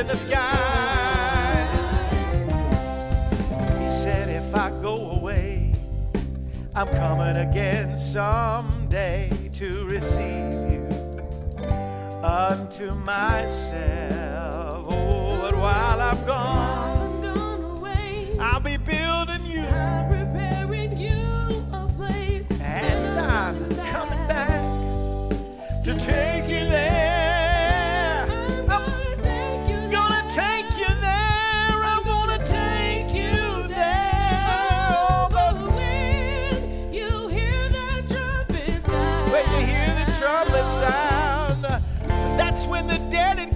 in 0.00 0.06
the 0.06 0.16
sky. 0.16 1.66
He 3.82 3.90
said, 3.90 4.30
If 4.30 4.54
I 4.56 4.70
go 4.80 4.94
away, 5.10 5.74
I'm 6.74 6.88
coming 6.88 7.36
again 7.36 7.98
someday 7.98 9.28
to 9.54 9.84
receive 9.84 10.54
you 10.72 10.88
unto 12.22 12.94
myself. 12.94 14.86
Oh, 14.88 15.38
but 15.42 15.54
while 15.54 16.00
I'm 16.00 16.24
gone, 16.24 16.98
I'm 16.98 17.20
gone 17.20 17.78
away. 17.78 18.38
I'll 18.40 18.60
be 18.60 18.78
building 18.78 19.44
you, 19.44 19.66
I'm 19.66 20.08
preparing 20.08 20.96
you 20.98 21.62
a 21.74 21.86
place. 21.98 22.50
and 22.58 23.20
I'm 23.20 23.68
coming 23.84 24.26
back 24.28 24.62
to 25.84 25.94
take 25.98 26.39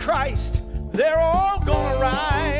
Christ, 0.04 0.60
they're 0.92 1.18
all 1.18 1.60
gonna 1.60 1.98
rise. 1.98 2.53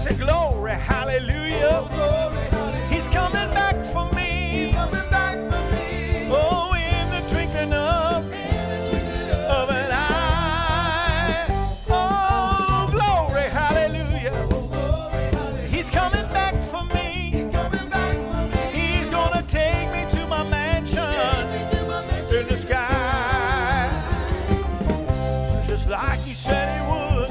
Said, 0.00 0.18
Glory, 0.18 0.72
hallelujah. 0.72 1.84
He's 2.88 3.06
coming 3.06 3.50
back 3.52 3.84
for 3.84 4.06
me. 4.16 4.72
Oh, 6.32 6.72
in 6.74 7.10
the 7.10 7.20
twinkling 7.28 7.74
of, 7.74 8.24
of 8.24 9.68
an 9.68 9.90
eye. 9.92 11.46
Oh, 11.90 12.88
glory, 12.90 13.42
hallelujah. 13.50 15.68
He's 15.68 15.90
coming 15.90 16.26
back 16.32 16.54
for 16.62 16.82
me. 16.94 17.50
He's 18.72 19.10
gonna 19.10 19.42
take 19.42 19.92
me 19.92 20.06
to 20.12 20.26
my 20.26 20.48
mansion 20.48 21.04
in 22.34 22.46
the 22.48 22.56
sky. 22.56 23.90
Just 25.66 25.86
like 25.90 26.20
he 26.20 26.32
said 26.32 26.74
he 26.74 26.80
would. 26.90 27.28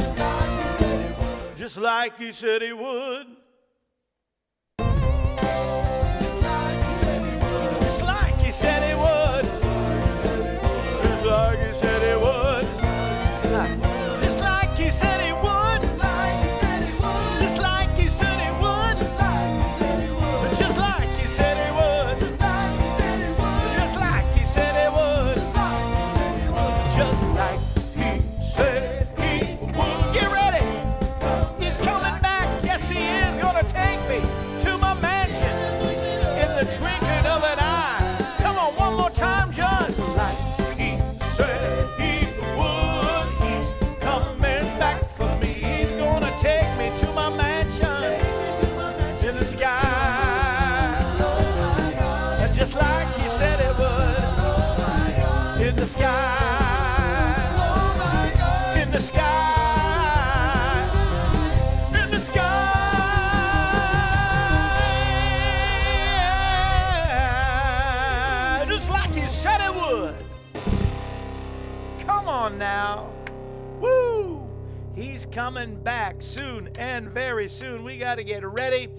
Just 1.57 1.77
like 1.77 2.18
he 2.29 2.33
said 2.33 2.61
he 2.61 2.71
would. 2.71 3.18
On 72.49 72.57
now. 72.57 73.09
Woo! 73.79 74.49
He's 74.95 75.25
coming 75.25 75.81
back 75.83 76.21
soon 76.21 76.69
and 76.79 77.09
very 77.09 77.47
soon. 77.47 77.83
We 77.83 77.97
got 77.97 78.15
to 78.15 78.23
get 78.23 78.43
ready. 78.43 78.89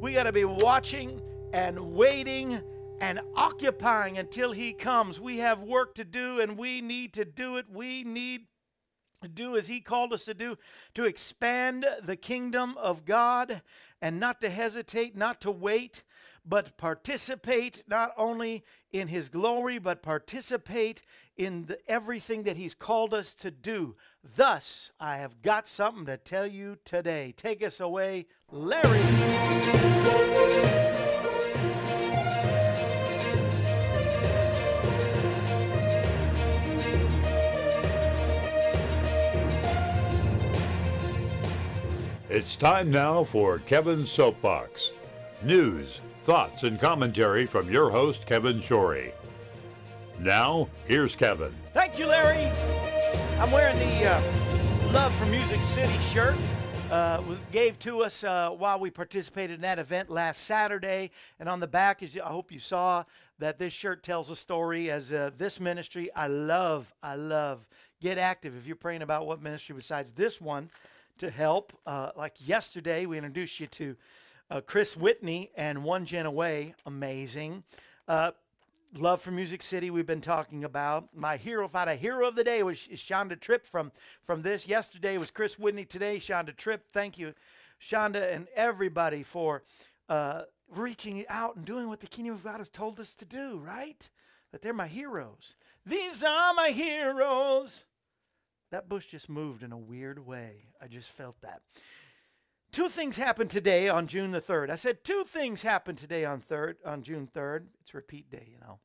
We 0.00 0.12
got 0.12 0.24
to 0.24 0.32
be 0.32 0.44
watching 0.44 1.22
and 1.52 1.78
waiting 1.92 2.60
and 3.00 3.20
occupying 3.36 4.18
until 4.18 4.52
he 4.52 4.72
comes. 4.72 5.20
We 5.20 5.38
have 5.38 5.62
work 5.62 5.94
to 5.96 6.04
do 6.04 6.40
and 6.40 6.58
we 6.58 6.80
need 6.80 7.12
to 7.14 7.24
do 7.24 7.56
it. 7.56 7.66
We 7.70 8.02
need 8.02 8.46
to 9.22 9.28
do 9.28 9.56
as 9.56 9.68
he 9.68 9.80
called 9.80 10.12
us 10.12 10.24
to 10.24 10.34
do 10.34 10.56
to 10.94 11.04
expand 11.04 11.86
the 12.02 12.16
kingdom 12.16 12.76
of 12.76 13.04
God 13.04 13.62
and 14.02 14.18
not 14.18 14.40
to 14.40 14.50
hesitate, 14.50 15.16
not 15.16 15.40
to 15.42 15.50
wait, 15.50 16.02
but 16.46 16.76
participate 16.76 17.82
not 17.88 18.12
only 18.16 18.64
in 18.92 19.08
his 19.08 19.28
glory, 19.28 19.78
but 19.78 20.02
participate 20.02 21.02
in 21.36 21.66
the, 21.66 21.78
everything 21.90 22.44
that 22.44 22.56
he's 22.56 22.74
called 22.74 23.12
us 23.12 23.34
to 23.34 23.50
do. 23.50 23.96
Thus, 24.22 24.92
I 25.00 25.16
have 25.16 25.42
got 25.42 25.66
something 25.66 26.06
to 26.06 26.16
tell 26.16 26.46
you 26.46 26.78
today. 26.84 27.34
Take 27.36 27.62
us 27.62 27.80
away, 27.80 28.26
Larry. 28.50 29.02
It's 42.28 42.56
time 42.56 42.90
now 42.90 43.24
for 43.24 43.60
Kevin's 43.60 44.10
Soapbox. 44.10 44.90
News, 45.42 46.00
thoughts, 46.26 46.64
and 46.64 46.80
commentary 46.80 47.46
from 47.46 47.70
your 47.70 47.88
host, 47.88 48.26
Kevin 48.26 48.58
Shorey. 48.58 49.12
Now, 50.18 50.68
here's 50.88 51.14
Kevin. 51.14 51.54
Thank 51.72 52.00
you, 52.00 52.06
Larry. 52.06 52.50
I'm 53.38 53.52
wearing 53.52 53.78
the 53.78 54.06
uh, 54.06 54.92
Love 54.92 55.14
for 55.14 55.26
Music 55.26 55.62
City 55.62 55.96
shirt. 56.00 56.34
Uh, 56.90 57.22
was 57.28 57.38
gave 57.52 57.78
to 57.78 58.02
us 58.02 58.24
uh, 58.24 58.50
while 58.50 58.80
we 58.80 58.90
participated 58.90 59.54
in 59.54 59.60
that 59.60 59.78
event 59.78 60.10
last 60.10 60.42
Saturday, 60.42 61.12
and 61.38 61.48
on 61.48 61.60
the 61.60 61.68
back, 61.68 62.02
as 62.02 62.16
you, 62.16 62.22
I 62.24 62.28
hope 62.30 62.50
you 62.50 62.58
saw 62.58 63.04
that 63.38 63.60
this 63.60 63.72
shirt 63.72 64.02
tells 64.02 64.28
a 64.28 64.34
story. 64.34 64.90
As 64.90 65.12
uh, 65.12 65.30
this 65.36 65.60
ministry, 65.60 66.12
I 66.16 66.26
love, 66.26 66.92
I 67.04 67.14
love. 67.14 67.68
Get 68.00 68.18
active 68.18 68.56
if 68.56 68.66
you're 68.66 68.74
praying 68.74 69.02
about 69.02 69.28
what 69.28 69.40
ministry 69.40 69.76
besides 69.76 70.10
this 70.10 70.40
one 70.40 70.70
to 71.18 71.30
help. 71.30 71.72
Uh, 71.86 72.10
like 72.16 72.34
yesterday, 72.44 73.06
we 73.06 73.16
introduced 73.16 73.60
you 73.60 73.68
to 73.68 73.96
uh, 74.50 74.60
Chris 74.60 74.96
Whitney 74.96 75.50
and 75.56 75.84
One 75.84 76.04
Gen 76.06 76.26
Away. 76.26 76.74
Amazing. 76.84 77.64
Uh, 78.06 78.32
Love 78.96 79.20
for 79.20 79.30
Music 79.30 79.62
City, 79.62 79.90
we've 79.90 80.06
been 80.06 80.20
talking 80.22 80.64
about. 80.64 81.08
My 81.14 81.36
hero, 81.36 81.68
had 81.68 81.88
a 81.88 81.96
hero 81.96 82.26
of 82.28 82.34
the 82.34 82.44
day, 82.44 82.62
was 82.62 82.78
Shonda 82.78 83.38
Tripp 83.38 83.66
from, 83.66 83.92
from 84.22 84.42
this. 84.42 84.66
Yesterday 84.66 85.18
was 85.18 85.30
Chris 85.30 85.58
Whitney. 85.58 85.84
Today, 85.84 86.16
Shonda 86.16 86.56
Tripp. 86.56 86.90
Thank 86.92 87.18
you, 87.18 87.34
Shonda, 87.80 88.32
and 88.32 88.46
everybody 88.54 89.22
for 89.22 89.64
uh, 90.08 90.42
reaching 90.74 91.26
out 91.28 91.56
and 91.56 91.66
doing 91.66 91.88
what 91.88 92.00
the 92.00 92.06
kingdom 92.06 92.34
of 92.34 92.44
God 92.44 92.58
has 92.58 92.70
told 92.70 92.98
us 92.98 93.14
to 93.16 93.26
do, 93.26 93.58
right? 93.58 94.08
That 94.52 94.62
they're 94.62 94.72
my 94.72 94.86
heroes. 94.86 95.56
These 95.84 96.24
are 96.24 96.54
my 96.54 96.68
heroes. 96.68 97.84
That 98.70 98.88
bush 98.88 99.06
just 99.06 99.28
moved 99.28 99.62
in 99.62 99.72
a 99.72 99.78
weird 99.78 100.26
way. 100.26 100.68
I 100.80 100.86
just 100.86 101.10
felt 101.10 101.40
that. 101.42 101.60
Two 102.76 102.90
things 102.90 103.16
happened 103.16 103.48
today 103.48 103.88
on 103.88 104.06
June 104.06 104.32
the 104.32 104.38
3rd. 104.38 104.68
I 104.68 104.74
said 104.74 105.02
two 105.02 105.24
things 105.26 105.62
happened 105.62 105.96
today 105.96 106.26
on 106.26 106.42
3rd 106.42 106.74
on 106.84 107.02
June 107.02 107.26
3rd. 107.34 107.68
It's 107.80 107.94
repeat 107.94 108.30
day, 108.30 108.48
you 108.52 108.58
know. 108.60 108.80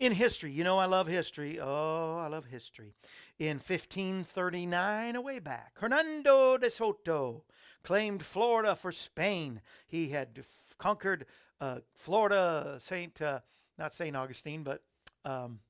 In 0.00 0.10
history, 0.10 0.50
you 0.50 0.64
know 0.64 0.76
I 0.76 0.86
love 0.86 1.06
history. 1.06 1.60
Oh, 1.60 2.18
I 2.18 2.26
love 2.26 2.46
history. 2.46 2.94
In 3.38 3.58
1539, 3.58 5.14
away 5.14 5.38
back, 5.38 5.74
Hernando 5.78 6.58
de 6.58 6.68
Soto 6.68 7.44
claimed 7.84 8.24
Florida 8.24 8.74
for 8.74 8.90
Spain. 8.90 9.60
He 9.86 10.08
had 10.08 10.30
f- 10.40 10.74
conquered 10.78 11.26
uh, 11.60 11.78
Florida, 11.94 12.78
Saint, 12.80 13.22
uh, 13.22 13.38
not 13.78 13.94
Saint 13.94 14.16
Augustine, 14.16 14.64
but 14.64 14.82
um, 15.24 15.60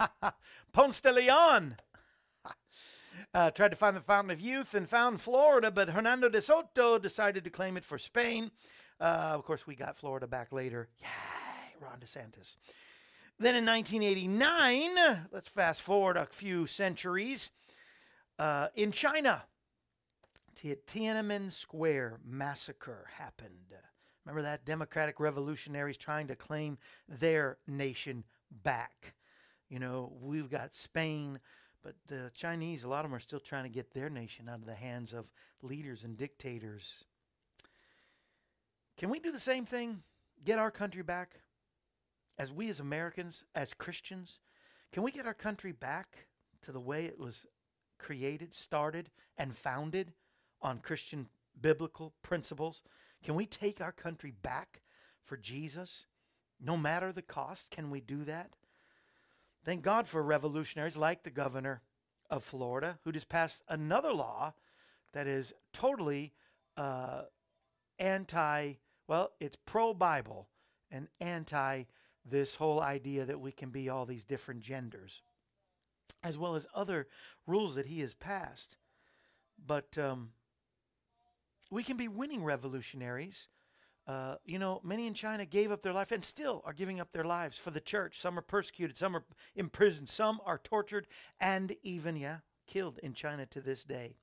Ponce 0.72 1.00
de 1.00 1.12
Leon. 1.12 1.76
Uh, 3.34 3.50
tried 3.50 3.70
to 3.70 3.76
find 3.76 3.96
the 3.96 4.00
fountain 4.00 4.30
of 4.30 4.40
youth 4.40 4.74
and 4.74 4.88
found 4.88 5.20
Florida, 5.20 5.70
but 5.70 5.90
Hernando 5.90 6.28
de 6.28 6.40
Soto 6.40 6.98
decided 6.98 7.44
to 7.44 7.50
claim 7.50 7.76
it 7.76 7.84
for 7.84 7.98
Spain. 7.98 8.50
Uh, 9.00 9.32
of 9.34 9.44
course, 9.44 9.66
we 9.66 9.74
got 9.74 9.96
Florida 9.96 10.26
back 10.26 10.52
later. 10.52 10.88
Yay, 10.98 11.06
Ron 11.80 11.98
DeSantis. 11.98 12.56
Then 13.38 13.56
in 13.56 13.66
1989, 13.66 14.90
let's 15.32 15.48
fast 15.48 15.82
forward 15.82 16.16
a 16.16 16.26
few 16.26 16.66
centuries, 16.66 17.50
uh, 18.38 18.68
in 18.74 18.92
China, 18.92 19.44
Ti- 20.54 20.76
Tiananmen 20.86 21.50
Square 21.50 22.20
massacre 22.24 23.08
happened. 23.16 23.74
Remember 24.24 24.42
that? 24.42 24.64
Democratic 24.64 25.18
revolutionaries 25.18 25.96
trying 25.96 26.28
to 26.28 26.36
claim 26.36 26.78
their 27.08 27.58
nation 27.66 28.24
back. 28.50 29.14
You 29.68 29.78
know, 29.78 30.12
we've 30.20 30.50
got 30.50 30.74
Spain, 30.74 31.40
but 31.82 31.94
the 32.06 32.30
Chinese, 32.34 32.84
a 32.84 32.88
lot 32.88 33.04
of 33.04 33.10
them 33.10 33.16
are 33.16 33.20
still 33.20 33.40
trying 33.40 33.64
to 33.64 33.68
get 33.68 33.92
their 33.92 34.08
nation 34.08 34.48
out 34.48 34.60
of 34.60 34.66
the 34.66 34.74
hands 34.74 35.12
of 35.12 35.32
leaders 35.62 36.04
and 36.04 36.16
dictators. 36.16 37.04
Can 38.96 39.10
we 39.10 39.18
do 39.18 39.32
the 39.32 39.38
same 39.38 39.64
thing? 39.64 40.02
Get 40.44 40.58
our 40.58 40.70
country 40.70 41.02
back? 41.02 41.40
As 42.38 42.52
we 42.52 42.68
as 42.68 42.80
Americans, 42.80 43.44
as 43.54 43.74
Christians, 43.74 44.38
can 44.92 45.02
we 45.02 45.10
get 45.10 45.26
our 45.26 45.34
country 45.34 45.72
back 45.72 46.26
to 46.62 46.72
the 46.72 46.80
way 46.80 47.04
it 47.04 47.18
was 47.18 47.46
created, 47.98 48.54
started, 48.54 49.10
and 49.36 49.54
founded 49.54 50.12
on 50.60 50.78
Christian 50.78 51.28
biblical 51.60 52.14
principles? 52.22 52.82
Can 53.22 53.34
we 53.34 53.46
take 53.46 53.80
our 53.80 53.92
country 53.92 54.30
back 54.30 54.82
for 55.22 55.36
Jesus? 55.36 56.06
No 56.60 56.76
matter 56.76 57.12
the 57.12 57.22
cost, 57.22 57.70
can 57.70 57.90
we 57.90 58.00
do 58.00 58.24
that? 58.24 58.56
Thank 59.64 59.82
God 59.82 60.06
for 60.06 60.22
revolutionaries 60.22 60.96
like 60.96 61.22
the 61.22 61.30
governor 61.30 61.82
of 62.28 62.42
Florida, 62.42 62.98
who 63.04 63.12
just 63.12 63.28
passed 63.28 63.62
another 63.68 64.12
law 64.12 64.54
that 65.12 65.26
is 65.26 65.52
totally 65.72 66.32
uh, 66.76 67.22
anti, 67.98 68.74
well, 69.06 69.32
it's 69.38 69.56
pro 69.64 69.94
Bible 69.94 70.48
and 70.90 71.08
anti 71.20 71.84
this 72.24 72.56
whole 72.56 72.80
idea 72.80 73.24
that 73.24 73.40
we 73.40 73.52
can 73.52 73.70
be 73.70 73.88
all 73.88 74.06
these 74.06 74.24
different 74.24 74.60
genders, 74.60 75.22
as 76.22 76.38
well 76.38 76.54
as 76.54 76.66
other 76.74 77.08
rules 77.46 77.74
that 77.74 77.86
he 77.86 78.00
has 78.00 78.14
passed. 78.14 78.76
But 79.64 79.96
um, 79.98 80.30
we 81.70 81.82
can 81.82 81.96
be 81.96 82.08
winning 82.08 82.44
revolutionaries. 82.44 83.48
Uh, 84.06 84.34
you 84.44 84.58
know, 84.58 84.80
many 84.82 85.06
in 85.06 85.14
China 85.14 85.46
gave 85.46 85.70
up 85.70 85.82
their 85.82 85.92
life 85.92 86.10
and 86.10 86.24
still 86.24 86.62
are 86.64 86.72
giving 86.72 86.98
up 86.98 87.12
their 87.12 87.24
lives 87.24 87.56
for 87.56 87.70
the 87.70 87.80
church. 87.80 88.18
Some 88.18 88.36
are 88.38 88.42
persecuted, 88.42 88.96
some 88.96 89.14
are 89.14 89.24
imprisoned, 89.54 90.08
some 90.08 90.40
are 90.44 90.58
tortured, 90.58 91.06
and 91.40 91.76
even, 91.82 92.16
yeah, 92.16 92.38
killed 92.66 92.98
in 93.02 93.14
China 93.14 93.46
to 93.46 93.60
this 93.60 93.84
day. 93.84 94.16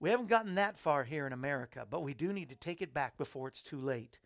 We 0.00 0.10
haven't 0.10 0.28
gotten 0.28 0.54
that 0.54 0.78
far 0.78 1.04
here 1.04 1.26
in 1.26 1.32
America, 1.32 1.86
but 1.88 2.02
we 2.02 2.14
do 2.14 2.32
need 2.32 2.48
to 2.48 2.56
take 2.56 2.80
it 2.80 2.94
back 2.94 3.16
before 3.16 3.48
it's 3.48 3.62
too 3.62 3.80
late. 3.80 4.18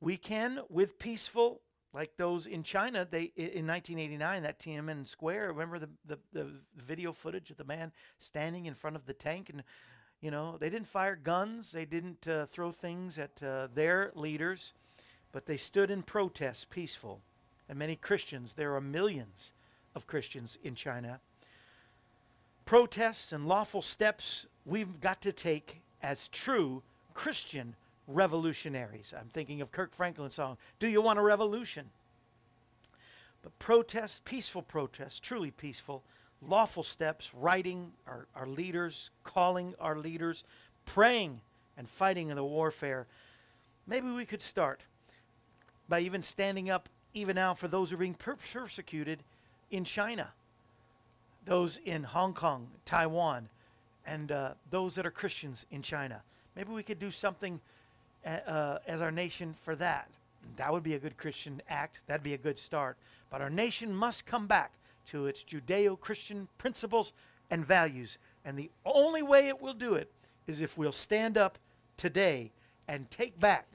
We 0.00 0.16
can, 0.16 0.60
with 0.68 0.98
peaceful, 0.98 1.62
like 1.94 2.16
those 2.16 2.46
in 2.46 2.62
China, 2.62 3.06
they 3.10 3.32
in 3.34 3.66
1989, 3.66 4.42
that 4.42 4.58
Tiananmen 4.58 5.08
Square. 5.08 5.48
Remember 5.48 5.78
the, 5.78 5.88
the 6.04 6.18
the 6.32 6.50
video 6.76 7.12
footage 7.12 7.50
of 7.50 7.56
the 7.56 7.64
man 7.64 7.92
standing 8.18 8.66
in 8.66 8.74
front 8.74 8.94
of 8.94 9.06
the 9.06 9.14
tank, 9.14 9.48
and 9.48 9.64
you 10.20 10.30
know 10.30 10.56
they 10.58 10.70
didn't 10.70 10.88
fire 10.88 11.16
guns, 11.16 11.72
they 11.72 11.84
didn't 11.84 12.26
uh, 12.26 12.46
throw 12.46 12.70
things 12.70 13.18
at 13.18 13.42
uh, 13.42 13.68
their 13.72 14.12
leaders, 14.14 14.72
but 15.32 15.46
they 15.46 15.56
stood 15.56 15.90
in 15.90 16.02
protest, 16.02 16.70
peaceful. 16.70 17.20
And 17.68 17.78
many 17.78 17.96
Christians, 17.96 18.54
there 18.54 18.74
are 18.74 18.80
millions 18.80 19.52
of 19.94 20.06
Christians 20.06 20.58
in 20.62 20.74
China. 20.74 21.20
Protests 22.64 23.32
and 23.32 23.46
lawful 23.46 23.82
steps 23.82 24.46
we've 24.64 25.00
got 25.00 25.20
to 25.22 25.32
take 25.32 25.82
as 26.02 26.28
true 26.28 26.82
Christian 27.14 27.74
revolutionaries. 28.06 29.12
I'm 29.18 29.28
thinking 29.28 29.60
of 29.60 29.72
Kirk 29.72 29.94
Franklin's 29.94 30.34
song, 30.34 30.56
Do 30.78 30.88
You 30.88 31.02
Want 31.02 31.18
a 31.18 31.22
Revolution? 31.22 31.90
But 33.42 33.58
protests, 33.58 34.20
peaceful 34.24 34.62
protests, 34.62 35.20
truly 35.20 35.50
peaceful, 35.50 36.02
lawful 36.46 36.82
steps, 36.82 37.32
writing 37.34 37.92
our, 38.06 38.26
our 38.34 38.46
leaders, 38.46 39.10
calling 39.24 39.74
our 39.80 39.96
leaders, 39.96 40.44
praying 40.84 41.40
and 41.76 41.88
fighting 41.88 42.28
in 42.28 42.36
the 42.36 42.44
warfare. 42.44 43.06
Maybe 43.86 44.10
we 44.10 44.24
could 44.24 44.42
start 44.42 44.82
by 45.88 46.00
even 46.00 46.22
standing 46.22 46.70
up, 46.70 46.88
even 47.14 47.36
now, 47.36 47.54
for 47.54 47.68
those 47.68 47.90
who 47.90 47.96
are 47.96 48.00
being 48.00 48.14
per- 48.14 48.36
persecuted 48.36 49.22
in 49.70 49.84
China, 49.84 50.32
those 51.44 51.78
in 51.78 52.04
Hong 52.04 52.34
Kong, 52.34 52.68
Taiwan, 52.84 53.48
and 54.06 54.30
uh, 54.30 54.50
those 54.70 54.94
that 54.94 55.06
are 55.06 55.10
Christians 55.10 55.66
in 55.70 55.82
China. 55.82 56.22
Maybe 56.54 56.72
we 56.72 56.82
could 56.82 56.98
do 56.98 57.10
something 57.10 57.60
uh, 58.24 58.28
uh, 58.28 58.78
as 58.86 59.00
our 59.00 59.10
nation 59.10 59.54
for 59.54 59.74
that. 59.76 60.08
That 60.56 60.72
would 60.72 60.82
be 60.82 60.94
a 60.94 60.98
good 60.98 61.16
Christian 61.16 61.62
act. 61.68 62.00
That'd 62.06 62.22
be 62.22 62.34
a 62.34 62.38
good 62.38 62.58
start. 62.58 62.96
But 63.30 63.40
our 63.42 63.50
nation 63.50 63.94
must 63.94 64.26
come 64.26 64.46
back 64.46 64.72
to 65.10 65.26
its 65.26 65.44
Judeo 65.44 65.98
Christian 65.98 66.48
principles 66.58 67.12
and 67.50 67.64
values. 67.64 68.18
And 68.44 68.58
the 68.58 68.70
only 68.84 69.22
way 69.22 69.48
it 69.48 69.60
will 69.60 69.74
do 69.74 69.94
it 69.94 70.10
is 70.46 70.60
if 70.60 70.78
we'll 70.78 70.92
stand 70.92 71.36
up 71.36 71.58
today 71.96 72.52
and 72.86 73.10
take 73.10 73.38
back 73.38 73.66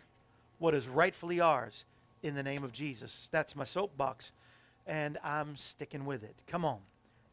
what 0.59 0.73
is 0.73 0.87
rightfully 0.87 1.39
ours 1.39 1.85
in 2.21 2.35
the 2.35 2.43
name 2.43 2.63
of 2.63 2.71
Jesus. 2.71 3.29
That's 3.31 3.55
my 3.55 3.65
soapbox, 3.65 4.31
and 4.87 5.17
I'm 5.23 5.55
sticking 5.55 6.05
with 6.05 6.23
it. 6.23 6.35
Come 6.47 6.65
on. 6.65 6.79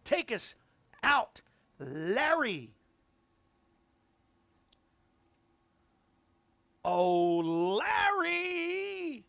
Take 0.04 0.33
us 0.33 0.54
out, 1.02 1.40
Larry. 1.78 2.71
Oh, 6.85 7.78
Larry! 7.78 9.25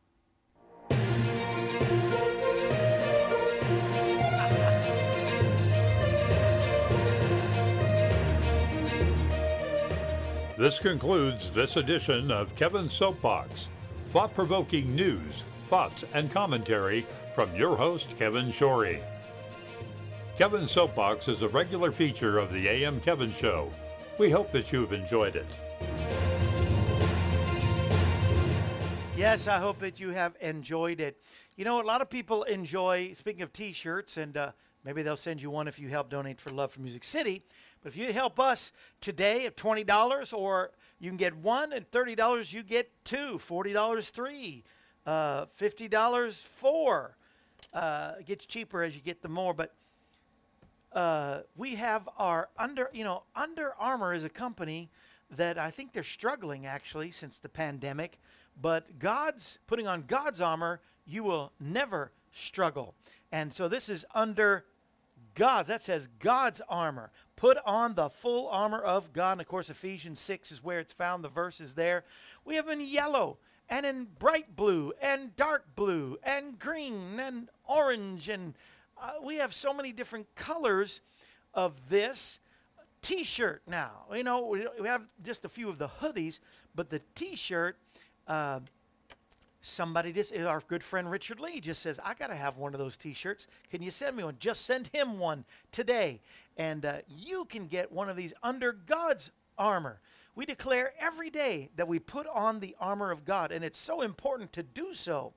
This 10.62 10.77
concludes 10.77 11.51
this 11.51 11.75
edition 11.75 12.30
of 12.30 12.56
Kevin's 12.56 12.94
Soapbox. 12.94 13.70
Thought 14.12 14.36
provoking 14.36 14.96
news, 14.96 15.41
thoughts, 15.70 16.06
and 16.13 16.32
commentary 16.32 17.08
from 17.34 17.56
your 17.56 17.75
host, 17.75 18.15
Kevin 18.15 18.51
Shorey. 18.51 19.01
Kevin's 20.38 20.70
Soapbox 20.70 21.27
is 21.30 21.41
a 21.41 21.48
regular 21.48 21.91
feature 21.91 22.38
of 22.38 22.53
the 22.53 22.68
AM 22.68 23.00
Kevin 23.00 23.32
Show. 23.32 23.72
We 24.20 24.30
hope 24.30 24.51
that 24.51 24.72
you've 24.72 24.94
enjoyed 24.94 25.36
it. 25.36 25.48
Yes, 29.18 29.48
I 29.48 29.58
hope 29.58 29.80
that 29.80 30.00
you 30.00 30.10
have 30.12 30.36
enjoyed 30.41 31.00
it. 31.00 31.20
You 31.56 31.65
know, 31.65 31.82
a 31.82 31.84
lot 31.84 32.03
of 32.03 32.10
people 32.12 32.44
enjoy, 32.44 33.13
speaking 33.13 33.41
of 33.41 33.51
t 33.51 33.74
shirts, 33.74 34.15
and 34.15 34.38
uh, 34.38 34.51
maybe 34.86 35.01
they'll 35.01 35.18
send 35.18 35.41
you 35.41 35.50
one 35.50 35.68
if 35.68 35.80
you 35.80 35.88
help 35.88 36.12
donate 36.12 36.39
for 36.39 36.51
Love 36.51 36.72
for 36.72 36.82
Music 36.82 37.03
City. 37.03 37.46
But 37.82 37.94
if 37.94 37.98
you 37.98 38.14
help 38.14 38.40
us 38.40 38.72
today 39.00 39.46
at 39.46 39.58
$20, 39.58 40.34
or 40.34 40.72
you 41.00 41.10
can 41.10 41.18
get 41.18 41.36
one, 41.36 41.74
and 41.74 41.90
$30 41.90 42.54
you 42.54 42.64
get 42.64 42.90
two, 43.04 43.38
$40 43.38 44.12
three, 44.12 44.64
uh, 45.06 45.46
$50 45.46 46.44
four. 46.44 47.18
Uh, 47.74 48.14
it 48.20 48.26
gets 48.26 48.46
cheaper 48.46 48.84
as 48.84 48.96
you 48.96 49.02
get 49.02 49.22
the 49.22 49.30
more, 49.30 49.54
but 49.54 49.74
uh, 50.94 51.42
we 51.56 51.76
have 51.76 52.10
our 52.18 52.50
under 52.58 52.90
you 52.92 53.04
know 53.04 53.24
Under 53.34 53.74
Armour 53.80 54.14
is 54.14 54.26
a 54.26 54.30
company 54.30 54.90
that 55.38 55.58
i 55.58 55.72
think 55.72 55.94
they're 55.94 56.04
struggling 56.04 56.66
actually 56.66 57.12
since 57.12 57.38
the 57.38 57.50
pandemic 57.50 58.20
but 58.62 59.00
god's 59.00 59.60
putting 59.68 59.88
on 59.88 60.04
god's 60.08 60.42
armor 60.42 60.82
you 61.06 61.24
will 61.24 61.52
never 61.60 62.12
struggle 62.32 62.94
and 63.32 63.54
so 63.54 63.68
this 63.68 63.90
is 63.90 64.06
under 64.14 64.66
God's. 65.36 65.68
That 65.68 65.82
says 65.82 66.08
God's 66.20 66.62
armor. 66.70 67.12
Put 67.36 67.58
on 67.66 67.96
the 67.96 68.10
full 68.10 68.48
armor 68.50 68.80
of 68.82 69.14
God. 69.14 69.34
And 69.34 69.42
of 69.42 69.48
course, 69.48 69.70
Ephesians 69.70 70.20
6 70.20 70.52
is 70.52 70.64
where 70.64 70.80
it's 70.80 70.94
found. 70.94 71.24
The 71.24 71.30
verse 71.30 71.60
is 71.60 71.74
there. 71.74 72.04
We 72.46 72.56
have 72.56 72.68
in 72.68 72.82
yellow 72.82 73.38
and 73.70 73.86
in 73.86 74.08
bright 74.20 74.56
blue 74.56 74.94
and 75.02 75.36
dark 75.36 75.76
blue 75.76 76.18
and 76.24 76.60
green 76.60 77.20
and 77.20 77.50
orange. 77.66 78.30
And 78.30 78.54
uh, 79.02 79.14
we 79.24 79.38
have 79.38 79.54
so 79.54 79.74
many 79.74 79.92
different 79.92 80.34
colors 80.36 81.02
of 81.54 81.90
this 81.90 82.40
t 83.02 83.24
shirt 83.24 83.64
now. 83.66 84.06
You 84.14 84.24
know, 84.24 84.46
we, 84.80 84.88
have 84.88 85.04
just 85.24 85.46
a 85.46 85.50
few 85.50 85.70
of 85.70 85.78
the 85.78 85.88
hoodies, 85.88 86.40
but 86.76 86.90
the 86.90 87.02
t 87.16 87.36
shirt. 87.36 87.78
Uh, 88.28 88.60
somebody 89.62 90.12
just 90.12 90.36
our 90.36 90.62
good 90.68 90.84
friend 90.84 91.10
richard 91.10 91.39
lee 91.39 91.60
just 91.60 91.82
says 91.82 92.00
i 92.03 92.13
gotta 92.13 92.36
have 92.36 92.58
one 92.58 92.74
of 92.74 92.80
those 92.80 92.98
t-shirts 92.98 93.48
can 93.70 93.82
you 93.82 93.91
send 93.91 94.15
me 94.18 94.24
one 94.24 94.36
just 94.39 94.65
send 94.65 94.89
him 94.94 95.20
one 95.20 95.46
today 95.72 96.20
and 96.58 96.86
uh, 96.86 96.98
you 97.08 97.46
can 97.46 97.68
get 97.68 97.91
one 97.91 98.10
of 98.10 98.18
these 98.18 98.34
under 98.41 98.72
god's 98.72 99.32
armor 99.58 100.00
we 100.34 100.46
declare 100.46 100.94
every 101.00 101.30
day 101.30 101.70
that 101.75 101.88
we 101.88 102.00
put 102.00 102.25
on 102.34 102.60
the 102.60 102.75
armor 102.80 103.12
of 103.12 103.24
god 103.24 103.51
and 103.51 103.63
it's 103.63 103.80
so 103.80 104.01
important 104.01 104.51
to 104.51 104.63
do 104.63 104.94
so 104.94 105.34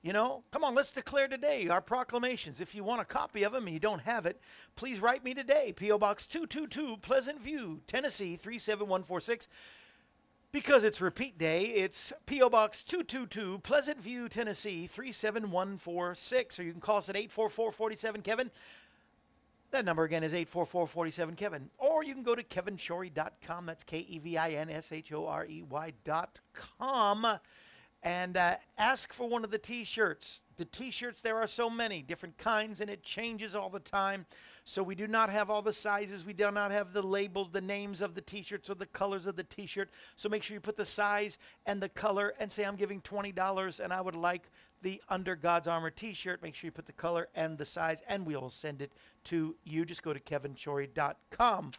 you 0.00 0.12
know, 0.12 0.44
come 0.52 0.62
on, 0.62 0.76
let's 0.76 0.92
declare 0.92 1.26
today 1.26 1.68
our 1.68 1.80
proclamations. 1.80 2.60
If 2.60 2.72
you 2.72 2.84
want 2.84 3.00
a 3.00 3.04
copy 3.04 3.42
of 3.42 3.52
them 3.52 3.64
and 3.66 3.74
you 3.74 3.80
don't 3.80 4.02
have 4.02 4.26
it, 4.26 4.40
please 4.76 5.00
write 5.00 5.24
me 5.24 5.34
today. 5.34 5.72
P.O. 5.76 5.98
Box 5.98 6.26
222, 6.28 6.98
Pleasant 6.98 7.40
View, 7.40 7.80
Tennessee 7.88 8.36
37146. 8.36 9.48
Because 10.50 10.82
it's 10.82 11.02
repeat 11.02 11.36
day, 11.36 11.64
it's 11.64 12.10
P.O. 12.24 12.48
Box 12.48 12.82
222, 12.82 13.58
Pleasant 13.58 14.00
View, 14.00 14.30
Tennessee 14.30 14.86
37146. 14.86 16.58
Or 16.58 16.62
you 16.62 16.72
can 16.72 16.80
call 16.80 16.96
us 16.96 17.10
at 17.10 17.16
844 17.16 17.70
47 17.70 18.22
Kevin. 18.22 18.50
That 19.70 19.84
number 19.84 20.04
again 20.04 20.24
is 20.24 20.32
844 20.32 20.86
47 20.86 21.36
Kevin. 21.36 21.68
Or 21.76 22.02
you 22.02 22.14
can 22.14 22.22
go 22.22 22.34
to 22.34 22.42
kevinshorey.com. 22.42 23.66
That's 23.66 23.84
K 23.84 23.98
E 24.08 24.18
V 24.18 24.38
I 24.38 24.50
N 24.52 24.70
S 24.70 24.90
H 24.90 25.12
O 25.12 25.26
R 25.26 25.44
E 25.44 25.62
Y.com 25.68 27.26
and 28.02 28.36
uh, 28.36 28.56
ask 28.76 29.12
for 29.12 29.28
one 29.28 29.44
of 29.44 29.50
the 29.50 29.58
t-shirts 29.58 30.40
the 30.56 30.64
t-shirts 30.64 31.20
there 31.20 31.36
are 31.36 31.46
so 31.46 31.68
many 31.68 32.00
different 32.00 32.38
kinds 32.38 32.80
and 32.80 32.88
it 32.88 33.02
changes 33.02 33.54
all 33.54 33.68
the 33.68 33.80
time 33.80 34.24
so 34.68 34.82
we 34.82 34.94
do 34.94 35.06
not 35.06 35.30
have 35.30 35.48
all 35.48 35.62
the 35.62 35.72
sizes. 35.72 36.26
We 36.26 36.34
do 36.34 36.50
not 36.50 36.72
have 36.72 36.92
the 36.92 37.00
labels 37.00 37.48
the 37.50 37.62
names 37.62 38.02
of 38.02 38.14
the 38.14 38.20
t-shirts 38.20 38.68
or 38.68 38.74
the 38.74 38.84
colors 38.84 39.24
of 39.24 39.34
the 39.34 39.42
t-shirt. 39.42 39.88
So 40.14 40.28
make 40.28 40.42
sure 40.42 40.54
you 40.54 40.60
put 40.60 40.76
the 40.76 40.84
size 40.84 41.38
and 41.64 41.82
the 41.82 41.88
color 41.88 42.34
and 42.38 42.52
say 42.52 42.64
i'm 42.64 42.76
giving 42.76 43.00
$20 43.00 43.80
and 43.80 43.92
i 43.94 44.00
would 44.00 44.14
like 44.14 44.50
the 44.82 45.00
under 45.08 45.34
god's 45.34 45.68
armor 45.68 45.88
t-shirt. 45.88 46.42
Make 46.42 46.54
sure 46.54 46.68
you 46.68 46.72
put 46.72 46.84
the 46.84 46.92
color 46.92 47.28
and 47.34 47.56
the 47.56 47.64
size 47.64 48.02
and 48.06 48.26
we 48.26 48.36
will 48.36 48.50
send 48.50 48.82
it 48.82 48.92
to 49.24 49.56
you. 49.64 49.86
Just 49.86 50.02
go 50.02 50.12
to 50.12 50.20
kevinshorey.com 50.20 51.72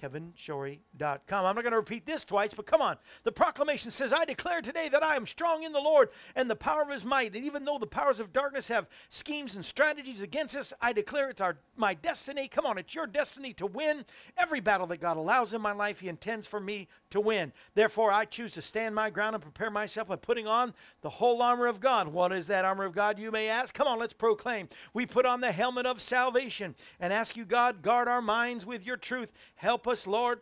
kevinshorey.com. 0.00 1.44
I'm 1.44 1.54
not 1.54 1.62
going 1.62 1.72
to 1.72 1.76
repeat 1.76 2.06
this 2.06 2.24
twice, 2.24 2.54
but 2.54 2.66
come 2.66 2.80
on. 2.80 2.96
The 3.24 3.32
proclamation 3.32 3.90
says, 3.90 4.12
I 4.12 4.24
declare 4.24 4.60
today 4.60 4.88
that 4.88 5.02
I 5.02 5.16
am 5.16 5.26
strong 5.26 5.62
in 5.62 5.72
the 5.72 5.80
Lord 5.80 6.10
and 6.34 6.50
the 6.50 6.56
power 6.56 6.82
of 6.82 6.90
his 6.90 7.04
might. 7.04 7.34
And 7.34 7.44
even 7.44 7.64
though 7.64 7.78
the 7.78 7.86
powers 7.86 8.20
of 8.20 8.32
darkness 8.32 8.68
have 8.68 8.88
schemes 9.08 9.54
and 9.54 9.64
strategies 9.64 10.20
against 10.20 10.56
us, 10.56 10.72
I 10.80 10.92
declare 10.92 11.30
it's 11.30 11.40
our 11.40 11.58
my 11.76 11.94
destiny. 11.94 12.48
Come 12.48 12.66
on, 12.66 12.78
it's 12.78 12.94
your 12.94 13.06
destiny 13.06 13.52
to 13.54 13.66
win 13.66 14.04
every 14.36 14.60
battle 14.60 14.86
that 14.88 15.00
God 15.00 15.16
allows 15.16 15.54
in 15.54 15.60
my 15.60 15.72
life. 15.72 16.00
He 16.00 16.08
intends 16.08 16.46
for 16.46 16.60
me 16.60 16.88
to 17.10 17.20
win. 17.20 17.52
Therefore, 17.74 18.10
I 18.12 18.24
choose 18.24 18.52
to 18.54 18.62
stand 18.62 18.94
my 18.94 19.10
ground 19.10 19.34
and 19.34 19.42
prepare 19.42 19.70
myself 19.70 20.08
by 20.08 20.16
putting 20.16 20.46
on 20.46 20.74
the 21.00 21.08
whole 21.08 21.42
armor 21.42 21.66
of 21.66 21.80
God. 21.80 22.08
What 22.08 22.32
is 22.32 22.46
that 22.48 22.64
armor 22.64 22.84
of 22.84 22.94
God, 22.94 23.18
you 23.18 23.30
may 23.30 23.48
ask? 23.48 23.74
Come 23.74 23.86
on, 23.86 23.98
let's 23.98 24.12
proclaim. 24.12 24.68
We 24.94 25.06
put 25.06 25.26
on 25.26 25.40
the 25.40 25.52
helmet 25.52 25.86
of 25.86 26.00
salvation 26.00 26.74
and 27.00 27.12
ask 27.12 27.36
you, 27.36 27.44
God, 27.44 27.82
guard 27.82 28.08
our 28.08 28.22
minds 28.22 28.66
with 28.66 28.86
your 28.86 28.96
truth. 28.96 29.32
Help 29.54 29.81
us, 29.86 30.06
Lord 30.06 30.40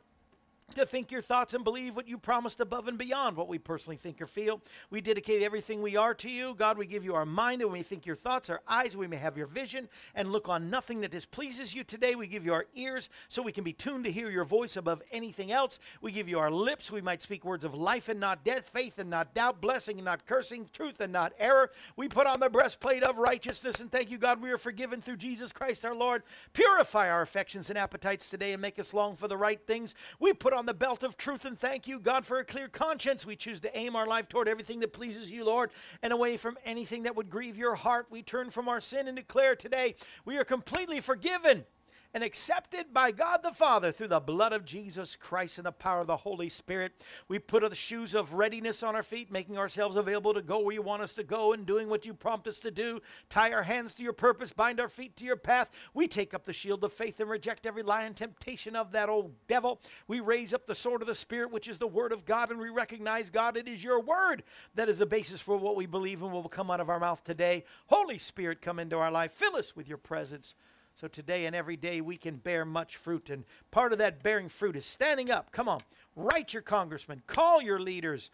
to 0.74 0.86
think 0.86 1.10
your 1.10 1.22
thoughts 1.22 1.54
and 1.54 1.64
believe 1.64 1.96
what 1.96 2.08
you 2.08 2.18
promised 2.18 2.60
above 2.60 2.88
and 2.88 2.98
beyond 2.98 3.36
what 3.36 3.48
we 3.48 3.58
personally 3.58 3.96
think 3.96 4.20
or 4.20 4.26
feel. 4.26 4.60
We 4.90 5.00
dedicate 5.00 5.42
everything 5.42 5.82
we 5.82 5.96
are 5.96 6.14
to 6.14 6.30
you. 6.30 6.54
God, 6.54 6.78
we 6.78 6.86
give 6.86 7.04
you 7.04 7.14
our 7.14 7.26
mind 7.26 7.60
that 7.60 7.68
we 7.68 7.82
think 7.82 8.06
your 8.06 8.16
thoughts, 8.16 8.50
our 8.50 8.62
eyes, 8.68 8.96
we 8.96 9.06
may 9.06 9.16
have 9.16 9.36
your 9.36 9.46
vision, 9.46 9.88
and 10.14 10.30
look 10.30 10.48
on 10.48 10.70
nothing 10.70 11.00
that 11.00 11.10
displeases 11.10 11.74
you 11.74 11.84
today. 11.84 12.14
We 12.14 12.26
give 12.26 12.44
you 12.44 12.52
our 12.52 12.66
ears 12.74 13.08
so 13.28 13.42
we 13.42 13.52
can 13.52 13.64
be 13.64 13.72
tuned 13.72 14.04
to 14.04 14.12
hear 14.12 14.30
your 14.30 14.44
voice 14.44 14.76
above 14.76 15.02
anything 15.10 15.52
else. 15.52 15.78
We 16.00 16.12
give 16.12 16.28
you 16.28 16.38
our 16.38 16.50
lips, 16.50 16.90
we 16.90 17.00
might 17.00 17.22
speak 17.22 17.44
words 17.44 17.64
of 17.64 17.74
life 17.74 18.08
and 18.08 18.20
not 18.20 18.44
death, 18.44 18.68
faith 18.68 18.98
and 18.98 19.10
not 19.10 19.34
doubt, 19.34 19.60
blessing 19.60 19.98
and 19.98 20.04
not 20.04 20.26
cursing, 20.26 20.68
truth 20.72 21.00
and 21.00 21.12
not 21.12 21.32
error. 21.38 21.70
We 21.96 22.08
put 22.08 22.26
on 22.26 22.40
the 22.40 22.50
breastplate 22.50 23.02
of 23.02 23.18
righteousness, 23.18 23.80
and 23.80 23.90
thank 23.90 24.10
you, 24.10 24.18
God, 24.18 24.40
we 24.40 24.50
are 24.50 24.58
forgiven 24.58 25.00
through 25.00 25.16
Jesus 25.16 25.52
Christ 25.52 25.84
our 25.84 25.94
Lord. 25.94 26.22
Purify 26.52 27.10
our 27.10 27.22
affections 27.22 27.70
and 27.70 27.78
appetites 27.78 28.30
today 28.30 28.52
and 28.52 28.62
make 28.62 28.78
us 28.78 28.94
long 28.94 29.14
for 29.14 29.28
the 29.28 29.36
right 29.36 29.60
things. 29.66 29.94
We 30.18 30.32
put 30.32 30.52
on 30.60 30.66
the 30.66 30.74
belt 30.74 31.02
of 31.02 31.16
truth 31.16 31.46
and 31.46 31.58
thank 31.58 31.88
you, 31.88 31.98
God, 31.98 32.26
for 32.26 32.38
a 32.38 32.44
clear 32.44 32.68
conscience. 32.68 33.24
We 33.24 33.34
choose 33.34 33.60
to 33.60 33.74
aim 33.74 33.96
our 33.96 34.06
life 34.06 34.28
toward 34.28 34.46
everything 34.46 34.80
that 34.80 34.92
pleases 34.92 35.30
you, 35.30 35.42
Lord, 35.42 35.70
and 36.02 36.12
away 36.12 36.36
from 36.36 36.58
anything 36.66 37.04
that 37.04 37.16
would 37.16 37.30
grieve 37.30 37.56
your 37.56 37.76
heart. 37.76 38.08
We 38.10 38.22
turn 38.22 38.50
from 38.50 38.68
our 38.68 38.78
sin 38.78 39.08
and 39.08 39.16
declare 39.16 39.56
today 39.56 39.94
we 40.26 40.36
are 40.36 40.44
completely 40.44 41.00
forgiven 41.00 41.64
and 42.12 42.24
accepted 42.24 42.92
by 42.92 43.12
God 43.12 43.42
the 43.42 43.52
Father 43.52 43.92
through 43.92 44.08
the 44.08 44.20
blood 44.20 44.52
of 44.52 44.64
Jesus 44.64 45.16
Christ 45.16 45.58
and 45.58 45.66
the 45.66 45.72
power 45.72 46.00
of 46.00 46.06
the 46.06 46.18
Holy 46.18 46.48
Spirit. 46.48 46.92
We 47.28 47.38
put 47.38 47.68
the 47.68 47.76
shoes 47.76 48.14
of 48.14 48.34
readiness 48.34 48.82
on 48.82 48.96
our 48.96 49.02
feet, 49.02 49.30
making 49.30 49.58
ourselves 49.58 49.96
available 49.96 50.34
to 50.34 50.42
go 50.42 50.58
where 50.58 50.74
you 50.74 50.82
want 50.82 51.02
us 51.02 51.14
to 51.14 51.22
go 51.22 51.52
and 51.52 51.66
doing 51.66 51.88
what 51.88 52.06
you 52.06 52.14
prompt 52.14 52.48
us 52.48 52.60
to 52.60 52.70
do. 52.70 53.00
Tie 53.28 53.52
our 53.52 53.62
hands 53.62 53.94
to 53.94 54.02
your 54.02 54.12
purpose, 54.12 54.52
bind 54.52 54.80
our 54.80 54.88
feet 54.88 55.16
to 55.16 55.24
your 55.24 55.36
path. 55.36 55.70
We 55.94 56.08
take 56.08 56.34
up 56.34 56.44
the 56.44 56.52
shield 56.52 56.82
of 56.82 56.92
faith 56.92 57.20
and 57.20 57.30
reject 57.30 57.66
every 57.66 57.82
lie 57.82 58.02
and 58.02 58.16
temptation 58.16 58.74
of 58.74 58.92
that 58.92 59.08
old 59.08 59.32
devil. 59.46 59.80
We 60.08 60.20
raise 60.20 60.52
up 60.52 60.66
the 60.66 60.74
sword 60.74 61.02
of 61.02 61.06
the 61.06 61.14
Spirit, 61.14 61.52
which 61.52 61.68
is 61.68 61.78
the 61.78 61.86
word 61.86 62.12
of 62.12 62.24
God, 62.24 62.50
and 62.50 62.58
we 62.58 62.70
recognize, 62.70 63.30
God, 63.30 63.56
it 63.56 63.68
is 63.68 63.84
your 63.84 64.00
word 64.00 64.42
that 64.74 64.88
is 64.88 64.98
the 64.98 65.06
basis 65.06 65.40
for 65.40 65.56
what 65.56 65.76
we 65.76 65.86
believe 65.86 66.22
and 66.22 66.32
what 66.32 66.42
will 66.42 66.48
come 66.48 66.70
out 66.70 66.80
of 66.80 66.90
our 66.90 67.00
mouth 67.00 67.22
today. 67.22 67.64
Holy 67.86 68.18
Spirit, 68.18 68.62
come 68.62 68.78
into 68.78 68.96
our 68.96 69.10
life. 69.10 69.32
Fill 69.32 69.56
us 69.56 69.76
with 69.76 69.88
your 69.88 69.98
presence. 69.98 70.54
So 71.00 71.08
today 71.08 71.46
and 71.46 71.56
every 71.56 71.78
day 71.78 72.02
we 72.02 72.18
can 72.18 72.36
bear 72.36 72.66
much 72.66 72.98
fruit. 72.98 73.30
And 73.30 73.44
part 73.70 73.92
of 73.92 73.98
that 74.00 74.22
bearing 74.22 74.50
fruit 74.50 74.76
is 74.76 74.84
standing 74.84 75.30
up. 75.30 75.50
Come 75.50 75.66
on, 75.66 75.80
write 76.14 76.52
your 76.52 76.60
congressman, 76.60 77.22
call 77.26 77.62
your 77.62 77.80
leaders, 77.80 78.30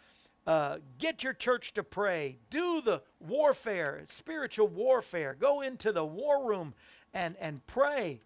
uh, 0.49 0.79
get 0.99 1.23
your 1.23 1.33
church 1.33 1.75
to 1.75 1.85
pray, 1.85 2.39
do 2.51 2.81
the 2.81 3.03
warfare, 3.21 4.03
spiritual 4.09 4.67
warfare. 4.67 5.37
Go 5.39 5.61
into 5.61 5.93
the 5.93 6.05
war 6.05 6.45
room 6.45 6.75
and, 7.15 7.37
and 7.41 7.65
pray 7.69 8.19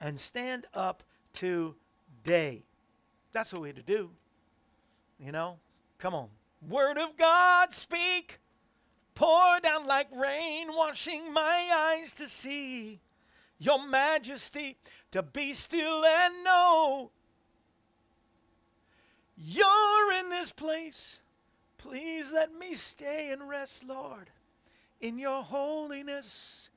and 0.00 0.18
stand 0.18 0.64
up 0.72 1.02
today. 1.34 2.62
That's 3.32 3.52
what 3.52 3.60
we 3.60 3.68
had 3.68 3.76
to 3.76 3.82
do. 3.82 4.12
You 5.20 5.32
know, 5.32 5.58
come 5.98 6.14
on. 6.14 6.28
Word 6.66 6.96
of 6.96 7.18
God, 7.18 7.74
speak. 7.74 8.38
Pour 9.14 9.60
down 9.62 9.86
like 9.86 10.08
rain, 10.10 10.68
washing 10.74 11.34
my 11.34 11.98
eyes 12.00 12.14
to 12.14 12.26
see 12.26 13.00
your 13.58 13.86
majesty, 13.86 14.76
to 15.12 15.22
be 15.22 15.54
still 15.54 16.04
and 16.04 16.44
know 16.44 17.10
you're 19.36 20.12
in 20.18 20.30
this 20.30 20.52
place. 20.52 21.20
Please 21.78 22.32
let 22.32 22.54
me 22.54 22.74
stay 22.74 23.30
and 23.30 23.48
rest, 23.48 23.84
Lord, 23.84 24.30
in 25.00 25.18
your 25.18 25.42
holiness. 25.42 26.70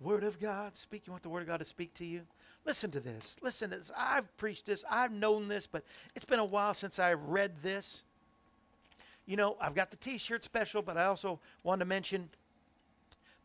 Word 0.00 0.24
of 0.24 0.40
God, 0.40 0.76
speak. 0.76 1.06
You 1.06 1.12
want 1.12 1.22
the 1.22 1.28
Word 1.28 1.42
of 1.42 1.48
God 1.48 1.58
to 1.58 1.64
speak 1.64 1.92
to 1.94 2.06
you? 2.06 2.22
Listen 2.64 2.90
to 2.92 3.00
this. 3.00 3.36
Listen 3.42 3.70
to 3.70 3.78
this. 3.78 3.90
I've 3.96 4.34
preached 4.38 4.66
this, 4.66 4.84
I've 4.90 5.12
known 5.12 5.48
this, 5.48 5.66
but 5.66 5.84
it's 6.14 6.24
been 6.24 6.38
a 6.38 6.44
while 6.44 6.74
since 6.74 6.98
I 6.98 7.12
read 7.12 7.62
this. 7.62 8.04
You 9.26 9.36
know, 9.36 9.56
I've 9.60 9.74
got 9.74 9.90
the 9.90 9.96
t 9.96 10.18
shirt 10.18 10.44
special, 10.44 10.82
but 10.82 10.96
I 10.96 11.04
also 11.04 11.38
want 11.62 11.80
to 11.80 11.84
mention 11.84 12.30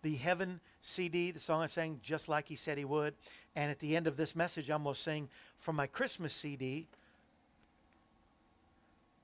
the 0.06 0.16
Heaven 0.18 0.60
CD, 0.82 1.32
the 1.32 1.40
song 1.40 1.64
I 1.64 1.66
sang 1.66 2.00
just 2.04 2.30
like 2.30 2.48
he 2.48 2.56
said 2.56 2.78
he 2.78 2.86
would. 2.86 3.16
And 3.56 3.72
at 3.72 3.80
the 3.80 3.96
end 3.96 4.06
of 4.06 4.18
this 4.18 4.36
message, 4.36 4.70
I'm 4.70 4.84
going 4.84 4.94
to 4.94 5.02
sing 5.02 5.30
from 5.58 5.76
my 5.76 5.88
Christmas 5.88 6.32
CD, 6.32 6.86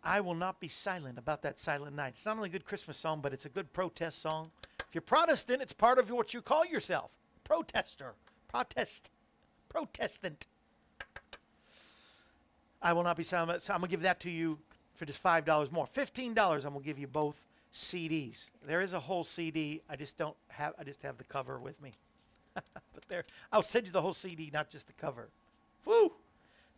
I 0.03 0.21
Will 0.21 0.33
Not 0.33 0.59
Be 0.59 0.67
Silent 0.67 1.19
about 1.19 1.43
that 1.43 1.59
silent 1.59 1.95
night. 1.95 2.13
It's 2.15 2.25
not 2.25 2.35
only 2.35 2.49
a 2.49 2.51
good 2.51 2.65
Christmas 2.65 2.97
song, 2.97 3.19
but 3.21 3.31
it's 3.31 3.45
a 3.45 3.49
good 3.49 3.71
protest 3.73 4.23
song. 4.23 4.49
If 4.79 4.95
you're 4.95 5.03
Protestant, 5.03 5.61
it's 5.61 5.71
part 5.71 5.99
of 5.99 6.09
what 6.09 6.33
you 6.33 6.41
call 6.41 6.65
yourself 6.65 7.15
protester, 7.43 8.15
protest, 8.47 9.11
protestant. 9.69 10.47
I 12.81 12.93
will 12.93 13.03
not 13.03 13.17
be 13.17 13.23
silent. 13.23 13.61
So 13.61 13.75
I'm 13.75 13.81
going 13.81 13.89
to 13.89 13.95
give 13.95 14.01
that 14.01 14.19
to 14.21 14.31
you 14.31 14.57
for 14.95 15.05
just 15.05 15.23
$5 15.23 15.71
more. 15.71 15.85
$15, 15.85 16.25
I'm 16.27 16.35
going 16.35 16.73
to 16.73 16.79
give 16.79 16.97
you 16.97 17.05
both 17.05 17.45
CDs. 17.73 18.49
There 18.65 18.81
is 18.81 18.93
a 18.93 18.99
whole 18.99 19.23
CD. 19.23 19.81
I 19.89 19.95
just 19.95 20.17
don't 20.17 20.35
have 20.49 20.73
I 20.79 20.83
just 20.83 21.01
have 21.03 21.17
the 21.17 21.23
cover 21.23 21.59
with 21.59 21.81
me. 21.81 21.93
but 22.53 23.07
there 23.07 23.23
I'll 23.51 23.61
send 23.61 23.87
you 23.87 23.93
the 23.93 24.01
whole 24.01 24.13
CD, 24.13 24.49
not 24.53 24.69
just 24.69 24.87
the 24.87 24.93
cover. 24.93 25.29
Woo! 25.85 26.11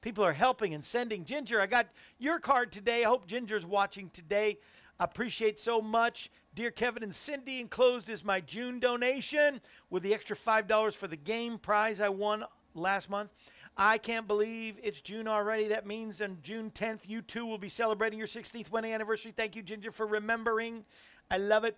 People 0.01 0.25
are 0.25 0.33
helping 0.33 0.73
and 0.73 0.83
sending. 0.83 1.23
Ginger, 1.23 1.61
I 1.61 1.65
got 1.65 1.87
your 2.19 2.37
card 2.37 2.71
today. 2.71 3.05
I 3.05 3.07
hope 3.07 3.25
Ginger's 3.25 3.65
watching 3.65 4.09
today. 4.09 4.57
I 4.99 5.05
appreciate 5.05 5.57
so 5.57 5.81
much. 5.81 6.29
Dear 6.55 6.71
Kevin 6.71 7.03
and 7.03 7.15
Cindy, 7.15 7.59
enclosed 7.59 8.09
is 8.09 8.23
my 8.23 8.41
June 8.41 8.79
donation 8.79 9.61
with 9.89 10.03
the 10.03 10.13
extra 10.13 10.35
$5 10.35 10.93
for 10.93 11.07
the 11.07 11.15
game 11.15 11.57
prize 11.57 11.99
I 11.99 12.09
won 12.09 12.43
last 12.75 13.09
month. 13.09 13.31
I 13.77 13.97
can't 13.97 14.27
believe 14.27 14.77
it's 14.83 15.01
June 15.01 15.27
already. 15.27 15.67
That 15.67 15.87
means 15.87 16.21
on 16.21 16.37
June 16.43 16.71
10th, 16.73 17.09
you 17.09 17.21
too 17.21 17.45
will 17.45 17.57
be 17.57 17.69
celebrating 17.69 18.19
your 18.19 18.27
16th 18.27 18.69
wedding 18.69 18.93
anniversary. 18.93 19.33
Thank 19.35 19.55
you, 19.55 19.63
Ginger, 19.63 19.91
for 19.91 20.05
remembering. 20.05 20.85
I 21.31 21.37
love 21.37 21.63
it. 21.63 21.75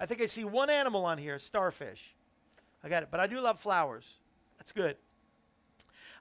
I 0.00 0.06
think 0.06 0.20
I 0.20 0.26
see 0.26 0.44
one 0.44 0.70
animal 0.70 1.04
on 1.04 1.18
here, 1.18 1.36
a 1.36 1.38
starfish. 1.38 2.14
I 2.82 2.88
got 2.88 3.02
it. 3.02 3.08
But 3.10 3.20
I 3.20 3.26
do 3.26 3.40
love 3.40 3.60
flowers. 3.60 4.14
That's 4.58 4.72
good. 4.72 4.96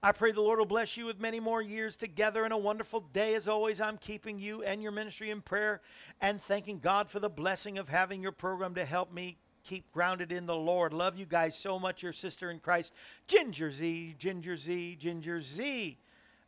I 0.03 0.11
pray 0.11 0.31
the 0.31 0.41
Lord 0.41 0.59
will 0.59 0.65
bless 0.65 0.95
you 0.95 1.05
with 1.05 1.19
many 1.19 1.39
more 1.39 1.61
years 1.61 1.97
together 1.97 2.43
and 2.43 2.53
a 2.53 2.57
wonderful 2.57 3.01
day. 3.01 3.33
As 3.33 3.47
always, 3.47 3.81
I'm 3.81 3.97
keeping 3.97 4.37
you 4.37 4.61
and 4.61 4.81
your 4.83 4.91
ministry 4.91 5.31
in 5.31 5.41
prayer 5.41 5.81
and 6.21 6.39
thanking 6.39 6.79
God 6.79 7.09
for 7.09 7.19
the 7.19 7.29
blessing 7.29 7.79
of 7.79 7.89
having 7.89 8.21
your 8.21 8.31
program 8.31 8.75
to 8.75 8.85
help 8.85 9.11
me 9.11 9.37
keep 9.67 9.91
grounded 9.91 10.31
in 10.31 10.45
the 10.45 10.55
Lord. 10.55 10.93
Love 10.93 11.17
you 11.17 11.25
guys 11.25 11.57
so 11.57 11.79
much, 11.79 12.03
your 12.03 12.13
sister 12.13 12.49
in 12.49 12.59
Christ, 12.59 12.93
Ginger 13.27 13.71
Z, 13.71 14.15
Ginger 14.17 14.55
Z, 14.55 14.97
Ginger 14.99 15.41
Z. 15.41 15.97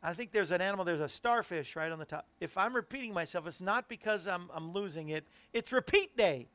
I 0.02 0.14
think 0.14 0.32
there's 0.32 0.50
an 0.50 0.60
animal, 0.60 0.84
there's 0.84 1.00
a 1.00 1.08
starfish 1.08 1.76
right 1.76 1.92
on 1.92 1.98
the 1.98 2.06
top. 2.06 2.26
If 2.40 2.56
I'm 2.56 2.74
repeating 2.74 3.12
myself, 3.12 3.46
it's 3.46 3.60
not 3.60 3.88
because 3.88 4.26
I'm, 4.26 4.50
I'm 4.54 4.72
losing 4.72 5.10
it, 5.10 5.24
it's 5.52 5.72
repeat 5.72 6.16
day 6.16 6.48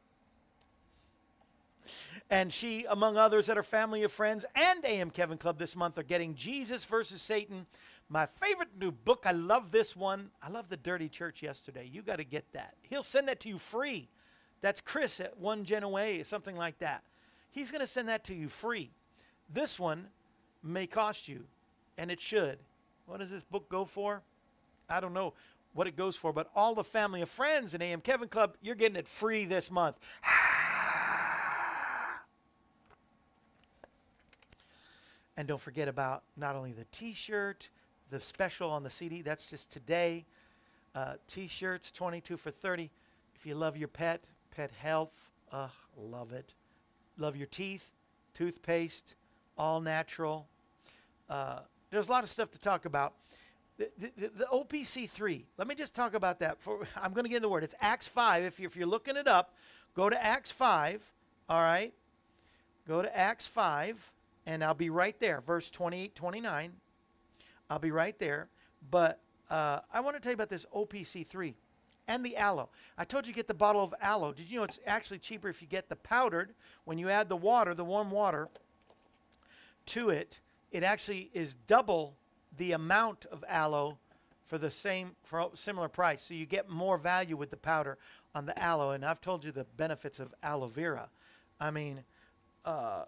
and 2.30 2.52
she, 2.52 2.86
among 2.90 3.18
others 3.18 3.50
at 3.50 3.58
her 3.58 3.64
family 3.64 4.04
of 4.04 4.12
friends 4.12 4.46
and 4.56 4.84
AM 4.84 5.10
Kevin 5.10 5.38
Club 5.38 5.58
this 5.58 5.76
month, 5.76 5.98
are 5.98 6.04
getting 6.04 6.36
Jesus 6.36 6.86
versus 6.86 7.22
Satan. 7.22 7.66
My 8.10 8.26
favorite 8.26 8.70
new 8.80 8.92
book. 8.92 9.24
I 9.26 9.32
love 9.32 9.72
this 9.72 9.96
one. 9.96 10.32
I 10.42 10.50
love 10.50 10.70
the 10.70 10.78
Dirty 10.78 11.10
Church 11.10 11.44
yesterday. 11.44 11.90
You 11.92 12.02
got 12.02 12.18
to 12.18 12.24
get 12.24 12.52
that. 12.54 12.76
He'll 12.82 13.04
send 13.04 13.28
that 13.28 13.40
to 13.42 13.50
you 13.50 13.58
free. 13.58 14.10
That's 14.66 14.82
Chris 14.82 15.20
at 15.20 15.38
One 15.38 15.64
Gen 15.64 15.84
Away, 15.84 16.24
something 16.24 16.58
like 16.58 16.80
that. 16.80 17.04
He's 17.52 17.70
going 17.70 17.82
to 17.82 17.88
send 17.88 18.10
that 18.10 18.24
to 18.24 18.34
you 18.34 18.50
free. 18.50 18.90
This 19.48 19.80
one 19.80 20.08
may 20.64 20.88
cost 20.88 21.28
you, 21.28 21.44
and 22.00 22.10
it 22.10 22.20
should. 22.20 22.58
What 23.06 23.20
does 23.20 23.30
this 23.30 23.44
book 23.44 23.70
go 23.70 23.86
for? 23.86 24.24
I 24.90 25.02
don't 25.02 25.14
know 25.14 25.34
what 25.76 25.86
it 25.86 25.96
goes 25.96 26.16
for, 26.16 26.34
but 26.34 26.50
all 26.56 26.74
the 26.74 26.84
family 26.84 27.22
of 27.22 27.30
friends 27.30 27.76
in 27.76 27.82
AM 27.84 28.02
Kevin 28.02 28.28
Club, 28.28 28.58
you're 28.60 28.74
getting 28.74 28.96
it 28.96 29.08
free 29.08 29.46
this 29.46 29.70
month. 29.70 30.00
And 35.38 35.48
don't 35.48 35.62
forget 35.62 35.88
about 35.88 36.24
not 36.38 36.56
only 36.56 36.72
the 36.72 36.86
t 36.92 37.14
shirt, 37.14 37.70
the 38.10 38.20
special 38.20 38.72
on 38.72 38.82
the 38.84 38.90
CD, 38.90 39.22
that's 39.22 39.48
just 39.48 39.70
today. 39.70 40.26
Uh, 40.96 41.16
t 41.28 41.48
shirts, 41.48 41.92
22 41.92 42.38
for 42.38 42.50
30. 42.50 42.90
If 43.36 43.46
you 43.46 43.54
love 43.54 43.76
your 43.76 43.90
pet, 43.90 44.24
pet 44.56 44.72
health, 44.72 45.32
uh, 45.52 45.68
love 45.98 46.32
it. 46.32 46.54
Love 47.18 47.36
your 47.36 47.48
teeth, 47.48 47.94
toothpaste, 48.34 49.16
all 49.58 49.82
natural. 49.82 50.48
Uh, 51.30 51.60
there's 51.92 52.08
a 52.08 52.12
lot 52.12 52.24
of 52.24 52.30
stuff 52.30 52.52
to 52.52 52.60
talk 52.60 52.86
about. 52.86 53.14
The, 53.78 53.90
the, 53.98 54.12
the 54.30 54.46
OPC3, 54.46 55.44
let 55.58 55.68
me 55.68 55.76
just 55.76 55.94
talk 55.94 56.14
about 56.14 56.40
that. 56.40 56.62
For, 56.62 56.88
I'm 57.02 57.12
going 57.14 57.24
to 57.24 57.30
get 57.30 57.38
in 57.38 57.42
the 57.42 57.50
word. 57.50 57.64
It's 57.64 57.76
Acts 57.82 58.08
5. 58.08 58.44
If, 58.44 58.60
you, 58.60 58.66
if 58.66 58.76
you're 58.78 58.88
looking 58.88 59.18
it 59.18 59.28
up, 59.28 59.54
go 59.96 60.10
to 60.10 60.24
Acts 60.24 60.52
5. 60.52 61.12
All 61.50 61.60
right? 61.60 61.94
Go 62.88 63.02
to 63.02 63.18
Acts 63.18 63.46
5 63.46 64.12
and 64.46 64.64
I'll 64.64 64.76
be 64.76 64.90
right 64.90 65.20
there, 65.20 65.42
verse 65.42 65.70
28, 65.72 66.14
29. 66.16 66.74
I'll 67.70 67.80
be 67.80 67.92
right 67.92 68.18
there. 68.20 68.48
But 68.92 69.20
uh, 69.50 69.80
I 69.92 70.02
want 70.02 70.16
to 70.16 70.22
tell 70.22 70.32
you 70.32 70.36
about 70.36 70.50
this 70.50 70.66
OPC3 70.74 71.56
and 72.08 72.26
the 72.26 72.38
aloe. 72.38 72.70
I 72.98 73.04
told 73.04 73.26
you 73.26 73.34
to 73.34 73.36
get 73.36 73.48
the 73.48 73.54
bottle 73.54 73.84
of 73.84 73.94
aloe. 74.02 74.34
Did 74.34 74.50
you 74.50 74.58
know 74.58 74.64
it's 74.64 74.80
actually 74.86 75.20
cheaper 75.20 75.50
if 75.50 75.62
you 75.62 75.68
get 75.68 75.90
the 75.90 75.96
powdered? 75.96 76.54
When 76.86 76.98
you 76.98 77.10
add 77.10 77.30
the 77.30 77.38
water, 77.38 77.74
the 77.74 77.86
warm 77.86 78.12
water, 78.12 78.50
to 79.88 80.10
it, 80.10 80.40
it 80.72 80.84
actually 80.84 81.30
is 81.34 81.54
double 81.54 82.16
the 82.58 82.72
amount 82.72 83.26
of 83.26 83.44
aloe 83.48 83.98
for 84.46 84.58
the 84.58 84.72
same 84.72 85.16
for 85.24 85.50
similar 85.54 85.88
price. 85.88 86.22
So 86.22 86.34
you 86.34 86.46
get 86.46 86.70
more 86.70 86.98
value 86.98 87.36
with 87.36 87.50
the 87.50 87.58
powder 87.58 87.98
on 88.34 88.46
the 88.46 88.62
aloe. 88.62 88.92
And 88.92 89.04
I've 89.04 89.22
told 89.22 89.44
you 89.44 89.52
the 89.52 89.66
benefits 89.78 90.20
of 90.20 90.34
aloe 90.44 90.68
vera. 90.68 91.10
I 91.60 91.72
mean, 91.72 92.04
uh, 92.64 93.06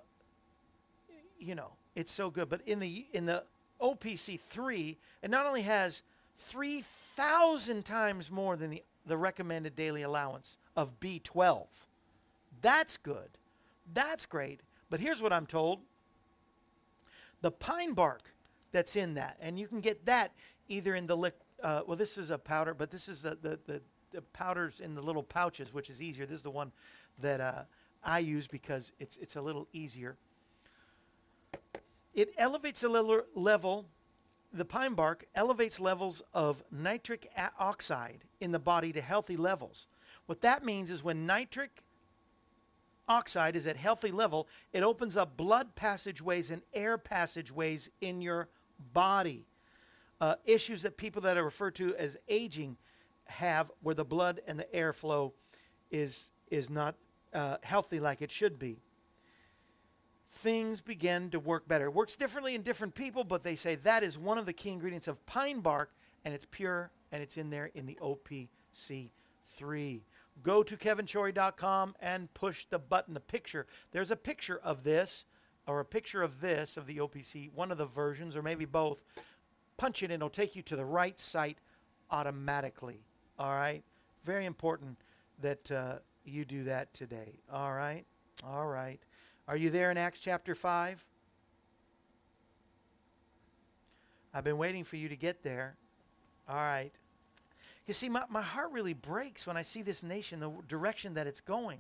you 1.40 1.56
know, 1.56 1.74
it's 1.96 2.12
so 2.12 2.30
good. 2.30 2.50
But 2.50 2.62
in 2.66 2.80
the 2.80 3.08
in 3.14 3.26
the 3.26 3.44
OPC 3.82 4.40
three, 4.40 4.98
it 5.22 5.30
not 5.30 5.46
only 5.46 5.62
has 5.62 6.02
three 6.38 6.82
thousand 6.82 7.84
times 7.84 8.30
more 8.32 8.56
than 8.56 8.70
the 8.70 8.84
the 9.08 9.18
recommended 9.18 9.76
daily 9.76 10.02
allowance 10.02 10.58
of 10.76 11.00
B12. 11.00 11.66
That's 12.62 12.98
good. 12.98 13.30
That's 13.94 14.26
great. 14.26 14.62
But 14.90 15.00
here's 15.00 15.22
what 15.22 15.34
I'm 15.34 15.46
told. 15.46 15.80
The 17.42 17.52
pine 17.52 17.94
bark 17.94 18.34
that's 18.72 18.96
in 18.96 19.14
that, 19.14 19.38
and 19.40 19.58
you 19.58 19.68
can 19.68 19.80
get 19.80 20.06
that 20.06 20.34
either 20.68 20.96
in 20.96 21.08
the 21.08 21.16
lick. 21.16 21.36
Uh, 21.64 21.82
well, 21.88 21.98
this 21.98 22.18
is 22.18 22.30
a 22.30 22.38
powder, 22.38 22.74
but 22.74 22.92
this 22.92 23.08
is 23.08 23.24
the, 23.24 23.38
the, 23.42 23.60
the, 23.66 23.82
the 24.12 24.22
powders 24.22 24.80
in 24.80 24.94
the 24.94 25.02
little 25.02 25.24
pouches, 25.24 25.74
which 25.74 25.90
is 25.90 26.02
easier. 26.02 26.26
This 26.26 26.38
is 26.38 26.42
the 26.44 26.52
one 26.52 26.72
that 27.20 27.42
uh, 27.42 27.64
I 28.04 28.20
use 28.20 28.48
because 28.48 28.92
it's 29.00 29.18
it's 29.18 29.36
a 29.36 29.42
little 29.42 29.68
easier. 29.72 30.18
It 32.14 32.34
elevates 32.38 32.82
the 32.82 32.90
level, 32.90 33.24
level, 33.36 33.86
the 34.54 34.66
pine 34.66 34.94
bark 34.94 35.26
elevates 35.36 35.80
levels 35.80 36.22
of 36.34 36.64
nitric 36.72 37.30
oxide 37.60 38.24
in 38.40 38.52
the 38.52 38.60
body 38.60 38.92
to 38.94 39.02
healthy 39.02 39.38
levels. 39.38 39.88
What 40.26 40.42
that 40.42 40.64
means 40.64 40.90
is 40.90 41.04
when 41.04 41.26
nitric 41.26 41.84
oxide 43.08 43.56
is 43.56 43.68
at 43.68 43.78
healthy 43.78 44.12
level, 44.12 44.48
it 44.74 44.84
opens 44.84 45.16
up 45.16 45.38
blood 45.38 45.76
passageways 45.76 46.52
and 46.52 46.62
air 46.74 46.98
passageways 46.98 47.90
in 48.02 48.22
your 48.22 48.50
body. 48.94 49.46
Uh, 50.20 50.36
issues 50.46 50.82
that 50.82 50.98
people 50.98 51.22
that 51.22 51.38
are 51.38 51.44
referred 51.44 51.76
to 51.76 51.96
as 51.96 52.18
aging 52.28 52.78
have, 53.26 53.72
where 53.82 53.96
the 53.96 54.06
blood 54.06 54.42
and 54.48 54.60
the 54.60 54.76
air 54.76 54.94
flow 54.94 55.34
is 55.92 56.32
is 56.50 56.70
not 56.70 56.96
uh, 57.34 57.58
healthy 57.62 58.00
like 58.00 58.22
it 58.22 58.32
should 58.32 58.58
be 58.58 58.80
things 60.38 60.82
begin 60.82 61.30
to 61.32 61.40
work 61.40 61.68
better. 61.68 61.86
It 61.86 61.94
works 61.94 62.16
differently 62.16 62.56
in 62.56 62.62
different 62.62 62.96
people, 62.96 63.24
but 63.24 63.44
they 63.44 63.56
say 63.56 63.76
that 63.76 64.04
is 64.04 64.18
one 64.18 64.38
of 64.38 64.46
the 64.46 64.54
key 64.54 64.70
ingredients 64.70 65.08
of 65.08 65.26
pine 65.26 65.60
bark, 65.60 65.92
and 66.24 66.34
it's 66.34 66.46
pure, 66.50 66.92
and 67.12 67.24
it's 67.24 67.38
in 67.38 67.50
there 67.50 67.72
in 67.74 67.86
the 67.86 67.98
OPC3. 68.02 70.02
Go 70.44 70.64
to 70.64 70.78
kevinshorey.com 70.78 71.96
and 72.00 72.34
push 72.34 72.66
the 72.66 72.78
button, 72.78 73.16
the 73.16 73.20
picture. 73.20 73.66
There's 73.92 74.12
a 74.12 74.16
picture 74.16 74.60
of 74.64 74.84
this, 74.84 75.26
or 75.66 75.80
a 75.80 75.86
picture 75.86 76.22
of 76.22 76.42
this, 76.42 76.78
of 76.78 76.86
the 76.86 76.98
OPC, 76.98 77.52
one 77.54 77.72
of 77.72 77.78
the 77.78 77.86
versions, 77.86 78.38
or 78.38 78.44
maybe 78.44 78.66
both. 78.66 79.02
Punch 79.78 80.04
it 80.04 80.12
in, 80.12 80.16
it'll 80.16 80.30
take 80.30 80.56
you 80.56 80.62
to 80.64 80.76
the 80.76 80.86
right 80.86 81.20
site 81.20 81.58
automatically. 82.12 83.02
All 83.40 83.52
right? 83.52 83.84
Very 84.24 84.46
important 84.46 84.98
that 85.42 85.72
uh, 85.72 85.96
you 86.24 86.46
do 86.46 86.64
that 86.66 86.94
today. 86.94 87.40
All 87.52 87.74
right? 87.74 88.06
All 88.44 88.68
right. 88.68 89.00
Are 89.48 89.56
you 89.56 89.70
there 89.70 89.92
in 89.92 89.98
Acts 89.98 90.20
chapter 90.20 90.54
5? 90.54 91.06
I've 94.34 94.44
been 94.44 94.58
waiting 94.58 94.84
for 94.84 94.98
you 94.98 95.08
to 95.08 95.16
get 95.16 95.42
there. 95.42 95.76
All 96.50 96.56
right. 96.56 96.92
You 97.88 97.94
see, 97.94 98.10
my, 98.10 98.24
my 98.30 98.42
heart 98.42 98.72
really 98.72 98.94
breaks 98.94 99.48
when 99.48 99.56
I 99.56 99.62
see 99.62 99.82
this 99.82 100.04
nation, 100.04 100.42
the 100.42 100.52
direction 100.68 101.14
that 101.14 101.28
it's 101.28 101.40
going. 101.40 101.80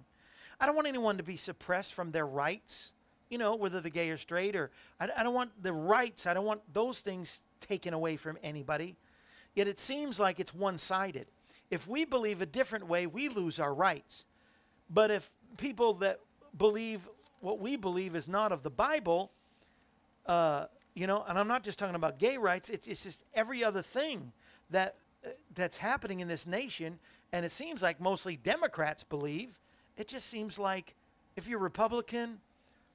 I 0.59 0.65
don't 0.65 0.75
want 0.75 0.87
anyone 0.87 1.17
to 1.17 1.23
be 1.23 1.35
suppressed 1.35 1.93
from 1.93 2.11
their 2.11 2.25
rights, 2.25 2.93
you 3.29 3.37
know, 3.37 3.55
whether 3.55 3.81
they're 3.81 3.91
gay 3.91 4.09
or 4.09 4.17
straight, 4.17 4.55
or 4.55 4.71
I, 4.99 5.09
I 5.17 5.23
don't 5.23 5.33
want 5.33 5.51
the 5.61 5.73
rights, 5.73 6.25
I 6.25 6.33
don't 6.33 6.45
want 6.45 6.61
those 6.73 7.01
things 7.01 7.43
taken 7.59 7.93
away 7.93 8.15
from 8.15 8.37
anybody. 8.41 8.95
Yet 9.55 9.67
it 9.67 9.77
seems 9.77 10.19
like 10.19 10.39
it's 10.39 10.53
one 10.53 10.77
sided. 10.77 11.27
If 11.69 11.85
we 11.85 12.05
believe 12.05 12.41
a 12.41 12.45
different 12.45 12.87
way, 12.87 13.07
we 13.07 13.27
lose 13.27 13.59
our 13.59 13.73
rights. 13.73 14.25
But 14.89 15.11
if 15.11 15.29
people 15.57 15.95
that 15.95 16.21
believe 16.57 17.09
what 17.41 17.59
we 17.59 17.77
believe 17.77 18.15
is 18.15 18.27
not 18.27 18.51
of 18.51 18.63
the 18.63 18.69
Bible, 18.69 19.31
uh, 20.25 20.65
you 20.93 21.07
know, 21.07 21.23
and 21.27 21.37
I'm 21.37 21.47
not 21.47 21.63
just 21.63 21.77
talking 21.77 21.95
about 21.95 22.19
gay 22.19 22.37
rights, 22.37 22.69
it's, 22.69 22.87
it's 22.87 23.03
just 23.03 23.23
every 23.33 23.63
other 23.63 23.81
thing 23.81 24.31
that 24.71 24.95
uh, 25.25 25.29
that's 25.53 25.77
happening 25.77 26.19
in 26.19 26.27
this 26.27 26.47
nation, 26.47 26.99
and 27.31 27.45
it 27.45 27.51
seems 27.51 27.81
like 27.81 28.01
mostly 28.01 28.35
Democrats 28.35 29.03
believe. 29.03 29.59
It 29.95 30.07
just 30.07 30.27
seems 30.27 30.57
like 30.57 30.95
if 31.35 31.47
you're 31.47 31.59
Republican, 31.59 32.39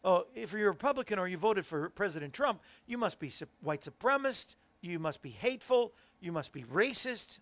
oh, 0.04 0.26
if 0.34 0.52
you're 0.52 0.70
Republican 0.70 1.18
or 1.18 1.28
you 1.28 1.36
voted 1.36 1.64
for 1.64 1.90
President 1.90 2.32
Trump, 2.32 2.60
you 2.86 2.98
must 2.98 3.18
be 3.18 3.30
su- 3.30 3.46
white 3.60 3.82
supremacist, 3.82 4.56
you 4.80 4.98
must 4.98 5.22
be 5.22 5.30
hateful, 5.30 5.92
you 6.20 6.32
must 6.32 6.52
be 6.52 6.64
racist. 6.64 7.38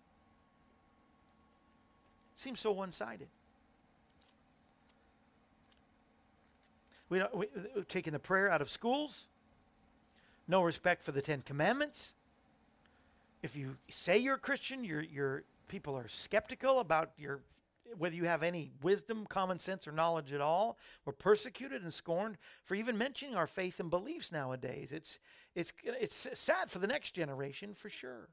It 2.33 2.39
seems 2.39 2.59
so 2.59 2.71
one-sided. 2.71 3.27
We 7.11 7.19
don't, 7.19 7.35
we, 7.35 7.45
uh, 7.47 7.83
we've 7.93 8.13
the 8.13 8.19
prayer 8.19 8.49
out 8.49 8.61
of 8.61 8.69
schools. 8.69 9.27
No 10.47 10.63
respect 10.63 11.03
for 11.03 11.11
the 11.11 11.21
Ten 11.21 11.41
Commandments. 11.41 12.13
If 13.43 13.53
you 13.57 13.75
say 13.89 14.17
you're 14.17 14.35
a 14.35 14.39
Christian, 14.39 14.85
your 14.85 15.01
your 15.01 15.43
people 15.67 15.97
are 15.97 16.07
skeptical 16.07 16.79
about 16.79 17.11
your 17.17 17.41
whether 17.97 18.15
you 18.15 18.23
have 18.25 18.43
any 18.43 18.71
wisdom, 18.81 19.25
common 19.27 19.59
sense, 19.59 19.89
or 19.89 19.91
knowledge 19.91 20.31
at 20.31 20.39
all. 20.39 20.77
We're 21.03 21.11
persecuted 21.11 21.81
and 21.81 21.93
scorned 21.93 22.37
for 22.63 22.75
even 22.75 22.97
mentioning 22.97 23.35
our 23.35 23.47
faith 23.47 23.81
and 23.81 23.89
beliefs 23.89 24.31
nowadays. 24.31 24.93
It's 24.93 25.19
it's 25.53 25.73
it's 25.83 26.27
sad 26.39 26.71
for 26.71 26.79
the 26.79 26.87
next 26.87 27.11
generation 27.11 27.73
for 27.73 27.89
sure. 27.89 28.29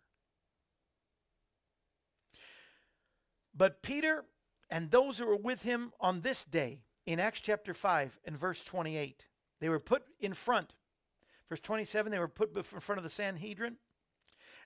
But 3.52 3.82
Peter 3.82 4.24
and 4.70 4.92
those 4.92 5.18
who 5.18 5.26
were 5.26 5.36
with 5.36 5.64
him 5.64 5.92
on 6.00 6.20
this 6.20 6.44
day 6.44 6.82
in 7.08 7.18
Acts 7.18 7.40
chapter 7.40 7.72
5 7.72 8.18
and 8.26 8.36
verse 8.36 8.62
28, 8.62 9.24
they 9.60 9.70
were 9.70 9.80
put 9.80 10.04
in 10.20 10.34
front. 10.34 10.74
Verse 11.48 11.60
27, 11.60 12.12
they 12.12 12.18
were 12.18 12.28
put 12.28 12.54
in 12.54 12.62
front 12.62 12.98
of 12.98 13.02
the 13.02 13.08
Sanhedrin 13.08 13.76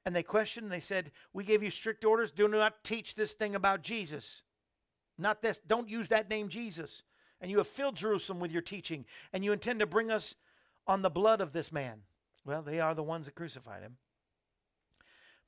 and 0.04 0.16
they 0.16 0.24
questioned 0.24 0.64
and 0.64 0.72
they 0.72 0.80
said, 0.80 1.12
We 1.32 1.44
gave 1.44 1.62
you 1.62 1.70
strict 1.70 2.04
orders. 2.04 2.32
Do 2.32 2.48
not 2.48 2.82
teach 2.82 3.14
this 3.14 3.34
thing 3.34 3.54
about 3.54 3.82
Jesus. 3.82 4.42
Not 5.16 5.40
this. 5.40 5.60
Don't 5.60 5.88
use 5.88 6.08
that 6.08 6.28
name 6.28 6.48
Jesus. 6.48 7.04
And 7.40 7.48
you 7.48 7.58
have 7.58 7.68
filled 7.68 7.94
Jerusalem 7.94 8.40
with 8.40 8.50
your 8.50 8.62
teaching, 8.62 9.04
and 9.32 9.44
you 9.44 9.52
intend 9.52 9.78
to 9.80 9.86
bring 9.86 10.10
us 10.10 10.34
on 10.86 11.02
the 11.02 11.10
blood 11.10 11.40
of 11.40 11.52
this 11.52 11.70
man. 11.72 12.02
Well, 12.44 12.62
they 12.62 12.80
are 12.80 12.94
the 12.94 13.02
ones 13.02 13.26
that 13.26 13.34
crucified 13.36 13.82
him. 13.82 13.98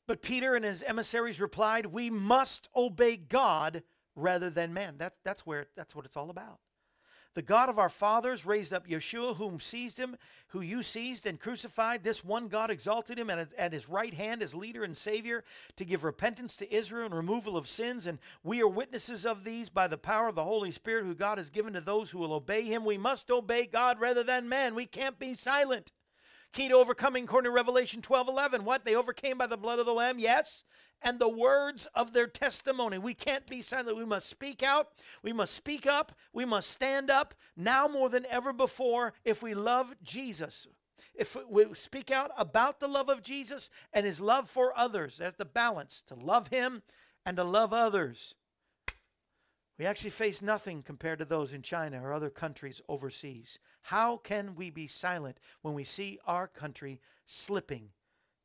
But 0.06 0.22
Peter 0.22 0.54
and 0.54 0.64
his 0.64 0.84
emissaries 0.84 1.40
replied, 1.40 1.86
We 1.86 2.10
must 2.10 2.68
obey 2.76 3.16
God 3.16 3.82
rather 4.14 4.50
than 4.50 4.72
man. 4.72 4.94
That's, 4.98 5.18
that's, 5.24 5.44
where, 5.44 5.66
that's 5.76 5.96
what 5.96 6.04
it's 6.04 6.16
all 6.16 6.30
about. 6.30 6.60
The 7.34 7.42
God 7.42 7.68
of 7.68 7.80
our 7.80 7.88
fathers 7.88 8.46
raised 8.46 8.72
up 8.72 8.86
Yeshua, 8.86 9.36
whom 9.36 9.58
seized 9.58 9.98
him, 9.98 10.16
who 10.48 10.60
you 10.60 10.84
seized 10.84 11.26
and 11.26 11.40
crucified. 11.40 12.04
This 12.04 12.24
one 12.24 12.46
God 12.46 12.70
exalted 12.70 13.18
him 13.18 13.28
at, 13.28 13.52
at 13.58 13.72
his 13.72 13.88
right 13.88 14.14
hand 14.14 14.40
as 14.40 14.54
leader 14.54 14.84
and 14.84 14.96
Savior 14.96 15.42
to 15.76 15.84
give 15.84 16.04
repentance 16.04 16.56
to 16.58 16.72
Israel 16.72 17.06
and 17.06 17.14
removal 17.14 17.56
of 17.56 17.68
sins. 17.68 18.06
And 18.06 18.20
we 18.44 18.62
are 18.62 18.68
witnesses 18.68 19.26
of 19.26 19.42
these 19.42 19.68
by 19.68 19.88
the 19.88 19.98
power 19.98 20.28
of 20.28 20.36
the 20.36 20.44
Holy 20.44 20.70
Spirit, 20.70 21.04
who 21.04 21.14
God 21.14 21.38
has 21.38 21.50
given 21.50 21.72
to 21.72 21.80
those 21.80 22.12
who 22.12 22.18
will 22.18 22.32
obey 22.32 22.62
him. 22.62 22.84
We 22.84 22.98
must 22.98 23.30
obey 23.30 23.66
God 23.66 24.00
rather 24.00 24.22
than 24.22 24.48
man. 24.48 24.76
We 24.76 24.86
can't 24.86 25.18
be 25.18 25.34
silent. 25.34 25.90
Key 26.54 26.68
to 26.68 26.76
overcoming, 26.76 27.24
according 27.24 27.50
to 27.50 27.54
Revelation 27.54 28.00
12 28.00 28.28
11. 28.28 28.64
What? 28.64 28.84
They 28.84 28.94
overcame 28.94 29.36
by 29.36 29.48
the 29.48 29.56
blood 29.56 29.80
of 29.80 29.86
the 29.86 29.92
Lamb, 29.92 30.20
yes, 30.20 30.62
and 31.02 31.18
the 31.18 31.28
words 31.28 31.86
of 31.96 32.12
their 32.12 32.28
testimony. 32.28 32.96
We 32.96 33.12
can't 33.12 33.44
be 33.44 33.60
silent. 33.60 33.96
We 33.96 34.04
must 34.04 34.28
speak 34.28 34.62
out. 34.62 34.90
We 35.20 35.32
must 35.32 35.52
speak 35.52 35.84
up. 35.84 36.12
We 36.32 36.44
must 36.44 36.70
stand 36.70 37.10
up 37.10 37.34
now 37.56 37.88
more 37.88 38.08
than 38.08 38.24
ever 38.26 38.52
before 38.52 39.14
if 39.24 39.42
we 39.42 39.52
love 39.52 39.96
Jesus. 40.04 40.68
If 41.12 41.36
we 41.50 41.66
speak 41.74 42.12
out 42.12 42.30
about 42.38 42.78
the 42.78 42.86
love 42.86 43.08
of 43.08 43.24
Jesus 43.24 43.68
and 43.92 44.06
his 44.06 44.20
love 44.20 44.48
for 44.48 44.78
others, 44.78 45.16
that's 45.16 45.36
the 45.36 45.44
balance 45.44 46.02
to 46.02 46.14
love 46.14 46.48
him 46.48 46.82
and 47.26 47.36
to 47.36 47.42
love 47.42 47.72
others. 47.72 48.36
We 49.76 49.86
actually 49.86 50.10
face 50.10 50.40
nothing 50.40 50.84
compared 50.84 51.18
to 51.18 51.24
those 51.24 51.52
in 51.52 51.62
China 51.62 52.00
or 52.00 52.12
other 52.12 52.30
countries 52.30 52.80
overseas. 52.88 53.58
How 53.82 54.18
can 54.18 54.54
we 54.54 54.70
be 54.70 54.86
silent 54.86 55.38
when 55.62 55.74
we 55.74 55.82
see 55.82 56.20
our 56.26 56.46
country 56.46 57.00
slipping 57.26 57.88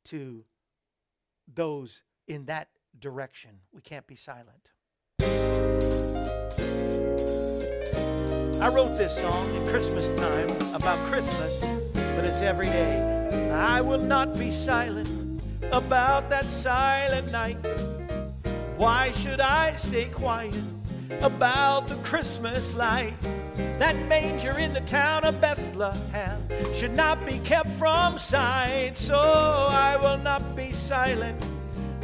to 0.06 0.44
those 1.46 2.02
in 2.26 2.46
that 2.46 2.70
direction? 2.98 3.60
We 3.72 3.80
can't 3.80 4.08
be 4.08 4.16
silent. 4.16 4.72
I 8.60 8.68
wrote 8.68 8.98
this 8.98 9.16
song 9.20 9.54
in 9.54 9.68
Christmas 9.68 10.10
time 10.18 10.50
about 10.74 10.98
Christmas, 11.10 11.60
but 12.16 12.24
it's 12.24 12.42
every 12.42 12.66
day. 12.66 13.50
I 13.52 13.80
will 13.80 14.00
not 14.00 14.36
be 14.36 14.50
silent 14.50 15.08
about 15.72 16.28
that 16.28 16.44
silent 16.44 17.30
night. 17.30 17.56
Why 18.76 19.12
should 19.12 19.38
I 19.40 19.74
stay 19.74 20.06
quiet 20.06 20.58
about 21.22 21.88
the 21.88 21.96
Christmas 21.96 22.74
light? 22.74 23.14
That 23.78 23.96
manger 24.08 24.58
in 24.58 24.72
the 24.72 24.80
town 24.82 25.24
of 25.24 25.40
Bethlehem 25.40 26.40
should 26.74 26.94
not 26.94 27.24
be 27.26 27.38
kept 27.40 27.70
from 27.70 28.18
sight. 28.18 28.96
So 28.96 29.18
I 29.18 29.96
will 29.96 30.18
not 30.18 30.56
be 30.56 30.72
silent 30.72 31.44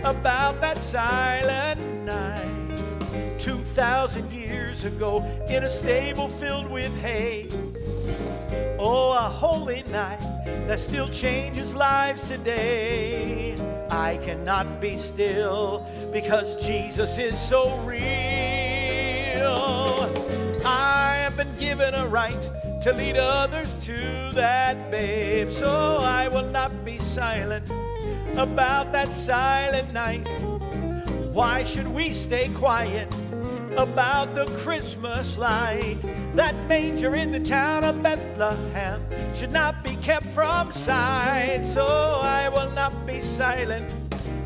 about 0.04 0.60
that 0.60 0.78
silent 0.78 1.80
night. 2.04 2.52
Two 3.38 3.58
thousand 3.58 4.32
years 4.32 4.84
ago, 4.84 5.22
in 5.48 5.64
a 5.64 5.68
stable 5.68 6.28
filled 6.28 6.70
with 6.70 6.94
hay. 7.00 7.48
Oh, 8.78 9.12
a 9.12 9.28
holy 9.28 9.82
night 9.90 10.20
that 10.66 10.80
still 10.80 11.08
changes 11.08 11.74
lives 11.74 12.28
today. 12.28 13.54
I 13.90 14.18
cannot 14.18 14.80
be 14.80 14.98
still 14.98 15.86
because 16.12 16.56
Jesus 16.56 17.18
is 17.18 17.38
so 17.38 17.78
real. 17.80 18.25
Been 21.37 21.59
given 21.59 21.92
a 21.92 22.07
right 22.07 22.81
to 22.81 22.92
lead 22.94 23.18
others 23.18 23.77
to 23.85 24.31
that 24.33 24.90
babe, 24.90 25.51
so 25.51 25.99
I 25.99 26.29
will 26.29 26.49
not 26.51 26.72
be 26.83 26.99
silent 26.99 27.70
about 28.38 28.90
that 28.92 29.12
silent 29.12 29.92
night. 29.92 30.27
Why 31.33 31.62
should 31.64 31.88
we 31.88 32.12
stay 32.12 32.49
quiet 32.49 33.14
about 33.77 34.35
the 34.35 34.46
Christmas 34.64 35.37
light? 35.37 35.99
That 36.35 36.55
manger 36.68 37.14
in 37.14 37.33
the 37.33 37.40
town 37.40 37.85
of 37.85 38.03
Bethlehem 38.03 39.03
should 39.35 39.53
not 39.53 39.85
be 39.85 39.96
kept 39.96 40.27
from 40.27 40.72
sight, 40.72 41.66
so 41.66 41.85
I 41.87 42.49
will 42.49 42.70
not 42.70 43.07
be 43.07 43.20
silent 43.20 43.94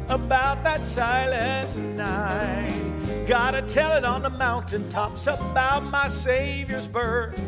about 0.08 0.64
that 0.64 0.84
silent 0.84 1.76
night. 1.96 2.89
Gotta 3.30 3.62
tell 3.62 3.92
it 3.92 4.04
on 4.04 4.22
the 4.22 4.30
mountaintops 4.30 5.28
about 5.28 5.84
my 5.84 6.08
Savior's 6.08 6.88
birth. 6.88 7.40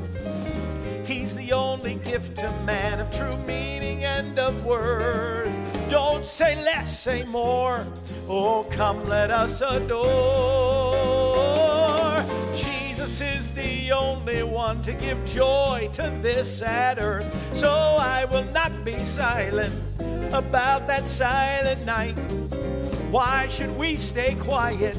He's 1.05 1.35
the 1.35 1.53
only 1.53 1.97
gift 1.97 2.37
to 2.37 2.49
man 2.65 3.01
of 3.01 3.11
true 3.11 3.37
meaning 3.39 4.05
and 4.05 4.39
of 4.39 4.65
worth. 4.65 5.51
Don't 5.91 6.25
say 6.25 6.55
less, 6.63 7.01
say 7.01 7.25
more. 7.25 7.85
Oh, 8.29 8.63
come, 8.71 9.03
let 9.07 9.33
us 9.33 9.61
adore. 9.61 10.05
Jesus 12.55 13.21
is 13.21 13.51
the 13.51 13.91
only 13.91 14.45
one 14.45 14.83
to 14.83 14.93
give 14.93 15.25
joy 15.25 15.91
to 15.95 16.17
this 16.23 16.59
sad 16.59 17.01
earth. 17.01 17.57
So 17.57 17.97
I 17.99 18.27
will 18.27 18.45
not 18.53 18.85
be 18.85 18.99
silent 18.99 19.75
about 20.33 20.87
that 20.87 21.09
silent 21.09 21.85
night. 21.85 22.15
Why 23.11 23.49
should 23.49 23.77
we 23.77 23.97
stay 23.97 24.37
quiet 24.37 24.97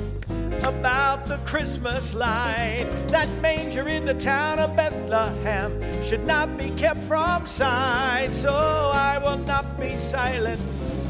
about 0.64 1.26
the 1.26 1.38
Christmas 1.46 2.14
light? 2.14 2.86
That 3.08 3.30
manger 3.42 3.88
in 3.88 4.06
the 4.06 4.14
town 4.14 4.60
of 4.60 4.76
Bethlehem 4.76 5.82
should 6.04 6.26
not 6.26 6.58
be 6.58 6.70
kept 6.72 7.00
from 7.02 7.46
sight. 7.46 8.30
So 8.34 8.52
I 8.54 9.18
will 9.18 9.38
not 9.38 9.80
be 9.80 9.92
silent. 9.92 10.62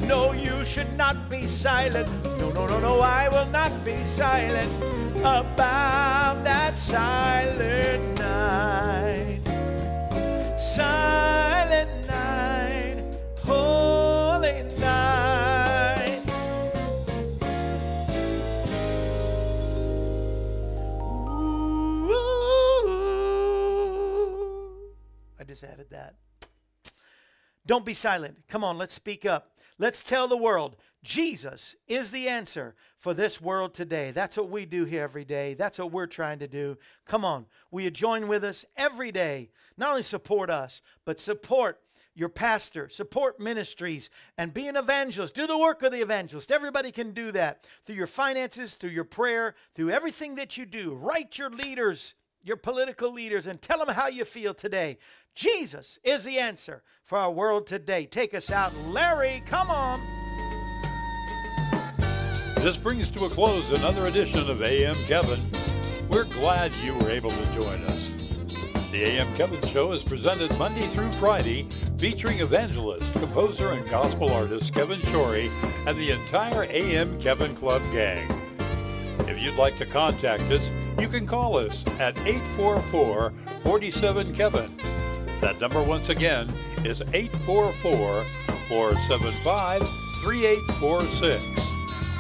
No, 0.08 0.34
you 0.34 0.64
should 0.66 0.96
not 0.98 1.30
be 1.30 1.46
silent. 1.46 2.10
No, 2.40 2.52
no, 2.52 2.68
no, 2.68 2.80
no, 2.80 3.00
I 3.02 3.30
will 3.30 3.50
not 3.52 3.72
be 3.86 3.98
silent 3.98 4.72
about 5.20 6.44
that 6.44 6.78
silent 6.78 8.20
night. 8.20 9.40
Silent 10.60 11.43
Don't 27.66 27.86
be 27.86 27.94
silent. 27.94 28.40
Come 28.48 28.64
on, 28.64 28.78
let's 28.78 28.94
speak 28.94 29.26
up. 29.26 29.52
Let's 29.78 30.04
tell 30.04 30.28
the 30.28 30.38
world 30.38 30.76
Jesus 31.04 31.76
is 31.88 32.12
the 32.12 32.28
answer 32.28 32.76
for 32.98 33.14
this 33.14 33.42
world 33.42 33.74
today. 33.74 34.12
That's 34.12 34.38
what 34.38 34.50
we 34.50 34.66
do 34.66 34.86
here 34.86 35.04
every 35.04 35.26
day. 35.26 35.54
That's 35.54 35.80
what 35.80 35.92
we're 35.92 36.08
trying 36.08 36.40
to 36.40 36.48
do. 36.48 36.78
Come 37.06 37.26
on, 37.26 37.48
will 37.72 37.82
you 37.82 37.92
join 37.92 38.28
with 38.28 38.44
us 38.44 38.66
every 38.78 39.12
day? 39.12 39.50
Not 39.78 39.90
only 39.90 40.04
support 40.04 40.50
us, 40.50 40.82
but 41.04 41.20
support 41.20 41.80
your 42.16 42.30
pastor, 42.30 42.90
support 42.90 43.40
ministries, 43.40 44.10
and 44.38 44.54
be 44.54 44.68
an 44.68 44.78
evangelist. 44.78 45.34
Do 45.36 45.48
the 45.48 45.58
work 45.58 45.82
of 45.82 45.92
the 45.92 46.02
evangelist. 46.02 46.52
Everybody 46.52 46.92
can 46.92 47.12
do 47.12 47.32
that 47.32 47.66
through 47.84 47.96
your 47.96 48.08
finances, 48.08 48.76
through 48.76 48.92
your 48.92 49.04
prayer, 49.04 49.56
through 49.74 49.90
everything 49.90 50.36
that 50.36 50.56
you 50.56 50.66
do. 50.66 50.94
Write 50.94 51.38
your 51.38 51.50
leaders, 51.50 52.14
your 52.44 52.58
political 52.58 53.12
leaders, 53.12 53.48
and 53.48 53.62
tell 53.62 53.84
them 53.84 53.96
how 53.96 54.08
you 54.08 54.26
feel 54.26 54.54
today. 54.54 55.00
Jesus 55.36 55.98
is 56.04 56.24
the 56.24 56.38
answer 56.38 56.84
for 57.04 57.18
our 57.18 57.32
world 57.32 57.66
today. 57.66 58.06
Take 58.06 58.34
us 58.34 58.52
out, 58.52 58.76
Larry. 58.88 59.42
Come 59.46 59.70
on. 59.70 60.00
This 62.58 62.78
brings 62.78 63.10
to 63.12 63.26
a 63.26 63.30
close 63.30 63.70
another 63.72 64.08
edition 64.08 64.50
of 64.50 64.62
AM 64.62 64.96
Kevin. 65.06 65.50
We're 66.08 66.24
glad 66.26 66.74
you 66.76 66.94
were 66.94 67.10
able 67.10 67.32
to 67.32 67.54
join 67.54 67.84
us. 67.84 68.10
The 68.92 69.04
AM 69.04 69.36
Kevin 69.36 69.62
Show 69.70 69.92
is 69.92 70.04
presented 70.04 70.56
Monday 70.60 70.88
through 70.90 71.12
Friday, 71.14 71.68
featuring 71.98 72.40
evangelist, 72.40 73.12
composer, 73.14 73.72
and 73.72 73.90
gospel 73.90 74.32
artist 74.32 74.72
Kevin 74.72 75.00
Shorey 75.00 75.50
and 75.88 75.98
the 75.98 76.12
entire 76.12 76.66
AM 76.70 77.20
Kevin 77.20 77.56
Club 77.56 77.82
gang. 77.92 78.30
If 79.28 79.42
you'd 79.42 79.58
like 79.58 79.78
to 79.80 79.86
contact 79.86 80.44
us, 80.44 80.64
you 81.00 81.10
can 81.10 81.26
call 81.26 81.58
us 81.58 81.84
at 82.00 82.16
844 82.20 83.34
47 83.64 84.36
Kevin. 84.36 84.72
That 85.44 85.60
number 85.60 85.84
once 85.84 86.08
again 86.08 86.48
is 86.86 87.02
844 87.02 88.24
475 88.70 89.82
3846. 90.22 91.44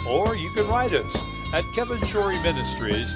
Or 0.05 0.35
you 0.35 0.49
can 0.49 0.67
write 0.67 0.91
us 0.91 1.15
at 1.53 1.63
Kevin 1.73 2.01
Shorey 2.01 2.43
Ministries, 2.43 3.07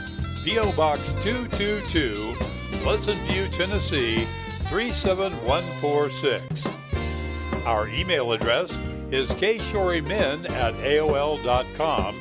P.O. 0.45 0.71
Box 0.77 1.01
222, 1.25 2.37
Pleasant 2.83 3.19
View, 3.29 3.49
Tennessee 3.49 4.25
37146. 4.69 7.65
Our 7.65 7.89
email 7.89 8.31
address 8.31 8.71
is 9.11 9.29
kshorymen 9.31 10.49
at 10.49 10.73
AOL.com, 10.75 12.15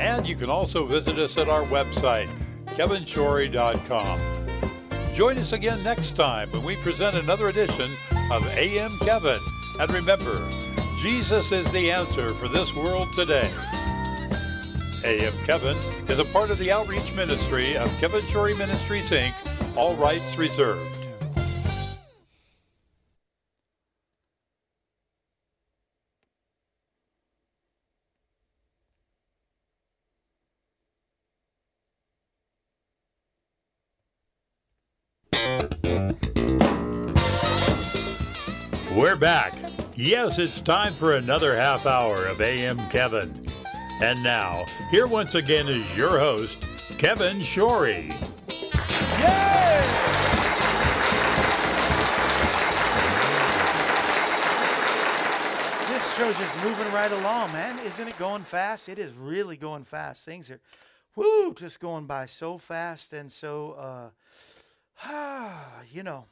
and 0.00 0.26
you 0.26 0.34
can 0.34 0.50
also 0.50 0.86
visit 0.86 1.16
us 1.20 1.38
at 1.38 1.48
our 1.48 1.62
website, 1.62 2.28
kevinshorey.com. 2.70 4.37
Join 5.18 5.36
us 5.38 5.52
again 5.52 5.82
next 5.82 6.14
time 6.14 6.48
when 6.52 6.62
we 6.62 6.76
present 6.76 7.16
another 7.16 7.48
edition 7.48 7.90
of 8.30 8.46
AM 8.56 8.96
Kevin. 9.00 9.40
And 9.80 9.92
remember, 9.92 10.48
Jesus 11.02 11.50
is 11.50 11.68
the 11.72 11.90
answer 11.90 12.32
for 12.34 12.46
this 12.46 12.72
world 12.72 13.08
today. 13.16 13.50
AM 15.02 15.32
Kevin 15.44 15.76
is 16.06 16.20
a 16.20 16.24
part 16.26 16.52
of 16.52 16.58
the 16.58 16.70
outreach 16.70 17.12
ministry 17.16 17.76
of 17.76 17.88
Kevin 17.98 18.24
Shorey 18.26 18.56
Ministries, 18.56 19.10
Inc., 19.10 19.34
all 19.76 19.96
rights 19.96 20.38
reserved. 20.38 20.97
We're 39.08 39.16
back. 39.16 39.54
Yes, 39.96 40.38
it's 40.38 40.60
time 40.60 40.94
for 40.94 41.16
another 41.16 41.56
half 41.56 41.86
hour 41.86 42.26
of 42.26 42.42
AM 42.42 42.76
Kevin. 42.90 43.42
And 44.02 44.22
now, 44.22 44.66
here 44.90 45.06
once 45.06 45.34
again 45.34 45.66
is 45.66 45.96
your 45.96 46.18
host, 46.18 46.62
Kevin 46.98 47.38
Shorey. 47.38 48.10
Yay! 49.18 49.80
this 55.88 56.14
show's 56.14 56.36
just 56.36 56.54
moving 56.56 56.92
right 56.92 57.10
along, 57.10 57.52
man. 57.52 57.78
Isn't 57.78 58.08
it 58.08 58.18
going 58.18 58.42
fast? 58.42 58.90
It 58.90 58.98
is 58.98 59.14
really 59.14 59.56
going 59.56 59.84
fast. 59.84 60.26
Things 60.26 60.50
are, 60.50 60.60
whoo, 61.16 61.54
just 61.54 61.80
going 61.80 62.04
by 62.04 62.26
so 62.26 62.58
fast 62.58 63.14
and 63.14 63.32
so, 63.32 64.12
uh, 65.08 65.50
you 65.90 66.02
know, 66.02 66.26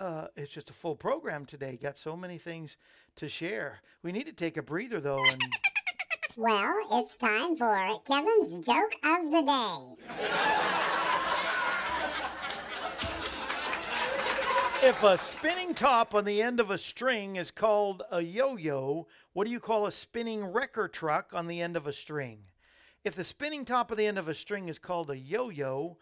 uh, 0.00 0.28
it's 0.34 0.50
just 0.50 0.70
a 0.70 0.72
full 0.72 0.96
program 0.96 1.44
today. 1.44 1.78
Got 1.80 1.96
so 1.98 2.16
many 2.16 2.38
things 2.38 2.76
to 3.16 3.28
share. 3.28 3.82
We 4.02 4.12
need 4.12 4.26
to 4.26 4.32
take 4.32 4.56
a 4.56 4.62
breather 4.62 4.98
though, 4.98 5.22
and 5.24 5.42
Well, 6.36 6.86
it's 6.92 7.16
time 7.18 7.54
for 7.56 8.00
Kevin's 8.06 8.66
joke 8.66 8.94
of 9.04 9.30
the 9.30 9.42
day. 9.42 9.96
if 14.82 15.02
a 15.02 15.18
spinning 15.18 15.74
top 15.74 16.14
on 16.14 16.24
the 16.24 16.40
end 16.40 16.60
of 16.60 16.70
a 16.70 16.78
string 16.78 17.36
is 17.36 17.50
called 17.50 18.02
a 18.10 18.22
yo-yo, 18.22 19.06
what 19.34 19.44
do 19.44 19.50
you 19.50 19.60
call 19.60 19.84
a 19.84 19.92
spinning 19.92 20.44
wrecker 20.44 20.88
truck 20.88 21.32
on 21.34 21.46
the 21.46 21.60
end 21.60 21.76
of 21.76 21.86
a 21.86 21.92
string? 21.92 22.44
If 23.04 23.14
the 23.14 23.24
spinning 23.24 23.66
top 23.66 23.90
of 23.90 23.98
the 23.98 24.06
end 24.06 24.18
of 24.18 24.28
a 24.28 24.34
string 24.34 24.68
is 24.68 24.78
called 24.78 25.10
a 25.10 25.16
yo-yo, 25.16 25.98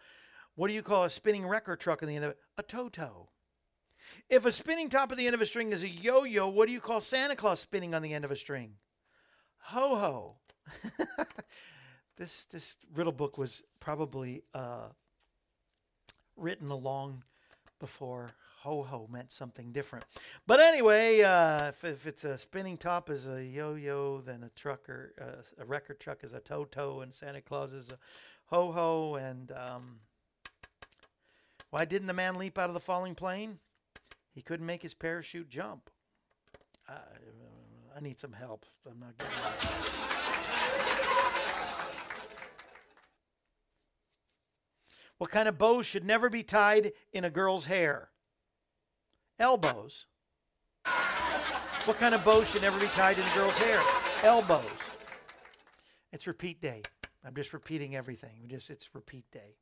what 0.54 0.68
do 0.68 0.74
you 0.74 0.82
call 0.82 1.04
a 1.04 1.10
spinning 1.10 1.46
wrecker 1.46 1.76
truck 1.76 2.02
on 2.02 2.08
the 2.08 2.16
end 2.16 2.24
of 2.24 2.30
it? 2.32 2.38
A 2.56 2.62
toto. 2.62 3.30
If 4.28 4.44
a 4.44 4.52
spinning 4.52 4.88
top 4.88 5.10
at 5.12 5.18
the 5.18 5.26
end 5.26 5.34
of 5.34 5.40
a 5.40 5.46
string 5.46 5.72
is 5.72 5.82
a 5.82 5.88
yo-yo, 5.88 6.48
what 6.48 6.66
do 6.66 6.72
you 6.72 6.80
call 6.80 7.00
Santa 7.00 7.36
Claus 7.36 7.60
spinning 7.60 7.94
on 7.94 8.02
the 8.02 8.12
end 8.12 8.24
of 8.24 8.30
a 8.30 8.36
string? 8.36 8.74
Ho 9.58 9.96
ho. 9.96 10.36
this 12.16 12.44
this 12.46 12.76
riddle 12.94 13.12
book 13.12 13.38
was 13.38 13.62
probably 13.80 14.42
uh, 14.54 14.88
written 16.36 16.70
along 16.70 17.24
before 17.78 18.28
ho 18.60 18.82
ho 18.82 19.08
meant 19.10 19.30
something 19.30 19.72
different. 19.72 20.04
But 20.46 20.60
anyway, 20.60 21.22
uh, 21.22 21.68
if, 21.68 21.84
if 21.84 22.06
it's 22.06 22.24
a 22.24 22.36
spinning 22.36 22.76
top 22.76 23.08
is 23.08 23.26
a 23.26 23.44
yo 23.44 23.74
yo, 23.74 24.20
then 24.20 24.42
a 24.42 24.50
trucker, 24.50 25.14
uh, 25.20 25.62
a 25.62 25.64
record 25.64 26.00
truck 26.00 26.24
is 26.24 26.32
a 26.32 26.40
toto, 26.40 27.00
and 27.00 27.12
Santa 27.12 27.40
Claus 27.40 27.72
is 27.72 27.90
a 27.90 27.98
ho 28.46 28.72
ho. 28.72 29.14
And 29.14 29.52
um, 29.52 30.00
why 31.70 31.84
didn't 31.84 32.08
the 32.08 32.14
man 32.14 32.34
leap 32.34 32.58
out 32.58 32.68
of 32.68 32.74
the 32.74 32.80
falling 32.80 33.14
plane? 33.14 33.58
He 34.38 34.42
couldn't 34.42 34.66
make 34.66 34.82
his 34.82 34.94
parachute 34.94 35.48
jump. 35.48 35.90
Uh, 36.88 36.92
I 37.96 37.98
need 37.98 38.20
some 38.20 38.34
help. 38.34 38.64
I'm 38.88 39.00
not 39.00 39.14
it. 39.18 39.26
What 45.18 45.30
kind 45.32 45.48
of 45.48 45.58
bow 45.58 45.82
should 45.82 46.04
never 46.04 46.30
be 46.30 46.44
tied 46.44 46.92
in 47.12 47.24
a 47.24 47.30
girl's 47.30 47.64
hair? 47.64 48.10
Elbows. 49.40 50.06
What 51.84 51.98
kind 51.98 52.14
of 52.14 52.24
bow 52.24 52.44
should 52.44 52.62
never 52.62 52.78
be 52.78 52.86
tied 52.86 53.18
in 53.18 53.24
a 53.24 53.34
girl's 53.34 53.58
hair? 53.58 53.82
Elbows. 54.22 54.62
It's 56.12 56.28
repeat 56.28 56.62
day. 56.62 56.82
I'm 57.24 57.34
just 57.34 57.52
repeating 57.52 57.96
everything. 57.96 58.46
Just 58.46 58.70
it's 58.70 58.94
repeat 58.94 59.28
day. 59.32 59.56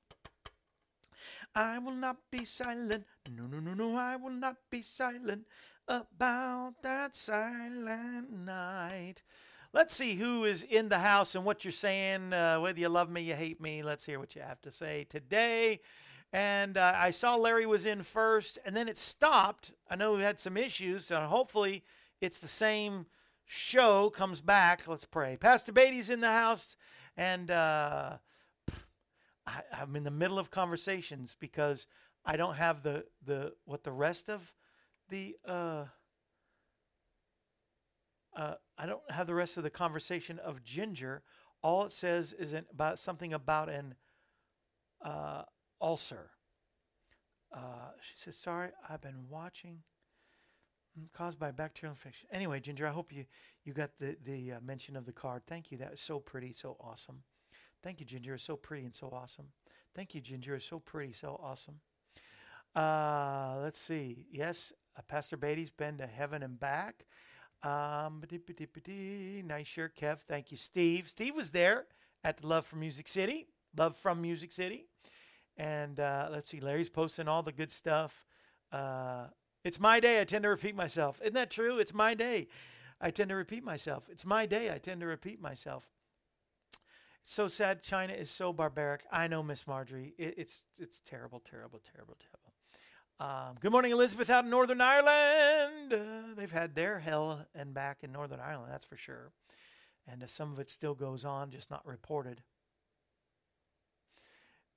I 1.54 1.78
will 1.78 1.94
not 1.94 2.16
be 2.30 2.44
silent. 2.44 3.04
No, 3.34 3.44
no, 3.44 3.60
no, 3.60 3.74
no. 3.74 3.96
I 3.96 4.16
will 4.16 4.30
not 4.30 4.56
be 4.70 4.82
silent 4.82 5.46
about 5.88 6.74
that 6.82 7.14
silent 7.14 8.32
night. 8.32 9.22
Let's 9.72 9.94
see 9.94 10.14
who 10.14 10.44
is 10.44 10.62
in 10.62 10.88
the 10.88 11.00
house 11.00 11.34
and 11.34 11.44
what 11.44 11.64
you're 11.64 11.72
saying. 11.72 12.32
Uh, 12.32 12.60
whether 12.60 12.80
you 12.80 12.88
love 12.88 13.10
me, 13.10 13.22
you 13.22 13.34
hate 13.34 13.60
me. 13.60 13.82
Let's 13.82 14.04
hear 14.04 14.18
what 14.18 14.34
you 14.34 14.42
have 14.42 14.60
to 14.62 14.72
say 14.72 15.06
today. 15.08 15.80
And 16.32 16.76
uh, 16.76 16.94
I 16.96 17.10
saw 17.10 17.36
Larry 17.36 17.66
was 17.66 17.86
in 17.86 18.02
first, 18.02 18.58
and 18.64 18.76
then 18.76 18.88
it 18.88 18.98
stopped. 18.98 19.72
I 19.88 19.96
know 19.96 20.14
we 20.14 20.22
had 20.22 20.40
some 20.40 20.56
issues, 20.56 21.06
so 21.06 21.20
hopefully 21.20 21.84
it's 22.20 22.38
the 22.38 22.48
same 22.48 23.06
show 23.44 24.10
comes 24.10 24.40
back. 24.40 24.86
Let's 24.88 25.04
pray. 25.04 25.36
Pastor 25.36 25.72
Beatty's 25.72 26.10
in 26.10 26.20
the 26.20 26.32
house, 26.32 26.76
and 27.16 27.50
uh, 27.50 28.16
I, 29.46 29.62
I'm 29.72 29.94
in 29.96 30.04
the 30.04 30.10
middle 30.10 30.38
of 30.38 30.50
conversations 30.50 31.36
because 31.38 31.86
I 32.24 32.36
don't 32.36 32.56
have 32.56 32.82
the 32.82 33.04
the 33.24 33.54
what 33.64 33.84
the 33.84 33.92
rest 33.92 34.28
of 34.28 34.54
the 35.08 35.36
uh, 35.46 35.84
uh, 38.36 38.54
I 38.76 38.86
don't 38.86 39.02
have 39.10 39.26
the 39.26 39.34
rest 39.34 39.56
of 39.56 39.62
the 39.62 39.70
conversation 39.70 40.38
of 40.38 40.62
Ginger. 40.62 41.22
All 41.62 41.84
it 41.84 41.92
says 41.92 42.32
is 42.32 42.52
an, 42.52 42.66
about 42.70 42.98
something 42.98 43.32
about 43.32 43.68
an 43.68 43.94
uh, 45.04 45.42
ulcer. 45.80 46.30
Uh, 47.54 47.90
she 48.00 48.16
says, 48.16 48.36
"Sorry, 48.36 48.70
I've 48.88 49.00
been 49.00 49.28
watching." 49.30 49.82
mm, 50.98 51.12
Caused 51.12 51.38
by 51.38 51.50
bacterial 51.50 51.92
infection. 51.92 52.28
Anyway, 52.32 52.60
Ginger, 52.60 52.86
I 52.86 52.90
hope 52.90 53.12
you 53.12 53.24
you 53.64 53.72
got 53.72 53.98
the 53.98 54.16
the 54.24 54.52
uh, 54.54 54.60
mention 54.60 54.96
of 54.96 55.06
the 55.06 55.12
card. 55.12 55.42
Thank 55.46 55.70
you. 55.70 55.78
That 55.78 55.92
is 55.94 56.00
so 56.00 56.18
pretty, 56.20 56.52
so 56.52 56.76
awesome. 56.80 57.22
Thank 57.82 58.00
you, 58.00 58.06
Ginger. 58.06 58.34
It's 58.34 58.44
so 58.44 58.56
pretty 58.56 58.84
and 58.84 58.94
so 58.94 59.10
awesome. 59.12 59.46
Thank 59.94 60.14
you, 60.14 60.20
Ginger. 60.20 60.54
It's 60.56 60.66
so 60.66 60.78
pretty, 60.78 61.12
so 61.12 61.40
awesome. 61.42 61.80
Uh, 62.74 63.58
let's 63.62 63.78
see. 63.78 64.26
Yes, 64.30 64.72
uh, 64.96 65.02
Pastor 65.08 65.36
Beatty's 65.36 65.70
been 65.70 65.96
to 65.98 66.06
heaven 66.06 66.42
and 66.42 66.60
back. 66.60 67.06
Um, 67.62 68.22
nice 69.46 69.66
shirt, 69.66 69.96
Kev. 69.96 70.18
Thank 70.20 70.50
you, 70.50 70.56
Steve. 70.56 71.08
Steve 71.08 71.34
was 71.34 71.52
there 71.52 71.86
at 72.22 72.38
the 72.38 72.46
Love 72.46 72.66
from 72.66 72.80
Music 72.80 73.08
City. 73.08 73.46
Love 73.76 73.96
from 73.96 74.20
Music 74.20 74.52
City. 74.52 74.86
And 75.56 75.98
uh, 75.98 76.28
let's 76.30 76.48
see, 76.50 76.60
Larry's 76.60 76.90
posting 76.90 77.28
all 77.28 77.42
the 77.42 77.52
good 77.52 77.72
stuff. 77.72 78.26
Uh, 78.70 79.28
it's 79.64 79.80
my 79.80 80.00
day. 80.00 80.20
I 80.20 80.24
tend 80.24 80.42
to 80.42 80.50
repeat 80.50 80.76
myself. 80.76 81.20
Isn't 81.22 81.34
that 81.34 81.50
true? 81.50 81.78
It's 81.78 81.94
my 81.94 82.14
day. 82.14 82.48
I 83.00 83.10
tend 83.10 83.30
to 83.30 83.36
repeat 83.36 83.64
myself. 83.64 84.08
It's 84.10 84.26
my 84.26 84.46
day. 84.46 84.70
I 84.70 84.78
tend 84.78 85.00
to 85.00 85.06
repeat 85.06 85.40
myself. 85.40 85.95
So 87.28 87.48
sad. 87.48 87.82
China 87.82 88.12
is 88.12 88.30
so 88.30 88.52
barbaric. 88.52 89.02
I 89.10 89.26
know, 89.26 89.42
Miss 89.42 89.66
Marjorie. 89.66 90.14
It, 90.16 90.34
it's 90.38 90.62
it's 90.78 91.00
terrible, 91.00 91.40
terrible, 91.40 91.80
terrible, 91.80 92.16
terrible. 92.20 92.52
Um, 93.18 93.56
good 93.58 93.72
morning, 93.72 93.90
Elizabeth, 93.90 94.30
out 94.30 94.44
in 94.44 94.50
Northern 94.50 94.80
Ireland. 94.80 95.92
Uh, 95.92 96.34
they've 96.36 96.52
had 96.52 96.76
their 96.76 97.00
hell 97.00 97.44
and 97.52 97.74
back 97.74 98.04
in 98.04 98.12
Northern 98.12 98.38
Ireland, 98.38 98.70
that's 98.70 98.86
for 98.86 98.94
sure. 98.94 99.32
And 100.06 100.22
uh, 100.22 100.28
some 100.28 100.52
of 100.52 100.60
it 100.60 100.70
still 100.70 100.94
goes 100.94 101.24
on, 101.24 101.50
just 101.50 101.68
not 101.68 101.84
reported. 101.84 102.42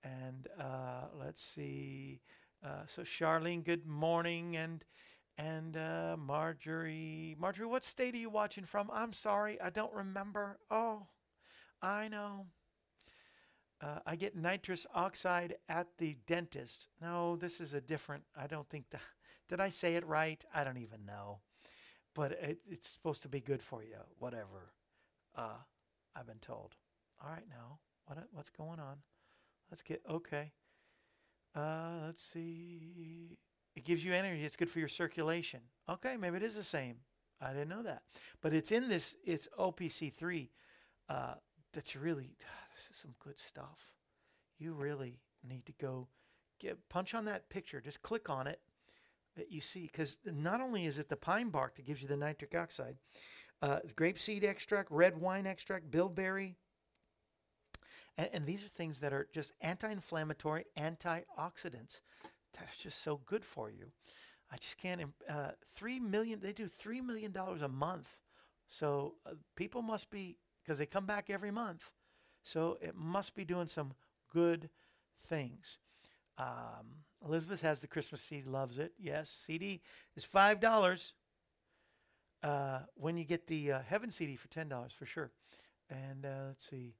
And 0.04 0.48
uh, 0.60 1.10
let's 1.20 1.44
see. 1.44 2.22
Uh, 2.66 2.88
so 2.88 3.04
Charlene, 3.04 3.64
good 3.64 3.86
morning, 3.86 4.58
and 4.58 4.84
and 5.38 5.78
uh, 5.78 6.18
Marjorie, 6.18 7.36
Marjorie, 7.40 7.68
what 7.68 7.84
state 7.84 8.16
are 8.16 8.18
you 8.18 8.32
watching 8.32 8.64
from? 8.64 8.90
I'm 8.92 9.14
sorry, 9.14 9.62
I 9.62 9.70
don't 9.70 9.94
remember. 9.94 10.58
Oh, 10.72 11.04
I 11.82 12.08
know. 12.08 12.48
Uh, 13.82 14.00
I 14.06 14.16
get 14.16 14.36
nitrous 14.36 14.86
oxide 14.94 15.56
at 15.70 15.88
the 15.98 16.18
dentist. 16.28 16.90
No, 17.02 17.38
this 17.38 17.62
is 17.62 17.74
a 17.74 17.80
different. 17.80 18.24
I 18.36 18.48
don't 18.48 18.70
think 18.70 18.90
that. 18.92 19.02
Did 19.50 19.60
I 19.60 19.70
say 19.70 19.96
it 19.96 20.06
right? 20.06 20.44
I 20.54 20.64
don't 20.64 20.78
even 20.78 21.06
know. 21.06 21.40
But 22.14 22.34
it, 22.34 22.60
it's 22.70 22.90
supposed 22.90 23.22
to 23.22 23.30
be 23.30 23.40
good 23.40 23.64
for 23.64 23.84
you. 23.84 23.96
Whatever. 24.18 24.74
Uh, 25.36 25.60
I've 26.16 26.28
been 26.28 26.40
told. 26.40 26.76
All 27.24 27.30
right, 27.30 27.48
now 27.50 27.80
what 28.06 28.18
what's 28.34 28.50
going 28.50 28.80
on? 28.80 28.98
Let's 29.72 29.82
get 29.82 30.02
okay. 30.10 30.52
Uh, 31.56 32.06
let's 32.06 32.24
see. 32.24 33.38
It 33.76 33.86
gives 33.86 34.04
you 34.04 34.14
energy. 34.14 34.44
It's 34.44 34.56
good 34.56 34.70
for 34.70 34.80
your 34.80 34.88
circulation. 34.88 35.62
Okay, 35.88 36.18
maybe 36.18 36.38
it 36.38 36.44
is 36.44 36.56
the 36.56 36.64
same. 36.64 36.98
I 37.42 37.54
didn't 37.54 37.70
know 37.70 37.84
that, 37.84 38.02
but 38.42 38.54
it's 38.54 38.72
in 38.72 38.90
this. 38.90 39.16
It's 39.24 39.48
OPC 39.58 40.12
three. 40.12 40.52
Uh, 41.08 41.36
that's 41.74 41.96
really 41.96 42.36
this 42.76 42.90
is 42.92 42.98
some 42.98 43.16
good 43.24 43.40
stuff. 43.40 43.94
You 44.58 44.74
really 44.74 45.20
need 45.48 45.66
to 45.66 45.74
go 45.74 46.08
get 46.60 46.90
punch 46.90 47.14
on 47.14 47.26
that 47.26 47.50
picture. 47.50 47.82
Just 47.82 48.02
click 48.02 48.30
on 48.30 48.48
it. 48.48 48.60
That 49.38 49.52
you 49.52 49.62
see, 49.62 49.84
because 49.84 50.20
not 50.26 50.60
only 50.60 50.86
is 50.86 51.00
it 51.00 51.08
the 51.08 51.16
pine 51.16 51.50
bark 51.50 51.76
that 51.76 51.86
gives 51.86 52.02
you 52.02 52.10
the 52.10 52.18
nitric 52.18 52.56
oxide, 52.56 52.98
uh, 53.62 53.80
grape 53.96 54.20
seed 54.20 54.44
extract, 54.44 54.92
red 54.92 55.18
wine 55.18 55.46
extract, 55.46 55.90
bilberry, 55.92 56.58
and, 58.18 58.30
and 58.34 58.46
these 58.46 58.66
are 58.66 58.70
things 58.70 59.00
that 59.00 59.14
are 59.14 59.28
just 59.32 59.54
anti-inflammatory, 59.62 60.66
antioxidants 60.78 62.02
that 62.54 62.64
are 62.64 62.78
just 62.78 63.02
so 63.02 63.22
good 63.26 63.46
for 63.46 63.70
you. 63.70 63.92
I 64.52 64.58
just 64.58 64.78
can't. 64.78 65.02
Uh, 65.30 65.52
three 65.76 66.00
million. 66.00 66.40
They 66.42 66.52
do 66.52 66.68
three 66.68 67.02
million 67.02 67.32
dollars 67.32 67.62
a 67.62 67.68
month. 67.68 68.20
So 68.68 69.16
uh, 69.26 69.32
people 69.56 69.82
must 69.82 70.12
be 70.12 70.38
because 70.64 70.78
they 70.78 70.86
come 70.86 71.06
back 71.06 71.30
every 71.30 71.52
month. 71.52 71.92
So 72.44 72.78
it 72.82 72.96
must 72.96 73.36
be 73.36 73.46
doing 73.46 73.68
some 73.68 73.94
good 74.34 74.70
things. 75.22 75.78
Um, 76.38 77.04
Elizabeth 77.26 77.62
has 77.62 77.82
the 77.82 77.88
Christmas 77.88 78.22
CD, 78.22 78.48
loves 78.48 78.80
it. 78.80 78.94
Yes, 78.98 79.30
CD 79.30 79.82
is 80.16 80.24
five 80.24 80.60
dollars. 80.60 81.14
Uh, 82.42 82.80
when 82.96 83.18
you 83.18 83.26
get 83.26 83.48
the 83.48 83.74
uh, 83.74 83.80
Heaven 83.86 84.10
CD 84.10 84.36
for 84.38 84.48
ten 84.48 84.70
dollars 84.70 84.94
for 84.94 85.06
sure. 85.06 85.32
And 85.90 86.26
uh, 86.26 86.46
let's 86.48 86.70
see, 86.70 86.94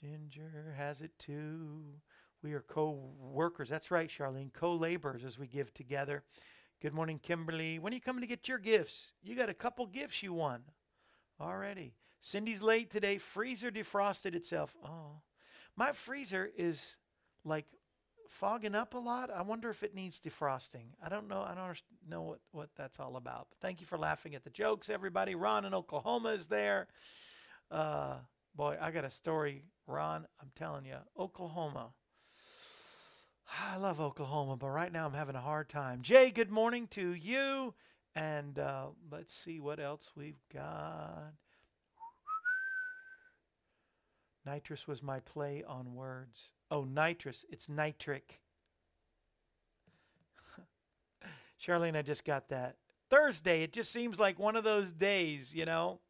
Ginger 0.00 0.74
has 0.76 1.00
it 1.00 1.12
too. 1.18 1.84
We 2.42 2.52
are 2.54 2.60
co-workers. 2.60 3.68
That's 3.68 3.90
right, 3.90 4.08
Charlene. 4.08 4.52
Co-laborers 4.52 5.24
as 5.24 5.38
we 5.38 5.46
give 5.46 5.72
together. 5.72 6.24
Good 6.82 6.92
morning, 6.92 7.20
Kimberly. 7.22 7.78
When 7.78 7.92
are 7.92 7.94
you 7.94 8.02
coming 8.02 8.22
to 8.22 8.26
get 8.26 8.48
your 8.48 8.58
gifts? 8.58 9.12
You 9.22 9.36
got 9.36 9.48
a 9.48 9.54
couple 9.54 9.86
gifts 9.86 10.22
you 10.24 10.32
won 10.32 10.62
already. 11.40 11.94
Cindy's 12.24 12.62
late 12.62 12.88
today. 12.88 13.18
Freezer 13.18 13.72
defrosted 13.72 14.36
itself. 14.36 14.76
Oh, 14.84 15.22
my 15.76 15.90
freezer 15.90 16.48
is 16.56 16.98
like 17.44 17.66
fogging 18.28 18.76
up 18.76 18.94
a 18.94 18.98
lot. 18.98 19.28
I 19.28 19.42
wonder 19.42 19.68
if 19.70 19.82
it 19.82 19.92
needs 19.92 20.20
defrosting. 20.20 20.94
I 21.04 21.08
don't 21.08 21.26
know. 21.26 21.42
I 21.42 21.56
don't 21.56 21.82
know 22.08 22.22
what, 22.22 22.38
what 22.52 22.68
that's 22.76 23.00
all 23.00 23.16
about. 23.16 23.48
But 23.50 23.58
thank 23.60 23.80
you 23.80 23.88
for 23.88 23.98
laughing 23.98 24.36
at 24.36 24.44
the 24.44 24.50
jokes, 24.50 24.88
everybody. 24.88 25.34
Ron 25.34 25.64
in 25.64 25.74
Oklahoma 25.74 26.28
is 26.28 26.46
there. 26.46 26.86
Uh, 27.72 28.18
boy, 28.54 28.78
I 28.80 28.92
got 28.92 29.04
a 29.04 29.10
story, 29.10 29.64
Ron. 29.88 30.28
I'm 30.40 30.52
telling 30.54 30.84
you, 30.84 30.98
Oklahoma. 31.18 31.88
I 33.68 33.78
love 33.78 34.00
Oklahoma, 34.00 34.56
but 34.56 34.68
right 34.68 34.92
now 34.92 35.06
I'm 35.06 35.14
having 35.14 35.34
a 35.34 35.40
hard 35.40 35.68
time. 35.68 36.02
Jay, 36.02 36.30
good 36.30 36.52
morning 36.52 36.86
to 36.92 37.14
you. 37.14 37.74
And 38.14 38.60
uh, 38.60 38.90
let's 39.10 39.34
see 39.34 39.58
what 39.58 39.80
else 39.80 40.12
we've 40.14 40.40
got. 40.54 41.32
Nitrous 44.44 44.88
was 44.88 45.02
my 45.02 45.20
play 45.20 45.62
on 45.66 45.94
words. 45.94 46.52
Oh, 46.70 46.84
nitrous. 46.84 47.44
It's 47.48 47.68
nitric. 47.68 48.40
Charlene, 51.60 51.96
I 51.96 52.02
just 52.02 52.24
got 52.24 52.48
that. 52.48 52.76
Thursday, 53.08 53.62
it 53.62 53.72
just 53.72 53.92
seems 53.92 54.18
like 54.18 54.38
one 54.38 54.56
of 54.56 54.64
those 54.64 54.90
days, 54.90 55.54
you 55.54 55.64
know? 55.64 56.00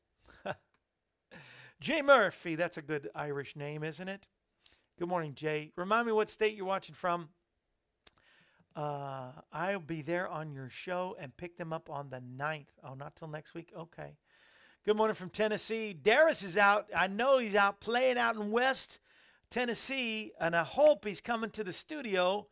Jay 1.80 2.00
Murphy, 2.00 2.54
that's 2.54 2.76
a 2.76 2.82
good 2.82 3.10
Irish 3.14 3.56
name, 3.56 3.82
isn't 3.82 4.08
it? 4.08 4.28
Good 4.98 5.08
morning, 5.08 5.34
Jay. 5.34 5.72
Remind 5.76 6.06
me 6.06 6.12
what 6.12 6.30
state 6.30 6.54
you're 6.54 6.64
watching 6.64 6.94
from. 6.94 7.30
Uh, 8.74 9.32
I'll 9.52 9.80
be 9.80 10.00
there 10.00 10.28
on 10.28 10.52
your 10.52 10.70
show 10.70 11.16
and 11.18 11.36
pick 11.36 11.58
them 11.58 11.72
up 11.72 11.90
on 11.90 12.08
the 12.08 12.20
9th. 12.20 12.68
Oh, 12.82 12.94
not 12.94 13.16
till 13.16 13.28
next 13.28 13.52
week? 13.52 13.72
Okay. 13.76 14.16
Good 14.84 14.96
morning 14.96 15.14
from 15.14 15.30
Tennessee. 15.30 15.92
Darius 15.92 16.42
is 16.42 16.58
out. 16.58 16.88
I 16.96 17.06
know 17.06 17.38
he's 17.38 17.54
out 17.54 17.78
playing 17.78 18.18
out 18.18 18.34
in 18.34 18.50
West 18.50 18.98
Tennessee, 19.48 20.32
and 20.40 20.56
I 20.56 20.64
hope 20.64 21.04
he's 21.04 21.20
coming 21.20 21.50
to 21.50 21.62
the 21.62 21.72
studio 21.72 22.48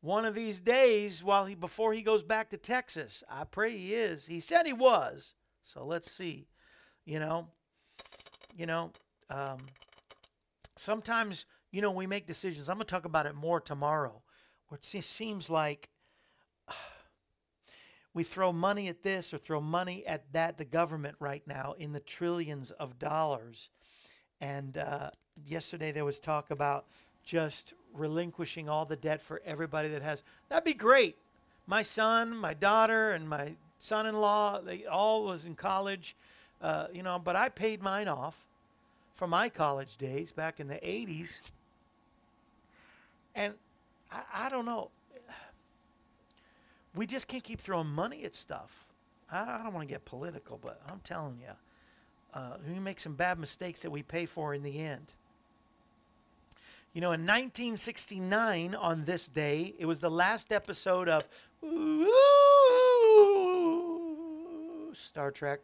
one 0.00 0.24
of 0.24 0.36
these 0.36 0.60
days 0.60 1.24
while 1.24 1.46
he 1.46 1.56
before 1.56 1.92
he 1.92 2.02
goes 2.02 2.22
back 2.22 2.50
to 2.50 2.56
Texas. 2.56 3.24
I 3.28 3.42
pray 3.42 3.76
he 3.76 3.92
is. 3.92 4.26
He 4.26 4.38
said 4.38 4.66
he 4.66 4.72
was. 4.72 5.34
So 5.64 5.84
let's 5.84 6.08
see. 6.08 6.46
You 7.04 7.18
know, 7.18 7.48
you 8.56 8.66
know, 8.66 8.92
um, 9.28 9.58
sometimes 10.76 11.44
you 11.72 11.82
know 11.82 11.90
we 11.90 12.06
make 12.06 12.28
decisions. 12.28 12.68
I'm 12.68 12.76
gonna 12.76 12.84
talk 12.84 13.04
about 13.04 13.26
it 13.26 13.34
more 13.34 13.58
tomorrow. 13.58 14.22
Where 14.68 14.78
it 14.78 14.84
seems 14.84 15.50
like 15.50 15.90
we 18.14 18.22
throw 18.22 18.52
money 18.52 18.86
at 18.88 19.02
this 19.02 19.34
or 19.34 19.38
throw 19.38 19.60
money 19.60 20.06
at 20.06 20.32
that, 20.32 20.56
the 20.56 20.64
government 20.64 21.16
right 21.18 21.42
now 21.46 21.74
in 21.78 21.92
the 21.92 22.00
trillions 22.00 22.70
of 22.70 22.98
dollars. 22.98 23.70
And 24.40 24.78
uh, 24.78 25.10
yesterday 25.44 25.90
there 25.90 26.04
was 26.04 26.20
talk 26.20 26.50
about 26.50 26.86
just 27.24 27.74
relinquishing 27.92 28.68
all 28.68 28.84
the 28.84 28.96
debt 28.96 29.20
for 29.20 29.42
everybody 29.44 29.88
that 29.88 30.02
has. 30.02 30.22
That'd 30.48 30.64
be 30.64 30.74
great. 30.74 31.16
My 31.66 31.82
son, 31.82 32.36
my 32.36 32.54
daughter, 32.54 33.10
and 33.10 33.28
my 33.28 33.54
son-in-law, 33.78 34.60
they 34.60 34.84
all 34.84 35.24
was 35.24 35.44
in 35.44 35.54
college, 35.56 36.14
uh, 36.60 36.86
you 36.92 37.02
know. 37.02 37.18
But 37.18 37.36
I 37.36 37.48
paid 37.48 37.82
mine 37.82 38.06
off 38.06 38.46
from 39.14 39.30
my 39.30 39.48
college 39.48 39.96
days 39.96 40.30
back 40.30 40.60
in 40.60 40.68
the 40.68 40.74
'80s, 40.74 41.40
and 43.34 43.54
I, 44.12 44.46
I 44.46 44.48
don't 44.50 44.66
know 44.66 44.90
we 46.94 47.06
just 47.06 47.28
can't 47.28 47.44
keep 47.44 47.60
throwing 47.60 47.88
money 47.88 48.24
at 48.24 48.34
stuff. 48.34 48.86
I, 49.30 49.42
I 49.42 49.62
don't 49.62 49.74
want 49.74 49.88
to 49.88 49.92
get 49.92 50.04
political, 50.04 50.58
but 50.62 50.80
I'm 50.88 51.00
telling 51.00 51.38
you, 51.40 51.52
uh, 52.32 52.56
we 52.66 52.78
make 52.78 53.00
some 53.00 53.14
bad 53.14 53.38
mistakes 53.38 53.80
that 53.80 53.90
we 53.90 54.02
pay 54.02 54.26
for 54.26 54.54
in 54.54 54.62
the 54.62 54.78
end. 54.78 55.14
You 56.92 57.00
know, 57.00 57.08
in 57.08 57.22
1969, 57.22 58.74
on 58.74 59.04
this 59.04 59.26
day, 59.26 59.74
it 59.78 59.86
was 59.86 59.98
the 59.98 60.10
last 60.10 60.52
episode 60.52 61.08
of 61.08 61.24
Star 64.92 65.32
Trek, 65.32 65.60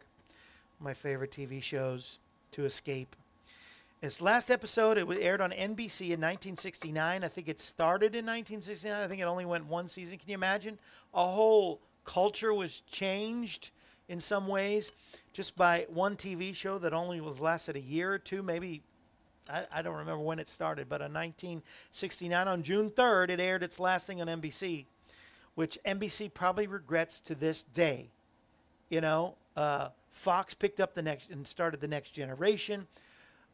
my 0.79 0.93
favorite 0.93 1.31
TV 1.31 1.63
shows 1.63 2.19
to 2.51 2.65
escape. 2.65 3.15
Its 4.01 4.19
last 4.19 4.49
episode, 4.49 4.97
it 4.97 5.05
was 5.05 5.19
aired 5.19 5.41
on 5.41 5.51
NBC 5.51 6.07
in 6.07 6.19
1969. 6.19 7.23
I 7.23 7.27
think 7.27 7.47
it 7.47 7.59
started 7.59 8.15
in 8.15 8.25
1969. 8.25 8.99
I 8.99 9.07
think 9.07 9.21
it 9.21 9.25
only 9.25 9.45
went 9.45 9.67
one 9.67 9.87
season. 9.87 10.17
Can 10.17 10.27
you 10.29 10.33
imagine? 10.33 10.79
A 11.13 11.23
whole 11.23 11.81
culture 12.03 12.51
was 12.51 12.81
changed 12.81 13.69
in 14.09 14.19
some 14.19 14.47
ways 14.47 14.91
just 15.33 15.55
by 15.55 15.85
one 15.87 16.15
TV 16.15 16.55
show 16.55 16.79
that 16.79 16.93
only 16.93 17.21
was 17.21 17.41
lasted 17.41 17.75
a 17.75 17.79
year 17.79 18.11
or 18.11 18.17
two, 18.17 18.41
maybe. 18.41 18.81
I, 19.47 19.65
I 19.71 19.81
don't 19.83 19.95
remember 19.95 20.23
when 20.23 20.39
it 20.39 20.49
started, 20.49 20.89
but 20.89 21.01
in 21.01 21.13
1969, 21.13 22.47
on 22.47 22.63
June 22.63 22.89
3rd, 22.89 23.29
it 23.29 23.39
aired 23.39 23.61
its 23.61 23.79
last 23.79 24.07
thing 24.07 24.19
on 24.19 24.27
NBC, 24.27 24.85
which 25.53 25.77
NBC 25.85 26.33
probably 26.33 26.65
regrets 26.65 27.19
to 27.21 27.35
this 27.35 27.61
day. 27.61 28.09
You 28.89 29.01
know, 29.01 29.35
uh, 29.55 29.89
Fox 30.09 30.55
picked 30.55 30.79
up 30.79 30.95
the 30.95 31.03
next 31.03 31.29
and 31.29 31.45
started 31.45 31.81
the 31.81 31.87
next 31.87 32.11
generation. 32.11 32.87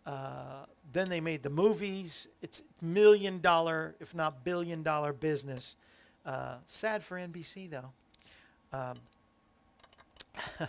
Uh, 0.07 0.65
then 0.93 1.09
they 1.09 1.19
made 1.19 1.43
the 1.43 1.49
movies. 1.49 2.29
It's 2.41 2.61
million 2.81 3.41
dollar, 3.41 3.93
if 3.99 4.15
not 4.15 4.45
billion 4.45 4.81
dollar 4.81 5.11
business. 5.11 5.75
Uh, 6.25 6.55
sad 6.65 7.03
for 7.03 7.17
NBC 7.17 7.69
though, 7.69 7.91
um, 8.71 8.97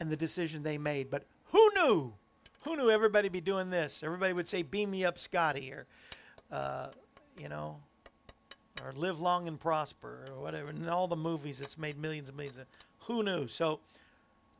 and 0.00 0.10
the 0.10 0.16
decision 0.16 0.62
they 0.62 0.78
made. 0.78 1.10
But 1.10 1.24
who 1.52 1.70
knew? 1.74 2.14
Who 2.62 2.76
knew 2.76 2.88
everybody 2.88 3.28
be 3.28 3.42
doing 3.42 3.68
this? 3.68 4.02
Everybody 4.02 4.32
would 4.32 4.48
say, 4.48 4.62
"Beam 4.62 4.90
me 4.90 5.04
up, 5.04 5.18
Scotty," 5.18 5.70
or 5.70 5.86
uh, 6.50 6.88
you 7.38 7.50
know, 7.50 7.76
or 8.82 8.92
"Live 8.96 9.20
long 9.20 9.46
and 9.46 9.60
prosper," 9.60 10.24
or 10.30 10.40
whatever. 10.40 10.70
In 10.70 10.88
all 10.88 11.06
the 11.06 11.16
movies, 11.16 11.60
it's 11.60 11.76
made 11.76 11.98
millions 11.98 12.30
and 12.30 12.38
millions. 12.38 12.56
Of, 12.56 12.66
who 13.00 13.22
knew? 13.22 13.46
So 13.46 13.80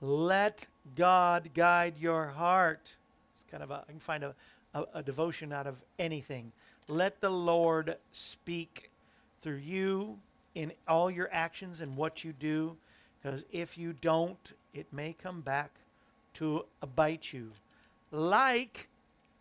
let 0.02 0.66
God 0.94 1.50
guide 1.54 1.94
your 1.98 2.26
heart. 2.26 2.96
Kind 3.50 3.62
of 3.62 3.70
a, 3.70 3.84
I 3.88 3.90
can 3.90 4.00
find 4.00 4.24
a, 4.24 4.34
a, 4.74 4.84
a 4.94 5.02
devotion 5.02 5.52
out 5.52 5.66
of 5.66 5.76
anything. 5.98 6.52
Let 6.88 7.20
the 7.20 7.30
Lord 7.30 7.96
speak 8.12 8.90
through 9.40 9.56
you 9.56 10.18
in 10.54 10.72
all 10.86 11.10
your 11.10 11.28
actions 11.32 11.80
and 11.80 11.96
what 11.96 12.24
you 12.24 12.32
do. 12.32 12.76
Because 13.22 13.44
if 13.50 13.78
you 13.78 13.94
don't, 13.94 14.52
it 14.74 14.86
may 14.92 15.14
come 15.14 15.40
back 15.40 15.70
to 16.34 16.66
bite 16.94 17.32
you. 17.32 17.50
Like 18.10 18.88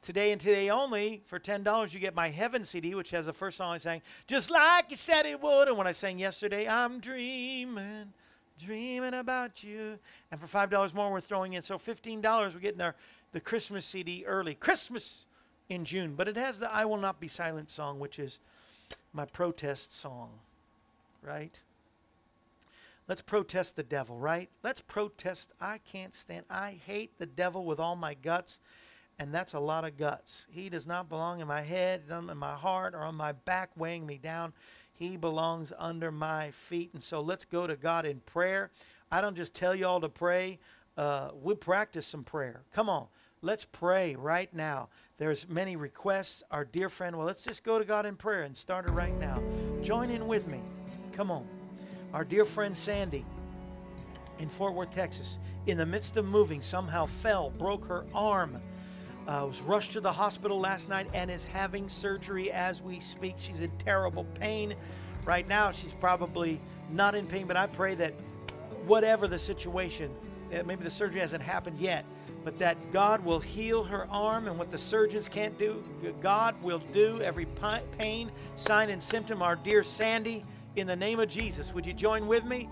Today 0.03 0.33
and 0.33 0.41
today 0.41 0.69
only, 0.69 1.21
for 1.27 1.39
$10, 1.39 1.93
you 1.93 1.99
get 2.01 2.13
my 2.13 2.29
Heaven 2.29 2.65
CD, 2.65 2.93
which 2.93 3.11
has 3.11 3.25
the 3.25 3.31
first 3.31 3.55
song 3.55 3.73
I 3.73 3.77
sang, 3.77 4.01
just 4.27 4.51
like 4.51 4.91
you 4.91 4.97
said 4.97 5.25
it 5.25 5.41
would. 5.41 5.69
And 5.69 5.77
when 5.77 5.87
I 5.87 5.93
sang 5.93 6.19
yesterday, 6.19 6.67
I'm 6.67 6.99
dreaming, 6.99 8.11
dreaming 8.59 9.13
about 9.13 9.63
you. 9.63 9.97
And 10.29 10.41
for 10.41 10.45
$5 10.45 10.93
more, 10.93 11.09
we're 11.09 11.21
throwing 11.21 11.53
in. 11.53 11.61
So 11.61 11.77
$15, 11.77 12.53
we're 12.53 12.59
getting 12.59 12.81
our, 12.81 12.95
the 13.33 13.41
Christmas 13.41 13.85
CD 13.85 14.23
early. 14.25 14.55
Christmas 14.55 15.25
in 15.69 15.85
June. 15.85 16.15
But 16.15 16.27
it 16.27 16.37
has 16.37 16.59
the 16.59 16.73
I 16.73 16.85
Will 16.85 16.97
Not 16.97 17.19
Be 17.19 17.27
Silent 17.27 17.69
song, 17.69 17.99
which 17.99 18.19
is 18.19 18.39
my 19.11 19.25
protest 19.25 19.93
song, 19.93 20.29
right? 21.21 21.61
Let's 23.07 23.21
protest 23.21 23.75
the 23.75 23.83
devil, 23.83 24.17
right? 24.17 24.49
Let's 24.63 24.81
protest. 24.81 25.53
I 25.59 25.79
can't 25.79 26.13
stand, 26.13 26.45
I 26.49 26.79
hate 26.85 27.17
the 27.19 27.25
devil 27.25 27.65
with 27.65 27.79
all 27.79 27.95
my 27.95 28.13
guts, 28.13 28.59
and 29.19 29.33
that's 29.33 29.53
a 29.53 29.59
lot 29.59 29.83
of 29.83 29.97
guts. 29.97 30.47
He 30.49 30.69
does 30.69 30.87
not 30.87 31.09
belong 31.09 31.41
in 31.41 31.47
my 31.47 31.61
head, 31.61 32.03
in 32.09 32.37
my 32.37 32.53
heart, 32.55 32.95
or 32.95 33.01
on 33.01 33.15
my 33.15 33.33
back, 33.33 33.71
weighing 33.75 34.05
me 34.05 34.17
down. 34.17 34.53
He 34.93 35.17
belongs 35.17 35.73
under 35.77 36.11
my 36.11 36.51
feet. 36.51 36.91
And 36.93 37.03
so 37.03 37.19
let's 37.19 37.45
go 37.45 37.67
to 37.67 37.75
God 37.75 38.05
in 38.05 38.21
prayer. 38.21 38.71
I 39.11 39.21
don't 39.21 39.35
just 39.35 39.53
tell 39.53 39.75
y'all 39.75 39.99
to 39.99 40.09
pray, 40.09 40.59
uh, 40.97 41.31
we'll 41.33 41.55
practice 41.55 42.07
some 42.07 42.23
prayer. 42.23 42.61
Come 42.73 42.89
on. 42.89 43.07
Let's 43.45 43.65
pray 43.65 44.15
right 44.15 44.51
now. 44.53 44.87
There's 45.17 45.49
many 45.49 45.75
requests. 45.75 46.43
Our 46.49 46.63
dear 46.63 46.87
friend, 46.87 47.17
well, 47.17 47.25
let's 47.25 47.43
just 47.43 47.65
go 47.65 47.77
to 47.77 47.83
God 47.83 48.05
in 48.05 48.15
prayer 48.15 48.43
and 48.43 48.55
start 48.55 48.87
it 48.87 48.91
right 48.91 49.13
now. 49.19 49.43
Join 49.81 50.09
in 50.09 50.27
with 50.27 50.47
me. 50.47 50.61
Come 51.11 51.29
on. 51.29 51.45
Our 52.13 52.23
dear 52.23 52.45
friend 52.45 52.75
Sandy 52.75 53.25
in 54.39 54.47
Fort 54.47 54.73
Worth, 54.73 54.95
Texas, 54.95 55.39
in 55.67 55.77
the 55.77 55.85
midst 55.85 56.15
of 56.15 56.23
moving, 56.23 56.61
somehow 56.61 57.05
fell, 57.05 57.49
broke 57.49 57.83
her 57.85 58.05
arm, 58.15 58.61
uh, 59.27 59.43
was 59.45 59.59
rushed 59.59 59.91
to 59.91 59.99
the 59.99 60.11
hospital 60.11 60.57
last 60.57 60.87
night, 60.87 61.07
and 61.13 61.29
is 61.29 61.43
having 61.43 61.89
surgery 61.89 62.49
as 62.49 62.81
we 62.81 63.01
speak. 63.01 63.35
She's 63.39 63.59
in 63.59 63.71
terrible 63.77 64.23
pain. 64.39 64.73
Right 65.25 65.49
now, 65.49 65.69
she's 65.71 65.93
probably 65.93 66.61
not 66.89 67.13
in 67.13 67.27
pain, 67.27 67.45
but 67.45 67.57
I 67.57 67.67
pray 67.67 67.93
that 67.95 68.13
whatever 68.85 69.27
the 69.27 69.39
situation, 69.39 70.15
uh, 70.53 70.63
maybe 70.65 70.85
the 70.85 70.89
surgery 70.89 71.19
hasn't 71.19 71.43
happened 71.43 71.77
yet, 71.77 72.05
but 72.43 72.59
that 72.59 72.77
God 72.91 73.23
will 73.23 73.39
heal 73.39 73.83
her 73.83 74.07
arm 74.09 74.47
and 74.47 74.57
what 74.57 74.71
the 74.71 74.77
surgeons 74.77 75.29
can't 75.29 75.57
do, 75.57 75.83
God 76.21 76.61
will 76.61 76.79
do 76.91 77.21
every 77.21 77.47
pain, 77.97 78.31
sign, 78.55 78.89
and 78.89 79.01
symptom. 79.01 79.41
Our 79.41 79.55
dear 79.55 79.83
Sandy, 79.83 80.43
in 80.75 80.87
the 80.87 80.95
name 80.95 81.19
of 81.19 81.29
Jesus, 81.29 81.73
would 81.73 81.85
you 81.85 81.93
join 81.93 82.27
with 82.27 82.43
me? 82.43 82.69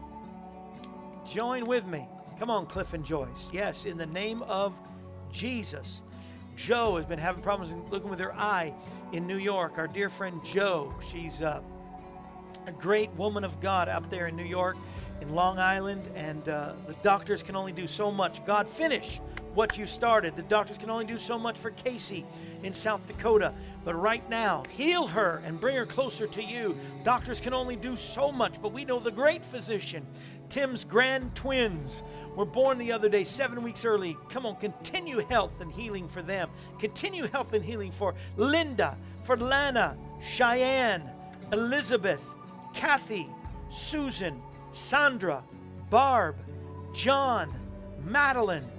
Join 1.25 1.65
with 1.65 1.85
me. 1.85 2.07
Come 2.39 2.49
on, 2.49 2.65
Cliff 2.65 2.93
and 2.93 3.05
Joyce. 3.05 3.49
Yes, 3.53 3.85
in 3.85 3.97
the 3.97 4.07
name 4.07 4.41
of 4.43 4.77
Jesus. 5.31 6.01
Joe 6.55 6.97
has 6.97 7.05
been 7.05 7.19
having 7.19 7.41
problems 7.41 7.73
looking 7.91 8.09
with 8.09 8.19
her 8.19 8.33
eye 8.33 8.73
in 9.13 9.25
New 9.25 9.37
York. 9.37 9.77
Our 9.77 9.87
dear 9.87 10.09
friend 10.09 10.41
Joe, 10.43 10.93
she's 11.11 11.41
uh, 11.41 11.61
a 12.67 12.71
great 12.71 13.09
woman 13.11 13.43
of 13.43 13.59
God 13.61 13.89
up 13.89 14.09
there 14.09 14.27
in 14.27 14.35
New 14.35 14.45
York, 14.45 14.77
in 15.21 15.33
Long 15.33 15.59
Island, 15.59 16.03
and 16.15 16.47
uh, 16.49 16.73
the 16.87 16.93
doctors 17.01 17.41
can 17.41 17.55
only 17.55 17.71
do 17.71 17.87
so 17.87 18.11
much. 18.11 18.45
God, 18.45 18.67
finish 18.67 19.21
what 19.53 19.77
you 19.77 19.85
started. 19.85 20.35
The 20.35 20.43
doctors 20.43 20.77
can 20.77 20.89
only 20.89 21.05
do 21.05 21.17
so 21.17 21.37
much 21.37 21.57
for 21.57 21.71
Casey 21.71 22.25
in 22.63 22.73
South 22.73 23.05
Dakota. 23.07 23.53
But 23.83 23.95
right 23.95 24.27
now, 24.29 24.63
heal 24.69 25.07
her 25.07 25.41
and 25.45 25.59
bring 25.59 25.75
her 25.75 25.85
closer 25.85 26.27
to 26.27 26.43
you. 26.43 26.77
Doctors 27.03 27.39
can 27.39 27.53
only 27.53 27.75
do 27.75 27.97
so 27.97 28.31
much, 28.31 28.61
but 28.61 28.71
we 28.71 28.85
know 28.85 28.99
the 28.99 29.11
great 29.11 29.43
physician. 29.43 30.05
Tim's 30.49 30.83
grand 30.83 31.33
twins 31.33 32.03
were 32.35 32.45
born 32.45 32.77
the 32.77 32.91
other 32.91 33.09
day, 33.09 33.23
seven 33.23 33.63
weeks 33.63 33.85
early. 33.85 34.17
Come 34.29 34.45
on, 34.45 34.57
continue 34.57 35.19
health 35.29 35.61
and 35.61 35.71
healing 35.71 36.07
for 36.07 36.21
them. 36.21 36.49
Continue 36.79 37.27
health 37.27 37.53
and 37.53 37.63
healing 37.63 37.91
for 37.91 38.13
Linda, 38.37 38.97
for 39.23 39.37
Lana, 39.37 39.97
Cheyenne, 40.21 41.09
Elizabeth, 41.53 42.23
Kathy, 42.73 43.29
Susan, 43.69 44.41
Sandra, 44.73 45.43
Barb, 45.89 46.35
John, 46.93 47.53
Madeline, 48.03 48.69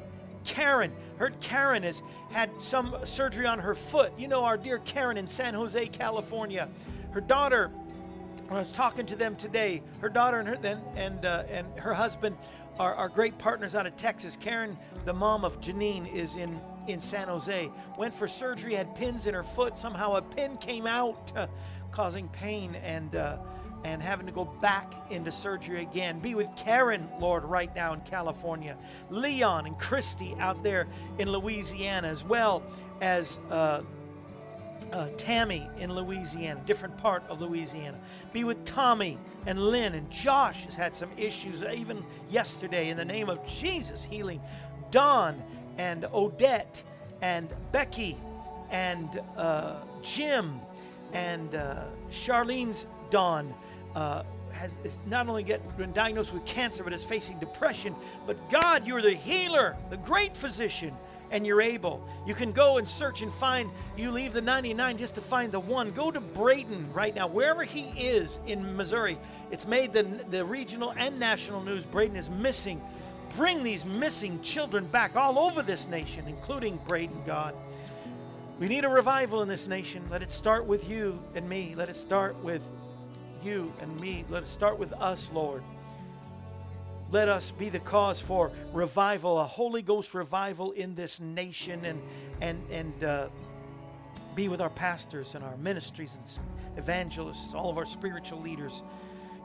Karen. 0.44 0.92
Heard 1.16 1.38
Karen 1.40 1.82
has 1.82 2.02
had 2.30 2.60
some 2.60 2.96
surgery 3.04 3.46
on 3.46 3.58
her 3.58 3.74
foot. 3.74 4.12
You 4.18 4.28
know, 4.28 4.44
our 4.44 4.56
dear 4.56 4.78
Karen 4.78 5.16
in 5.16 5.26
San 5.26 5.54
Jose, 5.54 5.86
California. 5.88 6.68
Her 7.12 7.20
daughter, 7.20 7.70
I 8.50 8.54
was 8.54 8.72
talking 8.72 9.06
to 9.06 9.16
them 9.16 9.36
today, 9.36 9.82
her 10.00 10.08
daughter 10.08 10.38
and 10.38 10.48
her 10.48 10.58
and 10.62 10.80
and, 10.96 11.24
uh, 11.24 11.44
and 11.50 11.66
her 11.78 11.94
husband 11.94 12.36
are, 12.78 12.94
are 12.94 13.08
great 13.08 13.36
partners 13.38 13.74
out 13.74 13.86
of 13.86 13.96
Texas. 13.96 14.36
Karen, 14.36 14.76
the 15.04 15.12
mom 15.12 15.44
of 15.44 15.60
Janine, 15.60 16.12
is 16.12 16.36
in 16.36 16.60
in 16.88 17.00
San 17.00 17.28
Jose. 17.28 17.70
Went 17.96 18.12
for 18.12 18.26
surgery, 18.26 18.74
had 18.74 18.94
pins 18.94 19.26
in 19.26 19.34
her 19.34 19.44
foot. 19.44 19.78
Somehow 19.78 20.14
a 20.16 20.22
pin 20.22 20.56
came 20.56 20.86
out, 20.86 21.32
uh, 21.36 21.46
causing 21.90 22.28
pain 22.28 22.74
and. 22.82 23.14
Uh, 23.14 23.38
and 23.84 24.02
having 24.02 24.26
to 24.26 24.32
go 24.32 24.44
back 24.44 24.92
into 25.10 25.30
surgery 25.30 25.82
again. 25.82 26.18
Be 26.18 26.34
with 26.34 26.48
Karen, 26.56 27.08
Lord, 27.18 27.44
right 27.44 27.74
now 27.74 27.92
in 27.92 28.00
California. 28.02 28.76
Leon 29.10 29.66
and 29.66 29.78
Christy 29.78 30.34
out 30.38 30.62
there 30.62 30.86
in 31.18 31.30
Louisiana, 31.30 32.08
as 32.08 32.24
well 32.24 32.62
as 33.00 33.40
uh, 33.50 33.82
uh, 34.92 35.08
Tammy 35.16 35.68
in 35.78 35.92
Louisiana, 35.94 36.60
different 36.64 36.96
part 36.98 37.22
of 37.28 37.40
Louisiana. 37.40 37.98
Be 38.32 38.44
with 38.44 38.64
Tommy 38.64 39.18
and 39.46 39.58
Lynn 39.58 39.94
and 39.94 40.10
Josh 40.10 40.64
has 40.64 40.74
had 40.74 40.94
some 40.94 41.10
issues 41.16 41.62
even 41.62 42.04
yesterday. 42.30 42.90
In 42.90 42.96
the 42.96 43.04
name 43.04 43.28
of 43.28 43.44
Jesus, 43.46 44.04
healing. 44.04 44.40
Don 44.90 45.42
and 45.78 46.04
Odette 46.12 46.82
and 47.22 47.48
Becky 47.72 48.16
and 48.70 49.20
uh, 49.36 49.76
Jim 50.02 50.60
and 51.12 51.54
uh, 51.54 51.84
Charlene's 52.10 52.86
Don 53.10 53.54
uh, 53.94 54.22
has 54.52 54.78
is 54.84 54.98
not 55.06 55.28
only 55.28 55.42
get, 55.42 55.76
been 55.76 55.92
diagnosed 55.92 56.32
with 56.32 56.44
cancer, 56.44 56.84
but 56.84 56.92
is 56.92 57.02
facing 57.02 57.38
depression. 57.38 57.94
But 58.26 58.36
God, 58.50 58.86
you're 58.86 59.02
the 59.02 59.14
healer, 59.14 59.76
the 59.90 59.96
great 59.96 60.36
physician, 60.36 60.94
and 61.30 61.46
you're 61.46 61.62
able. 61.62 62.06
You 62.26 62.34
can 62.34 62.52
go 62.52 62.78
and 62.78 62.88
search 62.88 63.22
and 63.22 63.32
find. 63.32 63.70
You 63.96 64.10
leave 64.10 64.32
the 64.32 64.42
99 64.42 64.98
just 64.98 65.14
to 65.16 65.20
find 65.20 65.50
the 65.50 65.60
one. 65.60 65.90
Go 65.92 66.10
to 66.10 66.20
Brayton 66.20 66.92
right 66.92 67.14
now, 67.14 67.26
wherever 67.26 67.64
he 67.64 67.86
is 67.98 68.38
in 68.46 68.76
Missouri. 68.76 69.18
It's 69.50 69.66
made 69.66 69.92
the, 69.92 70.02
the 70.30 70.44
regional 70.44 70.92
and 70.96 71.18
national 71.18 71.62
news. 71.62 71.84
Brayton 71.84 72.16
is 72.16 72.28
missing. 72.28 72.80
Bring 73.36 73.62
these 73.62 73.86
missing 73.86 74.42
children 74.42 74.84
back 74.86 75.16
all 75.16 75.38
over 75.38 75.62
this 75.62 75.88
nation, 75.88 76.26
including 76.28 76.78
Braden, 76.86 77.22
God. 77.26 77.54
We 78.60 78.68
need 78.68 78.84
a 78.84 78.88
revival 78.88 79.40
in 79.42 79.48
this 79.48 79.66
nation. 79.66 80.04
Let 80.10 80.22
it 80.22 80.30
start 80.30 80.66
with 80.66 80.88
you 80.88 81.18
and 81.34 81.48
me. 81.48 81.74
Let 81.74 81.88
it 81.88 81.96
start 81.96 82.36
with 82.44 82.62
you 83.44 83.72
and 83.80 84.00
me. 84.00 84.24
Let 84.28 84.42
us 84.42 84.48
start 84.48 84.78
with 84.78 84.92
us, 84.94 85.30
Lord. 85.32 85.62
Let 87.10 87.28
us 87.28 87.50
be 87.50 87.68
the 87.68 87.78
cause 87.78 88.20
for 88.20 88.50
revival, 88.72 89.38
a 89.38 89.44
Holy 89.44 89.82
Ghost 89.82 90.14
revival 90.14 90.72
in 90.72 90.94
this 90.94 91.20
nation, 91.20 91.84
and 91.84 92.00
and 92.40 92.62
and 92.70 93.04
uh, 93.04 93.28
be 94.34 94.48
with 94.48 94.60
our 94.60 94.70
pastors 94.70 95.34
and 95.34 95.44
our 95.44 95.56
ministries 95.58 96.18
and 96.18 96.78
evangelists, 96.78 97.52
all 97.52 97.68
of 97.68 97.76
our 97.76 97.84
spiritual 97.84 98.40
leaders. 98.40 98.82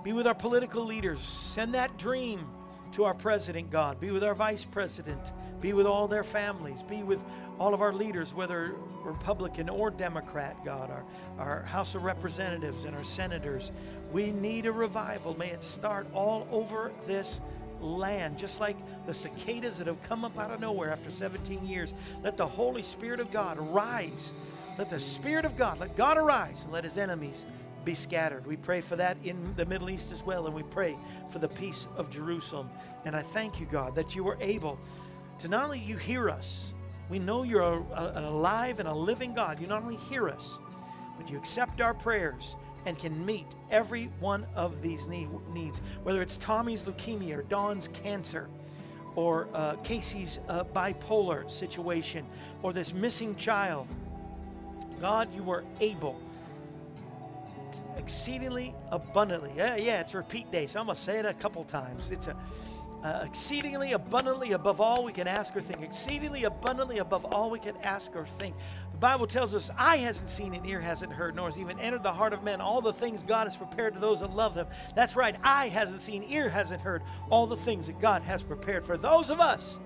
Be 0.04 0.14
with 0.14 0.28
our 0.28 0.36
political 0.36 0.86
leaders. 0.86 1.20
Send 1.20 1.74
that 1.74 1.98
dream 1.98 2.48
to 2.94 3.06
our 3.06 3.14
president, 3.14 3.72
God. 3.72 4.00
Be 4.00 4.12
with 4.12 4.24
our 4.24 4.36
vice 4.36 4.66
president. 4.66 5.32
Be 5.62 5.74
with 5.74 5.88
all 5.88 6.08
their 6.08 6.24
families. 6.24 6.84
Be 6.84 7.04
with 7.04 7.24
all 7.60 7.74
of 7.74 7.82
our 7.82 7.94
leaders, 7.94 8.34
whether 8.34 8.76
Republican 9.04 9.70
or 9.70 9.90
Democrat, 9.90 10.56
God, 10.64 10.92
our, 10.92 11.04
our 11.40 11.64
House 11.64 11.96
of 11.96 12.04
Representatives 12.04 12.86
and 12.86 12.96
our 12.96 13.04
senators. 13.04 13.72
We 14.12 14.32
need 14.32 14.66
a 14.66 14.72
revival. 14.72 15.38
May 15.38 15.50
it 15.50 15.64
start 15.64 16.08
all 16.14 16.48
over 16.52 16.92
this 17.06 17.42
land, 17.82 18.38
just 18.38 18.60
like 18.60 18.78
the 19.06 19.14
cicadas 19.14 19.78
that 19.78 19.88
have 19.88 20.02
come 20.04 20.26
up 20.26 20.38
out 20.38 20.52
of 20.52 20.60
nowhere 20.60 20.92
after 20.92 21.12
17 21.12 21.66
years. 21.66 21.94
Let 22.24 22.38
the 22.38 22.48
Holy 22.48 22.84
Spirit 22.84 23.20
of 23.20 23.32
God 23.32 23.58
arise. 23.58 24.34
Let 24.78 24.90
the 24.90 25.00
Spirit 25.00 25.46
of 25.46 25.58
God, 25.58 25.80
let 25.80 25.96
God 25.96 26.18
arise 26.18 26.64
and 26.64 26.72
let 26.72 26.84
his 26.84 26.98
enemies 26.98 27.46
be 27.88 27.96
scattered. 27.96 28.46
We 28.46 28.58
pray 28.58 28.82
for 28.82 28.98
that 28.98 29.18
in 29.24 29.54
the 29.56 29.66
Middle 29.66 29.90
East 29.90 30.12
as 30.12 30.22
well, 30.22 30.46
and 30.46 30.54
we 30.54 30.64
pray 30.64 30.98
for 31.30 31.40
the 31.40 31.48
peace 31.48 31.88
of 31.96 32.10
Jerusalem. 32.10 32.70
And 33.06 33.16
I 33.16 33.22
thank 33.22 33.62
you, 33.62 33.66
God, 33.66 33.96
that 33.96 34.14
you 34.14 34.28
are 34.28 34.38
able 34.42 34.78
to 35.40 35.48
not 35.48 35.64
only 35.64 35.80
you 35.80 35.96
hear 35.96 36.30
us, 36.30 36.74
we 37.10 37.18
know 37.18 37.44
you're 37.44 37.62
a, 37.62 37.82
a- 37.94 38.14
an 38.16 38.24
alive 38.26 38.80
and 38.80 38.90
a 38.90 38.94
living 38.94 39.34
God. 39.34 39.62
You 39.62 39.68
not 39.68 39.84
only 39.84 39.96
hear 39.96 40.28
us, 40.28 40.60
but 41.18 41.30
you 41.30 41.38
accept 41.38 41.80
our 41.80 41.94
prayers 41.94 42.58
and 42.86 43.00
can 43.00 43.26
meet 43.26 43.48
every 43.72 44.10
one 44.20 44.46
of 44.54 44.82
these 44.82 45.08
need, 45.08 45.30
needs, 45.54 45.82
whether 46.04 46.22
it's 46.22 46.36
Tommy's 46.36 46.84
leukemia 46.84 47.38
or 47.38 47.44
Dawn's 47.44 47.88
cancer 47.88 48.50
or 49.16 49.48
uh, 49.54 49.78
Casey's 49.78 50.42
uh, 50.50 50.66
bipolar 50.66 51.50
situation 51.50 52.26
or 52.64 52.74
this 52.74 52.94
missing 52.94 53.34
child. 53.38 53.88
God, 55.00 55.34
you 55.34 55.50
are 55.50 55.64
able 55.80 56.20
exceedingly 57.98 58.74
abundantly. 58.92 59.52
Yeah, 59.56 59.76
yeah, 59.76 60.02
it's 60.02 60.14
repeat 60.14 60.52
day, 60.52 60.68
so 60.68 60.80
I'm 60.80 60.86
gonna 60.86 60.96
say 60.96 61.20
it 61.20 61.26
a 61.26 61.34
couple 61.34 61.64
times. 61.64 62.12
It's 62.12 62.28
a 62.28 62.36
uh, 63.04 63.24
exceedingly 63.24 63.94
abundantly 63.94 64.54
above 64.54 64.82
all 64.82 65.04
we 65.04 65.12
can 65.12 65.28
ask 65.28 65.56
or 65.56 65.62
think. 65.62 65.84
Exceedingly 65.84 66.46
abundantly 66.46 66.98
above 66.98 67.26
all 67.26 67.50
we 67.50 67.60
can 67.60 67.78
ask 67.84 68.16
or 68.16 68.26
think. 68.26 68.56
The 68.92 68.98
Bible 68.98 69.28
tells 69.28 69.54
us, 69.54 69.70
eye 69.78 69.98
hasn't 69.98 70.32
seen 70.32 70.56
and 70.56 70.66
ear 70.66 70.82
hasn't 70.82 71.14
heard, 71.14 71.36
nor 71.36 71.48
has 71.48 71.60
even 71.60 71.80
entered 71.80 72.02
the 72.02 72.12
heart 72.12 72.34
of 72.34 72.44
man 72.44 72.60
all 72.60 72.82
the 72.82 72.94
things 72.94 73.22
God 73.22 73.46
has 73.46 73.56
prepared 73.56 73.94
to 73.94 74.00
those 74.00 74.22
that 74.22 74.36
love 74.36 74.56
him. 74.56 74.68
That's 74.96 75.16
right, 75.16 75.36
eye 75.44 75.68
hasn't 75.68 76.02
seen, 76.02 76.26
ear 76.28 76.50
hasn't 76.50 76.82
heard 76.82 77.04
all 77.30 77.46
the 77.46 77.56
things 77.56 77.88
that 77.88 78.00
God 78.00 78.24
has 78.24 78.42
prepared 78.42 78.84
for 78.84 78.98
those 78.98 79.30
of 79.30 79.40
us 79.40 79.80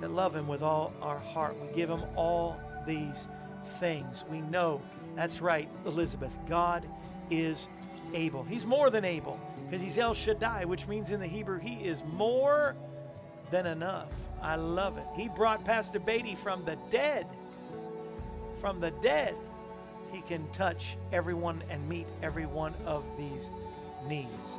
that 0.00 0.10
love 0.10 0.34
him 0.34 0.46
with 0.46 0.62
all 0.62 0.92
our 1.02 1.18
heart. 1.18 1.56
We 1.60 1.74
give 1.74 1.90
him 1.90 2.04
all 2.16 2.56
these 2.86 3.28
things. 3.64 4.24
We 4.30 4.40
know 4.42 4.80
that's 5.16 5.40
right, 5.40 5.68
Elizabeth. 5.86 6.36
God 6.48 6.88
is 7.30 7.68
able. 8.12 8.44
He's 8.44 8.66
more 8.66 8.90
than 8.90 9.04
able 9.04 9.40
because 9.64 9.82
he's 9.82 9.98
El 9.98 10.14
Shaddai, 10.14 10.64
which 10.64 10.86
means 10.86 11.10
in 11.10 11.20
the 11.20 11.26
Hebrew, 11.26 11.58
he 11.58 11.74
is 11.74 12.02
more 12.04 12.76
than 13.50 13.66
enough. 13.66 14.12
I 14.42 14.56
love 14.56 14.98
it. 14.98 15.06
He 15.16 15.28
brought 15.28 15.64
Pastor 15.64 15.98
Beatty 15.98 16.34
from 16.34 16.64
the 16.64 16.76
dead. 16.90 17.26
From 18.60 18.80
the 18.80 18.90
dead, 18.90 19.34
he 20.12 20.20
can 20.22 20.48
touch 20.50 20.96
everyone 21.12 21.62
and 21.70 21.86
meet 21.88 22.06
every 22.22 22.46
one 22.46 22.74
of 22.86 23.04
these 23.16 23.50
needs. 24.06 24.58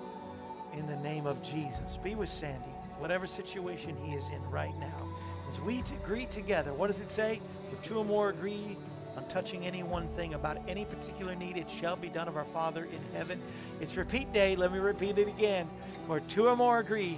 In 0.73 0.87
the 0.87 0.97
name 0.97 1.25
of 1.25 1.41
Jesus, 1.41 1.97
be 1.97 2.15
with 2.15 2.29
Sandy, 2.29 2.69
whatever 2.97 3.25
situation 3.25 3.95
he 4.03 4.13
is 4.13 4.29
in 4.29 4.41
right 4.49 4.77
now. 4.79 5.09
As 5.49 5.61
we 5.61 5.83
agree 6.03 6.25
together, 6.25 6.73
what 6.73 6.87
does 6.87 6.99
it 6.99 7.09
say? 7.09 7.39
For 7.69 7.81
two 7.83 7.99
or 7.99 8.05
more 8.05 8.29
agree 8.29 8.77
on 9.17 9.27
touching 9.27 9.65
any 9.65 9.83
one 9.83 10.07
thing 10.09 10.33
about 10.33 10.57
any 10.67 10.85
particular 10.85 11.35
need, 11.35 11.57
it 11.57 11.69
shall 11.69 11.95
be 11.95 12.09
done 12.09 12.27
of 12.27 12.37
our 12.37 12.45
Father 12.45 12.85
in 12.85 13.17
heaven. 13.17 13.41
It's 13.79 13.97
repeat 13.97 14.31
day. 14.33 14.55
Let 14.55 14.71
me 14.71 14.79
repeat 14.79 15.17
it 15.17 15.27
again. 15.27 15.67
Where 16.07 16.19
two 16.21 16.47
or 16.47 16.55
more 16.55 16.79
agree 16.79 17.17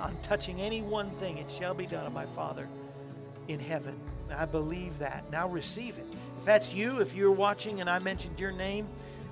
on 0.00 0.16
touching 0.22 0.60
any 0.60 0.82
one 0.82 1.10
thing, 1.10 1.38
it 1.38 1.50
shall 1.50 1.74
be 1.74 1.86
done 1.86 2.06
of 2.06 2.12
my 2.12 2.26
Father 2.26 2.68
in 3.48 3.58
heaven. 3.58 3.98
I 4.34 4.44
believe 4.44 4.98
that. 4.98 5.30
Now 5.30 5.48
receive 5.48 5.98
it. 5.98 6.06
If 6.38 6.44
that's 6.44 6.74
you, 6.74 7.00
if 7.00 7.14
you're 7.14 7.32
watching 7.32 7.80
and 7.80 7.88
I 7.88 7.98
mentioned 7.98 8.38
your 8.38 8.52
name, 8.52 8.88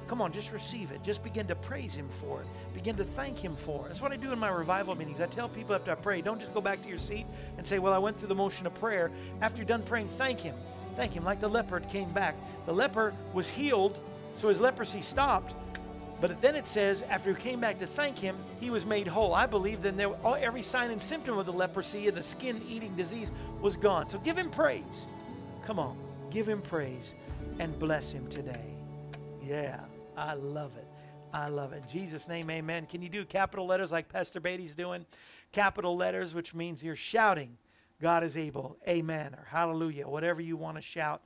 come 0.06 0.22
on, 0.22 0.32
just 0.32 0.52
receive 0.52 0.90
it. 0.90 1.02
Just 1.02 1.24
begin 1.24 1.46
to 1.48 1.54
praise 1.54 1.94
Him 1.94 2.08
for 2.08 2.40
it. 2.40 2.46
Begin 2.74 2.96
to 2.96 3.04
thank 3.04 3.38
Him 3.38 3.56
for 3.56 3.86
it. 3.86 3.88
That's 3.88 4.00
what 4.00 4.12
I 4.12 4.16
do 4.16 4.32
in 4.32 4.38
my 4.38 4.50
revival 4.50 4.94
meetings. 4.94 5.20
I 5.20 5.26
tell 5.26 5.48
people 5.48 5.74
after 5.74 5.90
I 5.90 5.96
pray, 5.96 6.20
don't 6.20 6.38
just 6.38 6.54
go 6.54 6.60
back 6.60 6.82
to 6.82 6.88
your 6.88 6.98
seat 6.98 7.26
and 7.56 7.66
say, 7.66 7.78
Well, 7.78 7.92
I 7.92 7.98
went 7.98 8.18
through 8.18 8.28
the 8.28 8.34
motion 8.34 8.66
of 8.66 8.74
prayer. 8.74 9.10
After 9.40 9.58
you're 9.58 9.66
done 9.66 9.82
praying, 9.82 10.08
thank 10.08 10.40
Him. 10.40 10.54
Thank 10.96 11.12
Him. 11.12 11.24
Like 11.24 11.40
the 11.40 11.48
leopard 11.48 11.88
came 11.88 12.10
back. 12.10 12.36
The 12.66 12.72
leper 12.72 13.14
was 13.32 13.48
healed, 13.48 13.98
so 14.34 14.48
his 14.48 14.60
leprosy 14.60 15.02
stopped. 15.02 15.54
But 16.20 16.40
then 16.40 16.54
it 16.54 16.66
says, 16.66 17.02
after 17.10 17.34
he 17.34 17.42
came 17.42 17.60
back 17.60 17.78
to 17.80 17.86
thank 17.86 18.18
him, 18.18 18.36
he 18.60 18.70
was 18.70 18.86
made 18.86 19.06
whole. 19.06 19.34
I 19.34 19.46
believe 19.46 19.82
then 19.82 19.96
there, 19.96 20.08
all, 20.24 20.36
every 20.36 20.62
sign 20.62 20.90
and 20.90 21.02
symptom 21.02 21.36
of 21.36 21.44
the 21.44 21.52
leprosy 21.52 22.08
and 22.08 22.16
the 22.16 22.22
skin 22.22 22.62
eating 22.68 22.94
disease 22.94 23.30
was 23.60 23.76
gone. 23.76 24.08
So 24.08 24.18
give 24.20 24.38
him 24.38 24.48
praise. 24.48 25.06
Come 25.66 25.78
on, 25.78 25.98
give 26.30 26.48
him 26.48 26.62
praise 26.62 27.14
and 27.58 27.78
bless 27.78 28.12
him 28.12 28.26
today. 28.28 28.74
Yeah, 29.42 29.80
I 30.16 30.34
love 30.34 30.76
it. 30.76 30.86
I 31.32 31.48
love 31.48 31.72
it. 31.72 31.82
In 31.82 31.90
Jesus' 31.90 32.28
name, 32.28 32.48
amen. 32.48 32.86
Can 32.86 33.02
you 33.02 33.08
do 33.08 33.24
capital 33.24 33.66
letters 33.66 33.90
like 33.90 34.08
Pastor 34.08 34.40
Beatty's 34.40 34.76
doing? 34.76 35.04
Capital 35.52 35.96
letters, 35.96 36.34
which 36.34 36.54
means 36.54 36.82
you're 36.82 36.96
shouting, 36.96 37.58
God 38.04 38.22
is 38.22 38.36
able, 38.36 38.76
amen, 38.86 39.32
or 39.32 39.46
hallelujah, 39.48 40.06
whatever 40.06 40.42
you 40.42 40.58
want 40.58 40.76
to 40.76 40.82
shout. 40.82 41.22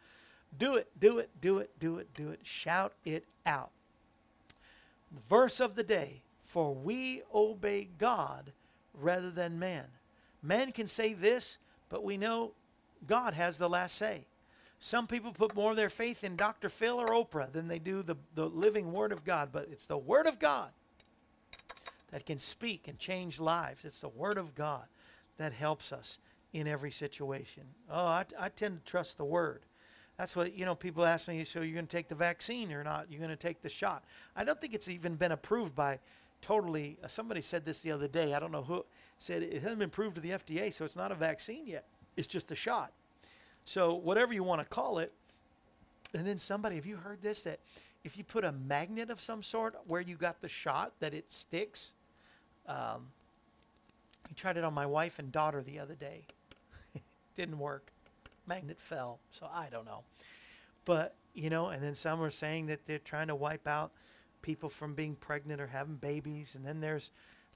Do 0.57 0.77
it, 0.77 0.87
do 1.01 1.19
it, 1.19 1.29
do 1.41 1.59
it, 1.59 1.73
do 1.81 1.99
it, 1.99 2.15
do 2.15 2.29
it. 2.29 2.39
Shout 2.45 2.93
it 3.05 3.25
out. 3.45 3.71
Verse 5.29 5.59
of 5.59 5.75
the 5.75 5.83
day 5.83 6.23
For 6.41 6.73
we 6.73 7.23
obey 7.35 7.89
God 7.99 8.53
rather 8.95 9.29
than 9.29 9.59
man. 9.59 9.87
Man 10.41 10.71
can 10.71 10.87
say 10.87 11.15
this, 11.15 11.59
but 11.89 12.05
we 12.05 12.17
know 12.17 12.53
God 13.09 13.35
has 13.35 13.59
the 13.59 13.69
last 13.69 13.97
say. 13.97 14.27
Some 14.79 15.09
people 15.09 15.33
put 15.33 15.57
more 15.57 15.73
of 15.73 15.77
their 15.77 15.91
faith 15.91 16.23
in 16.23 16.37
Dr. 16.37 16.69
Phil 16.69 17.01
or 17.01 17.09
Oprah 17.09 17.51
than 17.51 17.67
they 17.67 17.81
do 17.81 18.05
the, 18.05 18.15
the 18.37 18.47
living 18.47 18.93
Word 18.93 19.11
of 19.11 19.25
God, 19.25 19.49
but 19.51 19.67
it's 19.73 19.87
the 19.87 19.99
Word 19.99 20.29
of 20.29 20.39
God 20.39 20.71
that 22.13 22.25
can 22.25 22.39
speak 22.39 22.87
and 22.87 23.01
change 23.01 23.41
lives. 23.41 23.85
It's 23.85 24.03
the 24.03 24.09
Word 24.09 24.39
of 24.39 24.55
God 24.55 24.85
that 25.39 25.53
helps 25.53 25.93
us 25.93 26.19
in 26.53 26.67
every 26.67 26.91
situation. 26.91 27.65
Oh, 27.91 28.05
I, 28.05 28.25
I 28.39 28.49
tend 28.49 28.85
to 28.85 28.91
trust 28.91 29.19
the 29.19 29.25
Word. 29.25 29.63
That's 30.17 30.35
what, 30.35 30.57
you 30.57 30.65
know, 30.65 30.75
people 30.75 31.05
ask 31.05 31.29
me, 31.29 31.45
so 31.45 31.61
you're 31.61 31.75
going 31.75 31.87
to 31.87 31.97
take 31.97 32.09
the 32.09 32.15
vaccine 32.15 32.73
or 32.73 32.83
not? 32.83 33.07
You're 33.09 33.21
going 33.21 33.31
to 33.31 33.37
take 33.37 33.63
the 33.63 33.69
shot. 33.69 34.03
I 34.35 34.43
don't 34.43 34.61
think 34.61 34.75
it's 34.75 34.89
even 34.89 35.15
been 35.15 35.31
approved 35.31 35.77
by 35.77 36.01
totally, 36.43 36.99
uh, 37.05 37.09
somebody 37.09 37.41
said 37.41 37.65
this 37.65 37.81
the 37.81 37.93
other 37.93 38.09
day. 38.09 38.35
I 38.35 38.41
don't 38.41 38.51
know 38.51 38.63
who 38.63 38.85
said 39.17 39.43
it 39.43 39.53
it 39.53 39.63
hasn't 39.63 39.79
been 39.79 39.89
approved 39.89 40.17
to 40.17 40.21
the 40.21 40.31
FDA, 40.31 40.73
so 40.73 40.85
it's 40.85 40.97
not 40.97 41.13
a 41.13 41.15
vaccine 41.15 41.67
yet. 41.67 41.85
It's 42.17 42.27
just 42.27 42.51
a 42.51 42.57
shot. 42.57 42.93
So, 43.65 43.95
whatever 43.95 44.33
you 44.33 44.43
want 44.43 44.61
to 44.61 44.67
call 44.67 44.99
it. 44.99 45.13
And 46.15 46.27
then 46.27 46.39
somebody, 46.39 46.77
have 46.77 46.87
you 46.87 46.97
heard 46.97 47.21
this? 47.21 47.43
That 47.43 47.61
if 48.03 48.17
you 48.17 48.25
put 48.25 48.43
a 48.43 48.53
magnet 48.53 49.11
of 49.11 49.21
some 49.21 49.43
sort 49.43 49.77
where 49.87 50.01
you 50.01 50.17
got 50.17 50.41
the 50.41 50.49
shot, 50.49 50.93
that 51.01 51.13
it 51.13 51.31
sticks. 51.31 51.93
Um, 52.67 53.09
I 54.29 54.33
tried 54.35 54.57
it 54.57 54.65
on 54.65 54.73
my 54.73 54.87
wife 54.87 55.19
and 55.19 55.31
daughter 55.31 55.63
the 55.63 55.79
other 55.79 55.95
day. 55.95 56.23
Didn't 57.39 57.61
work. 57.61 57.93
Magnet 58.49 58.81
fell. 58.81 59.21
So 59.31 59.49
I 59.55 59.69
don't 59.71 59.85
know. 59.85 60.03
But, 60.85 61.15
you 61.35 61.51
know, 61.51 61.69
and 61.69 61.81
then 61.81 61.95
some 61.95 62.21
are 62.21 62.33
saying 62.33 62.67
that 62.67 62.85
they're 62.85 62.99
trying 62.99 63.29
to 63.29 63.37
wipe 63.37 63.69
out 63.69 63.93
people 64.43 64.69
from 64.69 64.95
being 64.95 65.15
pregnant 65.15 65.61
or 65.61 65.69
having 65.69 65.95
babies. 65.95 66.57
And 66.57 66.67
then 66.67 66.81
there's 66.81 67.13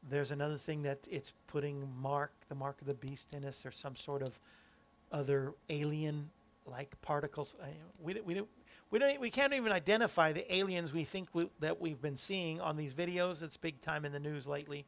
there's 0.09 0.31
another 0.31 0.57
thing 0.57 0.83
that 0.83 1.01
it's 1.11 1.33
putting 1.49 1.89
mark, 2.01 2.33
the 2.49 2.55
mark 2.55 2.81
of 2.81 2.87
the 2.87 2.95
beast 2.95 3.35
in 3.35 3.45
us 3.45 3.67
or 3.67 3.73
some 3.73 3.97
sort 3.97 4.23
of 4.23 4.39
other 5.11 5.53
alien 5.69 6.31
like 6.65 7.01
particles. 7.03 7.57
We, 8.01 8.21
we, 8.21 8.35
don't, 8.35 8.49
we, 8.91 8.99
don't, 9.01 9.21
we 9.21 9.31
can't 9.31 9.53
even 9.53 9.73
identify 9.73 10.33
the 10.33 10.53
aliens 10.55 10.93
we 10.93 11.05
think 11.05 11.29
we, 11.33 11.49
that 11.61 11.81
we've 11.81 12.01
been 12.01 12.17
seeing 12.17 12.61
on 12.61 12.77
these 12.77 12.95
videos. 12.95 13.43
It's 13.43 13.57
big 13.57 13.81
time 13.81 14.05
in 14.05 14.13
the 14.13 14.21
news 14.21 14.47
lately. 14.47 14.85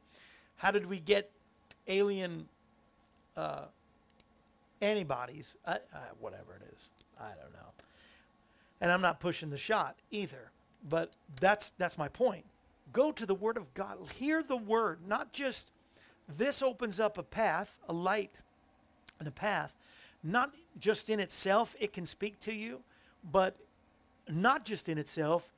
How 0.57 0.71
did 0.71 0.87
we 0.87 1.01
get 1.01 1.31
alien 1.87 2.49
uh, 3.37 3.67
antibodies? 4.85 5.57
I, 5.67 5.73
uh, 5.73 5.79
I, 5.93 5.97
uh, 5.97 6.01
whatever 6.21 6.55
it 6.55 6.73
is, 6.75 6.91
I 7.19 7.29
don't 7.29 7.53
know. 7.53 7.71
And 8.81 8.93
I'm 8.93 9.01
not 9.01 9.21
pushing 9.21 9.51
the 9.51 9.57
shot 9.57 9.97
either. 10.11 10.51
But 10.89 11.13
that's 11.41 11.71
that's 11.71 11.97
my 11.97 12.09
point. 12.09 12.45
Go 12.93 13.11
to 13.13 13.27
the 13.27 13.35
Word 13.35 13.57
of 13.57 13.73
God. 13.75 13.99
Hear 14.19 14.43
the 14.43 14.57
Word, 14.57 15.01
not 15.07 15.33
just 15.33 15.71
this 16.29 16.63
opens 16.63 17.01
up 17.01 17.19
a 17.19 17.23
path, 17.23 17.79
a 17.89 17.93
light, 17.93 18.41
and 19.19 19.27
a 19.27 19.33
path. 19.33 19.75
Not 20.23 20.53
just 20.79 21.11
in 21.11 21.21
itself, 21.21 21.75
it 21.81 21.93
can 21.93 22.07
speak 22.07 22.41
to 22.41 22.55
you, 22.55 22.81
but 23.31 23.57
not 24.29 24.65
just 24.65 24.89
in 24.89 24.99
itself, 24.99 25.53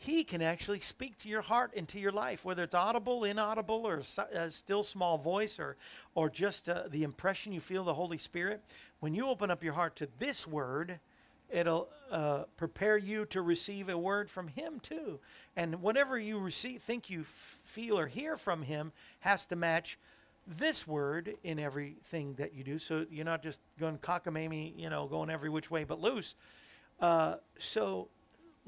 he 0.00 0.24
can 0.24 0.40
actually 0.40 0.80
speak 0.80 1.18
to 1.18 1.28
your 1.28 1.42
heart 1.42 1.72
and 1.76 1.86
to 1.88 2.00
your 2.00 2.10
life, 2.10 2.42
whether 2.42 2.62
it's 2.62 2.74
audible, 2.74 3.22
inaudible, 3.22 3.86
or 3.86 4.00
a 4.32 4.50
still 4.50 4.82
small 4.82 5.18
voice, 5.18 5.60
or 5.60 5.76
or 6.14 6.30
just 6.30 6.70
uh, 6.70 6.84
the 6.90 7.02
impression 7.02 7.52
you 7.52 7.60
feel 7.60 7.84
the 7.84 7.92
Holy 7.92 8.16
Spirit. 8.16 8.62
When 9.00 9.14
you 9.14 9.28
open 9.28 9.50
up 9.50 9.62
your 9.62 9.74
heart 9.74 9.96
to 9.96 10.08
this 10.18 10.46
word, 10.46 11.00
it'll 11.50 11.90
uh, 12.10 12.44
prepare 12.56 12.96
you 12.96 13.26
to 13.26 13.42
receive 13.42 13.90
a 13.90 13.98
word 13.98 14.30
from 14.30 14.48
Him 14.48 14.80
too. 14.80 15.20
And 15.54 15.82
whatever 15.82 16.18
you 16.18 16.38
receive, 16.38 16.80
think 16.80 17.10
you 17.10 17.20
f- 17.20 17.58
feel 17.62 17.98
or 17.98 18.06
hear 18.06 18.38
from 18.38 18.62
Him, 18.62 18.92
has 19.18 19.44
to 19.46 19.56
match 19.56 19.98
this 20.46 20.88
word 20.88 21.34
in 21.44 21.60
everything 21.60 22.36
that 22.36 22.54
you 22.54 22.64
do. 22.64 22.78
So 22.78 23.04
you're 23.10 23.26
not 23.26 23.42
just 23.42 23.60
going 23.78 23.98
cockamamie, 23.98 24.72
you 24.78 24.88
know, 24.88 25.06
going 25.06 25.28
every 25.28 25.50
which 25.50 25.70
way 25.70 25.84
but 25.84 26.00
loose. 26.00 26.36
Uh, 26.98 27.36
so, 27.58 28.08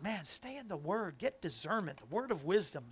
man, 0.00 0.26
stay 0.26 0.56
in 0.56 0.68
the 0.68 0.76
Word. 0.76 1.16
Get 1.18 1.40
discernment, 1.40 1.98
the 1.98 2.14
Word 2.14 2.30
of 2.30 2.44
wisdom. 2.44 2.84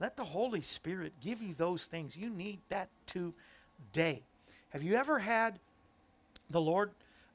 Let 0.00 0.16
the 0.16 0.24
Holy 0.24 0.60
Spirit 0.60 1.14
give 1.20 1.42
you 1.42 1.54
those 1.54 1.86
things. 1.86 2.16
You 2.16 2.30
need 2.30 2.60
that 2.68 2.88
today. 3.06 4.22
Have 4.70 4.82
you 4.82 4.94
ever 4.94 5.18
had 5.18 5.58
the 6.50 6.60
Lord 6.60 6.90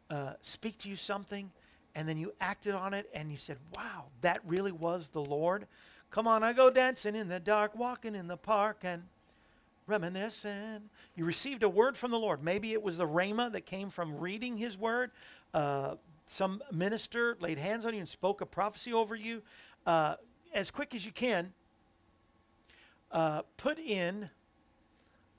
uh, 0.09 0.34
speak 0.41 0.78
to 0.80 0.89
you 0.89 0.95
something 0.95 1.51
and 1.95 2.07
then 2.07 2.17
you 2.17 2.34
acted 2.39 2.76
on 2.76 2.93
it 2.93 3.09
and 3.13 3.32
you 3.32 3.38
said, 3.38 3.57
wow, 3.76 4.05
that 4.22 4.39
really 4.45 4.72
was 4.72 5.09
the 5.09 5.24
Lord? 5.24 5.67
Come 6.11 6.28
on, 6.28 6.43
I 6.43 6.53
go 6.53 6.69
dancing 6.69 7.15
in 7.15 7.30
the 7.30 7.39
dark, 7.39 7.76
walking 7.76 8.15
in 8.15 8.28
the 8.28 8.38
park 8.38 8.80
and 8.84 9.03
reminiscing. 9.88 10.89
You 11.15 11.26
received 11.26 11.63
a 11.63 11.69
word 11.69 11.97
from 11.97 12.11
the 12.11 12.19
Lord. 12.19 12.43
Maybe 12.43 12.74
it 12.74 12.84
was 12.84 12.97
the 12.97 13.07
rhema 13.07 13.51
that 13.51 13.65
came 13.65 13.89
from 13.89 14.19
reading 14.19 14.57
His 14.57 14.78
word. 14.78 15.11
Uh, 15.53 15.95
some 16.32 16.63
minister 16.71 17.36
laid 17.41 17.57
hands 17.57 17.86
on 17.86 17.93
you 17.93 17.99
and 17.99 18.07
spoke 18.07 18.39
a 18.39 18.45
prophecy 18.45 18.93
over 18.93 19.15
you. 19.15 19.41
Uh, 19.86 20.15
as 20.53 20.71
quick 20.71 20.95
as 20.95 21.05
you 21.05 21.11
can, 21.11 21.51
uh, 23.11 23.41
put 23.57 23.77
in. 23.77 24.29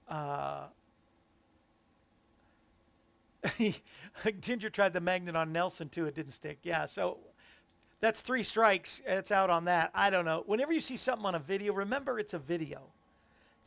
Uh, 0.06 0.64
Ginger 4.40 4.68
tried 4.68 4.92
the 4.92 5.00
magnet 5.00 5.34
on 5.34 5.50
Nelson 5.50 5.88
too. 5.88 6.04
It 6.04 6.14
didn't 6.14 6.32
stick. 6.32 6.58
Yeah, 6.62 6.84
so 6.84 7.18
that's 8.00 8.20
three 8.20 8.42
strikes. 8.42 9.00
It's 9.06 9.30
out 9.30 9.48
on 9.48 9.64
that. 9.64 9.90
I 9.94 10.10
don't 10.10 10.26
know. 10.26 10.42
Whenever 10.44 10.74
you 10.74 10.82
see 10.82 10.98
something 10.98 11.24
on 11.24 11.34
a 11.34 11.38
video, 11.38 11.72
remember 11.72 12.18
it's 12.18 12.34
a 12.34 12.38
video. 12.38 12.92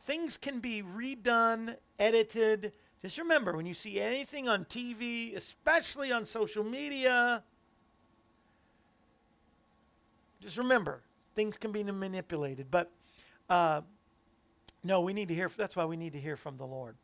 Things 0.00 0.38
can 0.38 0.60
be 0.60 0.80
redone, 0.80 1.76
edited. 1.98 2.72
Just 3.02 3.18
remember 3.18 3.56
when 3.56 3.66
you 3.66 3.74
see 3.74 4.00
anything 4.00 4.48
on 4.48 4.64
TV, 4.64 5.36
especially 5.36 6.12
on 6.12 6.24
social 6.24 6.64
media, 6.64 7.42
just 10.40 10.58
remember, 10.58 11.02
things 11.34 11.56
can 11.56 11.72
be 11.72 11.82
manipulated. 11.84 12.70
But 12.70 12.90
uh, 13.48 13.82
no, 14.82 15.00
we 15.00 15.12
need 15.12 15.28
to 15.28 15.34
hear. 15.34 15.50
That's 15.54 15.76
why 15.76 15.84
we 15.84 15.96
need 15.96 16.12
to 16.12 16.20
hear 16.20 16.36
from 16.36 16.56
the 16.56 16.66
Lord. 16.66 16.96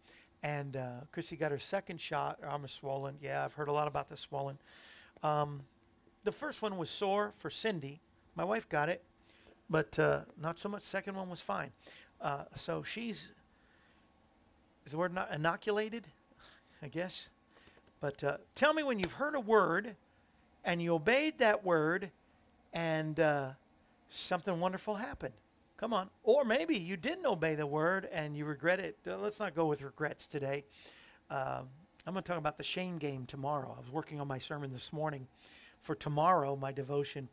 And 0.42 0.76
uh, 0.76 1.00
Chrissy 1.12 1.36
got 1.36 1.52
her 1.52 1.58
second 1.58 2.00
shot. 2.00 2.38
Arm 2.44 2.64
is 2.64 2.72
swollen. 2.72 3.16
Yeah, 3.20 3.44
I've 3.44 3.54
heard 3.54 3.68
a 3.68 3.72
lot 3.72 3.86
about 3.86 4.08
the 4.08 4.16
swollen. 4.16 4.58
Um, 5.22 5.62
the 6.24 6.32
first 6.32 6.62
one 6.62 6.78
was 6.78 6.90
sore 6.90 7.30
for 7.30 7.50
Cindy. 7.50 8.00
My 8.34 8.44
wife 8.44 8.68
got 8.68 8.88
it, 8.88 9.02
but 9.68 9.98
uh, 9.98 10.20
not 10.40 10.58
so 10.58 10.68
much. 10.68 10.82
Second 10.82 11.16
one 11.16 11.28
was 11.28 11.40
fine. 11.40 11.70
Uh, 12.20 12.44
so 12.54 12.82
she's 12.82 13.30
is 14.92 14.94
the 14.94 14.98
word 14.98 15.14
not 15.14 15.32
inoculated, 15.32 16.06
I 16.82 16.88
guess. 16.88 17.30
But 17.98 18.22
uh, 18.22 18.36
tell 18.54 18.74
me 18.74 18.82
when 18.82 18.98
you've 18.98 19.14
heard 19.14 19.34
a 19.34 19.40
word 19.40 19.96
and 20.66 20.82
you 20.82 20.92
obeyed 20.92 21.38
that 21.38 21.64
word 21.64 22.10
and 22.74 23.18
uh, 23.18 23.52
something 24.10 24.60
wonderful 24.60 24.96
happened. 24.96 25.32
Come 25.78 25.94
on. 25.94 26.10
Or 26.24 26.44
maybe 26.44 26.76
you 26.76 26.98
didn't 26.98 27.24
obey 27.24 27.54
the 27.54 27.66
word 27.66 28.06
and 28.12 28.36
you 28.36 28.44
regret 28.44 28.80
it. 28.80 28.98
Uh, 29.06 29.16
let's 29.16 29.40
not 29.40 29.54
go 29.54 29.64
with 29.64 29.80
regrets 29.80 30.26
today. 30.26 30.64
Um, 31.30 31.70
I'm 32.06 32.12
going 32.12 32.22
to 32.22 32.28
talk 32.28 32.36
about 32.36 32.58
the 32.58 32.62
shame 32.62 32.98
game 32.98 33.24
tomorrow. 33.24 33.74
I 33.74 33.80
was 33.80 33.90
working 33.90 34.20
on 34.20 34.28
my 34.28 34.36
sermon 34.36 34.74
this 34.74 34.92
morning 34.92 35.26
for 35.80 35.94
tomorrow, 35.94 36.54
my 36.54 36.70
devotion. 36.70 37.30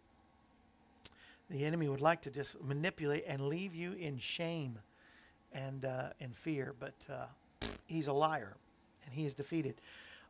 The 1.50 1.66
enemy 1.66 1.90
would 1.90 2.00
like 2.00 2.22
to 2.22 2.32
just 2.32 2.64
manipulate 2.64 3.26
and 3.28 3.50
leave 3.50 3.76
you 3.76 3.92
in 3.92 4.18
shame 4.18 4.80
and 5.52 5.84
uh, 5.84 6.12
in 6.22 6.32
fear, 6.32 6.74
but 6.80 6.94
uh, 7.12 7.26
he's 7.88 8.08
a 8.08 8.14
liar 8.14 8.56
and 9.06 9.14
he 9.14 9.26
is 9.26 9.34
defeated. 9.34 9.76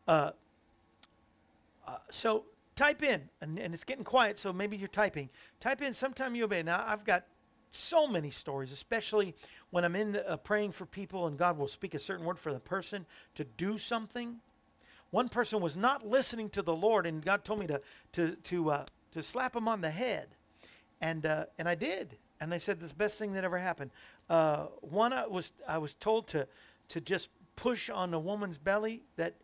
Uh, 0.08 0.32
uh, 1.88 1.98
so 2.10 2.46
type 2.76 3.04
in, 3.04 3.30
and, 3.42 3.60
and 3.60 3.74
it's 3.74 3.84
getting 3.84 4.04
quiet, 4.04 4.40
so 4.40 4.54
maybe 4.54 4.78
you're 4.78 4.88
typing. 4.88 5.30
Type 5.60 5.82
in 5.82 5.94
sometime 5.94 6.36
you 6.36 6.46
obey. 6.46 6.64
Now, 6.64 6.84
I've 6.88 7.04
got 7.04 7.26
so 7.72 8.08
many 8.08 8.30
stories, 8.30 8.72
especially 8.72 9.36
when 9.70 9.86
I'm 9.86 9.96
in 9.96 10.16
uh, 10.16 10.38
praying 10.38 10.72
for 10.72 10.86
people 10.86 11.28
and 11.28 11.38
God 11.38 11.58
will 11.58 11.68
speak 11.68 11.94
a 11.94 12.00
certain 12.00 12.26
word 12.26 12.40
for 12.40 12.54
the 12.54 12.60
person 12.60 13.06
to 13.36 13.44
do 13.44 13.78
something. 13.78 14.38
One 15.12 15.30
person 15.30 15.62
was 15.62 15.76
not 15.76 16.08
listening 16.08 16.50
to 16.52 16.62
the 16.62 16.76
Lord, 16.76 17.06
and 17.06 17.24
God 17.24 17.44
told 17.44 17.60
me 17.60 17.68
to 17.68 17.82
to 18.14 18.36
to 18.36 18.72
uh, 18.72 18.86
to 19.12 19.24
slap 19.24 19.56
him 19.56 19.68
on 19.68 19.82
the 19.82 19.90
head, 19.90 20.28
and 21.02 21.26
uh, 21.26 21.46
and 21.58 21.68
I 21.68 21.74
did, 21.74 22.18
and 22.40 22.54
I 22.54 22.60
said 22.60 22.80
this 22.80 22.94
best 22.94 23.18
thing 23.18 23.34
that 23.34 23.44
ever 23.44 23.58
happened. 23.58 23.90
Uh, 24.30 24.66
one 24.82 25.12
I 25.12 25.26
was 25.26 25.52
I 25.68 25.80
was 25.80 25.96
told 25.96 26.28
to 26.30 26.48
to 26.90 27.02
just 27.02 27.30
push 27.56 27.90
on 27.90 28.14
a 28.14 28.20
woman's 28.20 28.58
belly 28.58 29.04
that 29.16 29.36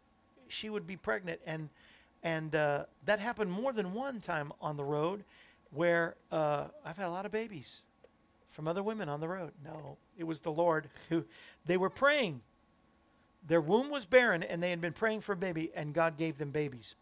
she 0.47 0.69
would 0.69 0.85
be 0.85 0.95
pregnant, 0.95 1.39
and 1.45 1.69
and 2.23 2.55
uh, 2.55 2.85
that 3.05 3.19
happened 3.19 3.51
more 3.51 3.71
than 3.71 3.93
one 3.93 4.19
time 4.19 4.51
on 4.59 4.77
the 4.77 4.83
road, 4.83 5.23
where 5.71 6.15
uh, 6.31 6.65
I've 6.83 6.97
had 6.97 7.07
a 7.07 7.11
lot 7.11 7.25
of 7.25 7.31
babies 7.31 7.81
from 8.49 8.67
other 8.67 8.81
women 8.81 9.09
on 9.09 9.19
the 9.19 9.27
road. 9.27 9.51
No, 9.63 9.97
it 10.17 10.23
was 10.23 10.39
the 10.39 10.51
Lord 10.51 10.89
who 11.09 11.25
they 11.65 11.77
were 11.77 11.89
praying. 11.89 12.41
Their 13.47 13.61
womb 13.61 13.89
was 13.89 14.05
barren, 14.05 14.41
and 14.41 14.63
they 14.63 14.71
had 14.71 14.81
been 14.81 14.93
praying 14.93 15.21
for 15.21 15.33
a 15.33 15.37
baby, 15.37 15.71
and 15.75 15.93
God 15.93 16.17
gave 16.17 16.37
them 16.37 16.49
babies. 16.49 16.95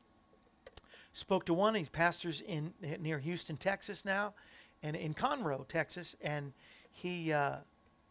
Spoke 1.14 1.46
to 1.46 1.54
one. 1.54 1.76
He 1.76 1.86
pastors 1.86 2.42
in 2.42 2.74
near 3.00 3.20
Houston, 3.20 3.56
Texas 3.56 4.04
now, 4.04 4.34
and 4.82 4.96
in 4.96 5.14
Conroe, 5.14 5.66
Texas, 5.68 6.16
and 6.22 6.52
he, 6.92 7.32
uh, 7.32 7.58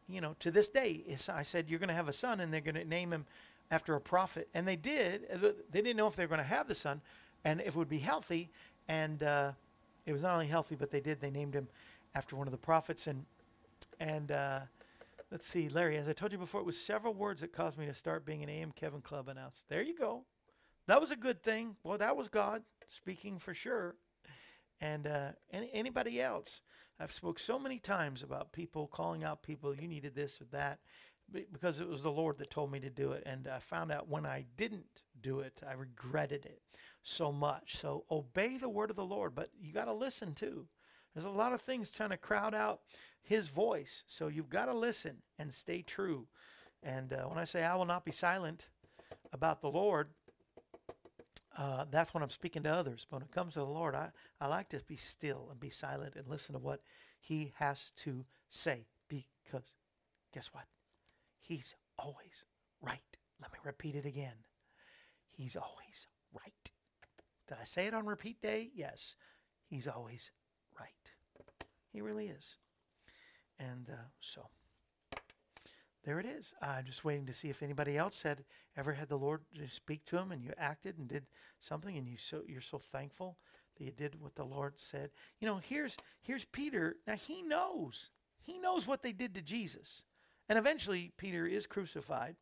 you 0.09 0.21
know, 0.21 0.37
to 0.41 0.51
this 0.51 0.69
day, 0.69 1.05
I 1.29 1.43
said, 1.43 1.69
"You're 1.69 1.79
going 1.79 1.89
to 1.89 1.95
have 1.95 2.09
a 2.09 2.13
son, 2.13 2.41
and 2.41 2.53
they're 2.53 2.61
going 2.61 2.75
to 2.75 2.85
name 2.85 3.13
him 3.13 3.27
after 3.71 3.95
a 3.95 4.01
prophet." 4.01 4.49
And 4.55 4.67
they 4.67 4.77
did. 4.77 5.27
Uh, 5.33 5.53
They 5.71 5.83
didn't 5.83 5.97
know 5.97 6.07
if 6.07 6.17
they 6.17 6.25
were 6.25 6.29
going 6.29 6.39
to 6.39 6.45
have 6.45 6.69
the 6.69 6.75
son, 6.75 7.01
and 7.45 7.61
if 7.61 7.69
it 7.69 7.77
would 7.77 7.89
be 7.89 7.99
healthy. 7.99 8.51
And 8.89 9.23
uh, 9.23 9.53
it 10.07 10.13
was 10.13 10.23
not 10.23 10.35
only 10.35 10.49
healthy, 10.49 10.75
but 10.75 10.91
they 10.91 11.01
did. 11.01 11.21
They 11.21 11.31
named 11.31 11.55
him 11.55 11.69
after 12.15 12.37
one 12.37 12.47
of 12.47 12.53
the 12.53 12.59
prophets, 12.59 13.07
and 13.07 13.25
and 14.01 14.33
uh, 14.33 14.61
let's 15.31 15.47
see, 15.47 15.69
Larry, 15.69 15.97
as 15.97 16.09
I 16.09 16.13
told 16.13 16.33
you 16.33 16.39
before, 16.39 16.61
it 16.61 16.67
was 16.67 16.79
several 16.79 17.15
words 17.15 17.41
that 17.41 17.53
caused 17.53 17.79
me 17.79 17.87
to 17.87 17.95
start 17.95 18.27
being 18.27 18.43
an 18.43 18.49
AM 18.49 18.73
Kevin 18.73 19.01
Club 19.01 19.29
announcer. 19.29 19.63
There 19.69 19.83
you 19.83 19.97
go. 19.97 20.25
That 20.87 21.01
was 21.01 21.11
a 21.11 21.17
good 21.17 21.43
thing. 21.43 21.77
Well, 21.83 21.99
that 21.99 22.17
was 22.17 22.29
God 22.29 22.63
speaking 22.89 23.39
for 23.39 23.55
sure. 23.55 23.95
And 24.81 25.07
uh, 25.07 25.29
any, 25.53 25.71
anybody 25.73 26.21
else, 26.21 26.61
I've 27.01 27.13
spoke 27.13 27.39
so 27.39 27.59
many 27.59 27.79
times 27.79 28.23
about 28.23 28.53
people 28.53 28.87
calling 28.87 29.25
out 29.25 29.43
people. 29.43 29.75
You 29.75 29.89
needed 29.89 30.15
this 30.15 30.41
or 30.41 30.45
that, 30.53 30.79
because 31.31 31.81
it 31.81 31.89
was 31.89 32.03
the 32.03 32.11
Lord 32.11 32.39
that 32.39 32.51
told 32.51 32.71
me 32.71 32.81
to 32.81 32.91
do 32.91 33.13
it. 33.13 33.23
And 33.27 33.49
I 33.49 33.59
found 33.59 33.91
out 33.91 34.09
when 34.09 34.27
I 34.27 34.45
didn't 34.57 35.03
do 35.21 35.41
it, 35.41 35.61
I 35.69 35.73
regretted 35.73 36.45
it 36.45 36.63
so 37.03 37.33
much. 37.33 37.77
So 37.77 38.05
obey 38.11 38.57
the 38.57 38.69
word 38.69 38.91
of 38.91 38.97
the 38.97 39.05
Lord, 39.05 39.35
but 39.35 39.49
you 39.61 39.73
got 39.73 39.87
to 39.87 39.93
listen 39.93 40.35
too. 40.35 40.67
There's 41.15 41.25
a 41.25 41.31
lot 41.31 41.53
of 41.53 41.61
things 41.61 41.91
trying 41.91 42.11
to 42.11 42.17
crowd 42.17 42.55
out 42.55 42.81
his 43.21 43.49
voice. 43.49 44.05
So 44.07 44.29
you've 44.29 44.49
got 44.49 44.67
to 44.67 44.75
listen 44.75 45.19
and 45.39 45.53
stay 45.53 45.83
true. 45.83 46.27
And 46.83 47.13
uh, 47.13 47.25
when 47.25 47.39
I 47.39 47.45
say 47.45 47.65
I 47.65 47.75
will 47.77 47.85
not 47.85 48.05
be 48.05 48.13
silent 48.13 48.69
about 49.33 49.61
the 49.61 49.71
Lord, 49.71 50.09
uh, 51.57 51.85
that's 51.91 52.15
when 52.15 52.23
I'm 52.23 52.31
speaking 52.31 52.63
to 52.65 52.73
others. 52.73 53.07
But 53.09 53.17
when 53.17 53.23
it 53.25 53.33
comes 53.33 53.55
to 53.55 53.61
the 53.61 53.67
Lord, 53.67 53.95
I, 53.95 54.11
I 54.41 54.47
like 54.47 54.69
to 54.71 54.81
be 54.87 54.97
still 54.97 55.49
and 55.51 55.61
be 55.61 55.71
silent 55.71 56.15
and 56.17 56.27
listen 56.29 56.55
to 56.55 56.59
what 56.59 56.81
he 57.21 57.53
has 57.57 57.91
to 57.99 58.25
say. 58.49 58.87
Because 59.09 59.77
guess 60.33 60.49
what? 60.53 60.65
He's 61.41 61.75
always 61.99 62.45
right. 62.81 63.01
Let 63.41 63.53
me 63.53 63.59
repeat 63.65 63.95
it 63.95 64.07
again. 64.07 64.45
He's 65.29 65.57
always 65.57 66.07
right. 66.33 66.71
Did 67.49 67.59
I 67.61 67.65
say 67.65 67.87
it 67.87 67.95
on 67.95 68.07
repeat 68.07 68.41
day? 68.41 68.71
Yes. 68.75 69.17
He's 69.69 69.87
always 69.89 70.31
right. 70.79 71.13
He 71.93 72.01
really 72.01 72.29
is. 72.29 72.57
And 73.59 73.89
uh, 73.91 74.09
so 74.21 74.49
there 76.05 76.19
it 76.19 76.27
is. 76.27 76.55
I'm 76.61 76.85
just 76.85 77.05
waiting 77.05 77.27
to 77.27 77.33
see 77.33 77.49
if 77.49 77.63
anybody 77.63 77.97
else 77.97 78.23
had 78.23 78.45
ever 78.77 78.93
had 78.93 79.09
the 79.09 79.19
Lord 79.19 79.43
speak 79.71 80.05
to 80.07 80.19
him 80.19 80.33
and 80.33 80.43
you 80.43 80.53
acted 80.59 80.99
and 80.99 81.07
did 81.07 81.27
something 81.61 81.97
and 81.97 82.09
you 82.09 82.17
so 82.17 82.43
you're 82.47 82.61
so 82.61 82.79
thankful 82.79 83.39
that 83.77 83.85
you 83.85 83.93
did 83.93 84.21
what 84.21 84.35
the 84.35 84.45
Lord 84.45 84.79
said. 84.79 85.11
You 85.41 85.47
know, 85.47 85.61
here's 85.63 85.97
here's 86.21 86.45
Peter. 86.45 86.97
Now 87.07 87.15
he 87.15 87.43
knows. 87.43 88.11
He 88.41 88.59
knows 88.59 88.87
what 88.87 89.03
they 89.03 89.13
did 89.13 89.35
to 89.37 89.43
Jesus. 89.43 90.05
And 90.49 90.59
eventually 90.59 91.13
Peter 91.17 91.47
is 91.47 91.67
crucified 91.67 92.35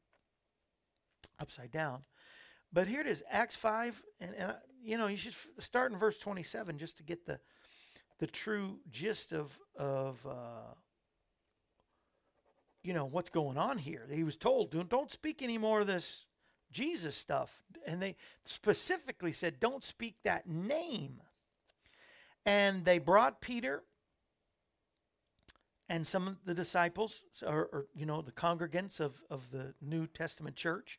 upside 1.39 1.71
down. 1.71 2.05
But 2.73 2.87
here 2.87 3.01
it 3.01 3.07
is, 3.07 3.23
Acts 3.31 3.57
5 3.57 4.03
and, 4.21 4.35
and 4.37 4.55
you 4.83 4.97
know, 4.97 5.09
you 5.09 5.19
should 5.19 5.35
start 5.59 5.93
in 5.93 5.99
verse 5.99 6.19
27 6.19 6.79
just 6.79 6.97
to 6.97 7.03
get 7.03 7.27
the 7.27 7.41
the 8.19 8.27
true 8.27 8.79
gist 8.91 9.33
of 9.33 9.59
of 9.77 10.25
uh, 10.27 10.75
you 12.83 12.93
know 12.95 13.05
what's 13.05 13.31
going 13.31 13.59
on 13.59 13.79
here. 13.79 14.07
He 14.11 14.25
was 14.25 14.37
told, 14.37 14.71
"Don't 14.71 14.89
don't 14.89 15.11
speak 15.11 15.43
any 15.43 15.59
more 15.59 15.81
of 15.81 15.87
this 15.87 16.27
Jesus 16.71 17.17
stuff," 17.17 17.63
and 17.87 18.01
they 18.01 18.17
specifically 18.45 19.33
said, 19.33 19.61
"Don't 19.61 19.85
speak 19.85 20.17
that 20.23 20.49
name." 20.49 21.23
And 22.47 22.85
they 22.85 22.99
brought 22.99 23.41
Peter 23.41 23.85
and 25.89 26.07
some 26.07 26.27
of 26.27 26.45
the 26.45 26.55
disciples, 26.55 27.25
or, 27.47 27.69
or 27.73 27.87
you 27.95 28.07
know, 28.07 28.23
the 28.23 28.33
congregants 28.33 29.01
of 29.01 29.23
of 29.29 29.51
the 29.51 29.75
New 29.81 30.07
Testament 30.07 30.57
church. 30.57 30.99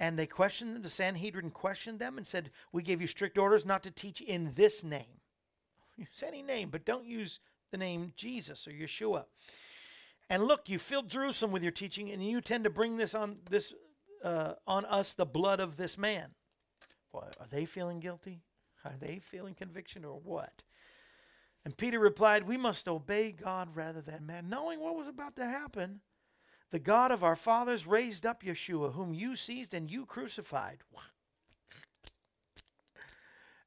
And 0.00 0.18
they 0.18 0.26
questioned 0.26 0.74
them. 0.74 0.82
The 0.82 0.88
Sanhedrin 0.88 1.50
questioned 1.50 1.98
them 1.98 2.16
and 2.16 2.26
said, 2.26 2.50
"We 2.72 2.82
gave 2.82 3.00
you 3.00 3.06
strict 3.06 3.38
orders 3.38 3.64
not 3.64 3.82
to 3.84 3.90
teach 3.90 4.20
in 4.20 4.54
this 4.54 4.82
name. 4.82 5.20
Use 5.96 6.24
any 6.26 6.42
name, 6.42 6.70
but 6.70 6.84
don't 6.84 7.04
use 7.04 7.38
the 7.70 7.78
name 7.78 8.12
Jesus 8.16 8.66
or 8.66 8.72
Yeshua." 8.72 9.26
And 10.30 10.44
look, 10.44 10.68
you 10.68 10.78
filled 10.78 11.08
Jerusalem 11.08 11.50
with 11.50 11.64
your 11.64 11.72
teaching, 11.72 12.08
and 12.08 12.24
you 12.24 12.40
tend 12.40 12.62
to 12.62 12.70
bring 12.70 12.96
this 12.96 13.16
on 13.16 13.38
this 13.50 13.74
uh, 14.22 14.54
on 14.64 14.84
us 14.84 15.12
the 15.12 15.26
blood 15.26 15.58
of 15.58 15.76
this 15.76 15.98
man. 15.98 16.30
Well, 17.12 17.28
are 17.40 17.48
they 17.50 17.64
feeling 17.64 17.98
guilty? 17.98 18.44
Are 18.84 18.94
they 18.98 19.18
feeling 19.18 19.54
conviction, 19.54 20.04
or 20.04 20.20
what? 20.20 20.62
And 21.64 21.76
Peter 21.76 21.98
replied, 21.98 22.46
"We 22.46 22.56
must 22.56 22.86
obey 22.86 23.32
God 23.32 23.74
rather 23.74 24.00
than 24.00 24.24
man." 24.24 24.48
Knowing 24.48 24.78
what 24.78 24.94
was 24.94 25.08
about 25.08 25.34
to 25.34 25.44
happen, 25.44 26.00
the 26.70 26.78
God 26.78 27.10
of 27.10 27.24
our 27.24 27.36
fathers 27.36 27.84
raised 27.84 28.24
up 28.24 28.44
Yeshua, 28.44 28.94
whom 28.94 29.12
you 29.12 29.34
seized 29.34 29.74
and 29.74 29.90
you 29.90 30.06
crucified. 30.06 30.84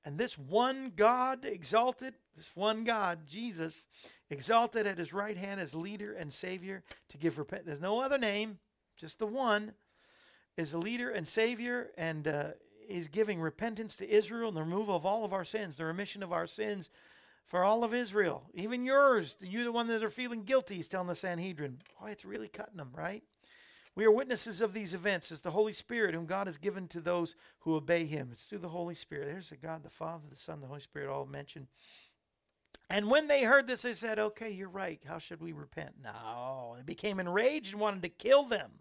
And 0.05 0.18
this 0.18 0.38
one 0.38 0.91
God 0.93 1.45
exalted, 1.45 2.16
this 2.36 2.52
one 2.56 2.84
God, 2.84 3.20
Jesus, 3.28 3.86
exalted 4.30 4.88
at 4.88 4.98
his 4.98 5.14
right 5.14 5.38
hand 5.38 5.60
as 5.60 5.76
leader 5.76 6.14
and 6.14 6.32
savior 6.34 6.84
to 7.10 7.18
give 7.18 7.38
repent. 7.38 7.66
There's 7.66 7.82
no 7.82 8.02
other 8.02 8.18
name, 8.18 8.60
just 8.98 9.20
the 9.20 9.28
one 9.28 9.74
is 10.58 10.72
the 10.72 10.78
leader 10.78 11.10
and 11.10 11.28
savior, 11.28 11.92
and 11.98 12.28
uh, 12.28 12.48
is 12.88 13.08
giving 13.08 13.40
repentance 13.40 13.96
to 13.98 14.10
Israel 14.10 14.50
and 14.50 14.58
the 14.58 14.64
removal 14.64 14.96
of 14.96 15.06
all 15.06 15.26
of 15.26 15.34
our 15.34 15.46
sins, 15.46 15.78
the 15.78 15.86
remission 15.86 16.22
of 16.22 16.32
our 16.32 16.48
sins 16.48 16.90
for 17.46 17.64
all 17.64 17.84
of 17.84 17.94
Israel, 17.94 18.44
even 18.54 18.84
yours. 18.84 19.38
You're 19.42 19.66
the 19.66 19.72
one 19.72 19.88
that 19.88 20.04
are 20.04 20.10
feeling 20.10 20.44
guilty, 20.44 20.76
he's 20.76 20.88
telling 20.88 21.08
the 21.08 21.16
Sanhedrin. 21.16 21.80
Boy, 22.00 22.12
it's 22.12 22.26
really 22.26 22.48
cutting 22.48 22.78
them, 22.78 22.92
right? 22.96 23.24
We 23.96 24.06
are 24.06 24.12
witnesses 24.12 24.60
of 24.62 24.74
these 24.74 24.96
events 24.96 25.32
as 25.32 25.42
the 25.42 25.52
Holy 25.52 25.74
Spirit, 25.74 26.16
whom 26.16 26.26
God 26.26 26.48
has 26.48 26.58
given 26.58 26.88
to 26.90 27.00
those 27.00 27.36
who 27.60 27.76
obey 27.76 28.06
him. 28.06 28.30
It's 28.32 28.46
through 28.46 28.60
the 28.60 28.70
Holy 28.70 28.96
Spirit. 28.96 29.28
There's 29.28 29.52
the 29.52 29.58
God, 29.58 29.84
the 29.84 29.90
Father, 29.90 30.24
the 30.30 30.36
Son, 30.36 30.62
the 30.62 30.68
Holy 30.68 30.80
Spirit, 30.80 31.10
all 31.10 31.26
mentioned. 31.28 31.68
And 32.90 33.10
when 33.10 33.28
they 33.28 33.44
heard 33.44 33.68
this, 33.68 33.84
they 33.84 33.94
said, 33.94 34.20
Okay, 34.20 34.52
you're 34.52 34.70
right. 34.70 35.02
How 35.08 35.18
should 35.18 35.42
we 35.42 35.52
repent? 35.52 35.96
No. 36.04 36.76
They 36.78 36.84
became 36.84 37.20
enraged 37.20 37.74
and 37.74 37.82
wanted 37.82 38.04
to 38.04 38.10
kill 38.10 38.44
them. 38.44 38.72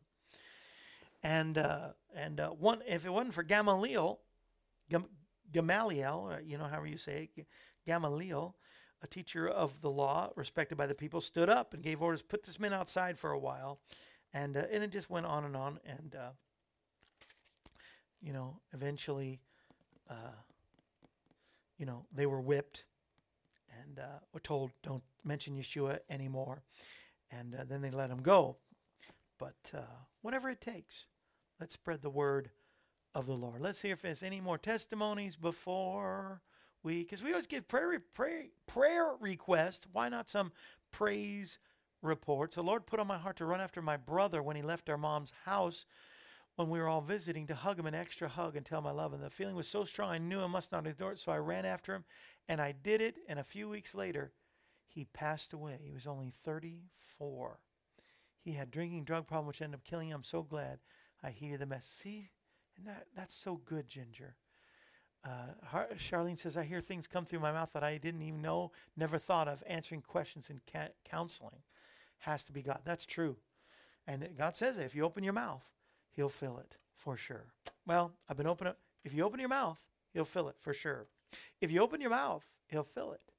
And 1.23 1.57
uh, 1.57 1.91
and 2.15 2.41
uh, 2.41 2.51
one, 2.51 2.83
if 2.87 3.07
it 3.07 3.11
wasn't 3.11 3.35
for 3.35 3.45
Gamaliel, 3.45 4.21
Gam- 4.91 5.07
Gamaliel, 5.53 6.29
or 6.31 6.41
you 6.41 6.59
know 6.59 6.65
however 6.65 6.87
you 6.87 6.99
say 6.99 7.31
it, 7.37 7.47
Gamaliel, 7.87 8.57
a 9.03 9.07
teacher 9.07 9.49
of 9.49 9.81
the 9.83 9.91
law, 9.91 10.31
respected 10.35 10.77
by 10.77 10.87
the 10.87 10.97
people, 10.97 11.21
stood 11.21 11.49
up 11.49 11.75
and 11.75 11.83
gave 11.83 12.03
orders, 12.03 12.23
put 12.23 12.43
this 12.43 12.59
man 12.59 12.73
outside 12.73 13.19
for 13.19 13.31
a 13.31 13.39
while, 13.39 13.79
and 14.35 14.57
uh, 14.57 14.65
and 14.73 14.83
it 14.83 14.91
just 14.91 15.11
went 15.11 15.27
on 15.27 15.45
and 15.45 15.57
on, 15.57 15.79
and 15.87 16.17
uh, 16.19 16.31
you 18.21 18.33
know, 18.33 18.61
eventually, 18.73 19.41
uh, 20.09 20.39
you 21.77 21.85
know, 21.87 22.07
they 22.13 22.27
were 22.27 22.41
whipped, 22.41 22.85
and 23.81 23.99
uh, 23.99 24.19
were 24.33 24.41
told 24.41 24.73
don't 24.83 25.03
mention 25.25 25.57
Yeshua 25.57 25.99
anymore, 26.11 26.63
and 27.31 27.55
uh, 27.55 27.65
then 27.69 27.81
they 27.81 27.91
let 27.91 28.11
him 28.11 28.23
go. 28.23 28.57
But 29.39 29.73
uh, 29.75 29.81
whatever 30.21 30.51
it 30.51 30.61
takes, 30.61 31.07
let's 31.61 31.75
spread 31.75 32.03
the 32.03 32.11
word 32.11 32.51
of 33.15 33.27
the 33.27 33.35
Lord. 33.35 33.61
Let's 33.61 33.83
hear 33.83 33.93
if 33.93 34.03
there's 34.03 34.23
any 34.23 34.41
more 34.41 34.59
testimonies 34.59 35.37
before 35.37 36.43
we, 36.83 37.03
because 37.03 37.23
we 37.23 37.31
always 37.31 37.47
give 37.47 37.69
prayer, 37.69 38.03
prayer, 38.15 38.45
prayer 38.67 39.13
request. 39.21 39.87
Why 39.93 40.09
not 40.09 40.31
some 40.31 40.53
praise 40.91 41.59
reports? 42.03 42.57
The 42.57 42.63
Lord 42.63 42.87
put 42.87 43.01
on 43.01 43.07
my 43.07 43.19
heart 43.19 43.37
to 43.37 43.45
run 43.45 43.61
after 43.61 43.83
my 43.83 43.97
brother 43.97 44.43
when 44.43 44.57
he 44.57 44.63
left 44.63 44.89
our 44.89 44.99
mom's 44.99 45.33
house 45.45 45.85
when 46.57 46.69
we 46.69 46.79
were 46.79 46.89
all 46.89 47.01
visiting 47.01 47.47
to 47.47 47.55
hug 47.55 47.79
him 47.79 47.87
an 47.87 47.95
extra 47.95 48.29
hug 48.29 48.57
and 48.57 48.65
tell 48.67 48.79
him 48.79 48.87
I 48.87 48.91
love 48.91 49.13
him. 49.13 49.21
The 49.21 49.31
feeling 49.31 49.57
was 49.57 49.69
so 49.69 49.85
strong 49.85 50.11
I 50.11 50.19
knew 50.19 50.41
I 50.41 50.47
must 50.47 50.73
not 50.73 50.87
ignore 50.87 51.13
it, 51.13 51.19
so 51.19 51.33
I 51.33 51.39
ran 51.39 51.65
after 51.65 51.95
him 51.95 52.05
and 52.49 52.61
I 52.61 52.73
did 52.73 53.01
it. 53.01 53.17
And 53.29 53.39
a 53.39 53.45
few 53.45 53.69
weeks 53.69 53.95
later, 53.95 54.33
he 54.87 55.07
passed 55.07 55.53
away. 55.53 55.79
He 55.83 55.93
was 55.93 56.07
only 56.07 56.31
34. 56.31 57.59
He 58.39 58.53
had 58.53 58.71
drinking 58.71 59.05
drug 59.05 59.27
problem, 59.27 59.47
which 59.47 59.63
ended 59.63 59.81
up 59.81 59.85
killing 59.85 60.09
him. 60.09 60.17
I'm 60.17 60.25
so 60.25 60.43
glad 60.43 60.81
I 61.23 61.31
heeded 61.31 61.61
the 61.61 61.67
message. 61.67 61.91
See, 61.91 62.29
and 62.77 62.87
that 62.87 63.07
that's 63.17 63.35
so 63.35 63.61
good, 63.65 63.89
Ginger. 63.89 64.37
Uh, 65.25 65.55
Har- 65.67 65.89
Charlene 65.97 66.39
says, 66.39 66.57
I 66.57 66.65
hear 66.65 66.81
things 66.81 67.07
come 67.07 67.25
through 67.25 67.39
my 67.41 67.53
mouth 67.53 67.73
that 67.75 67.85
I 67.85 67.97
didn't 67.97 68.23
even 68.23 68.43
know, 68.43 68.73
never 68.97 69.19
thought 69.19 69.47
of. 69.47 69.63
Answering 69.67 70.03
questions 70.03 70.51
in 70.51 70.61
ca- 70.71 70.89
counseling 71.05 71.63
has 72.19 72.45
to 72.45 72.53
be 72.53 72.63
God. 72.63 72.81
That's 72.85 73.07
true. 73.07 73.37
And 74.07 74.29
God 74.37 74.57
says 74.57 74.79
it. 74.79 74.85
If 74.85 74.97
you 74.97 75.05
open 75.05 75.23
your 75.23 75.33
mouth, 75.33 75.63
He'll 76.13 76.29
fill 76.29 76.59
it 76.59 76.77
for 76.97 77.17
sure. 77.17 77.53
Well, 77.87 78.13
I've 78.29 78.37
been 78.37 78.47
open 78.47 78.67
Up. 78.67 78.79
If 79.05 79.15
you 79.15 79.25
open 79.25 79.41
your 79.41 79.49
mouth, 79.49 79.89
He'll 80.13 80.25
fill 80.25 80.49
it 80.49 80.57
for 80.59 80.73
sure. 80.73 81.07
If 81.61 81.71
you 81.71 81.81
open 81.81 82.01
your 82.01 82.11
mouth, 82.11 82.45
He'll 82.69 82.83
fill 82.83 83.13
it 83.13 83.32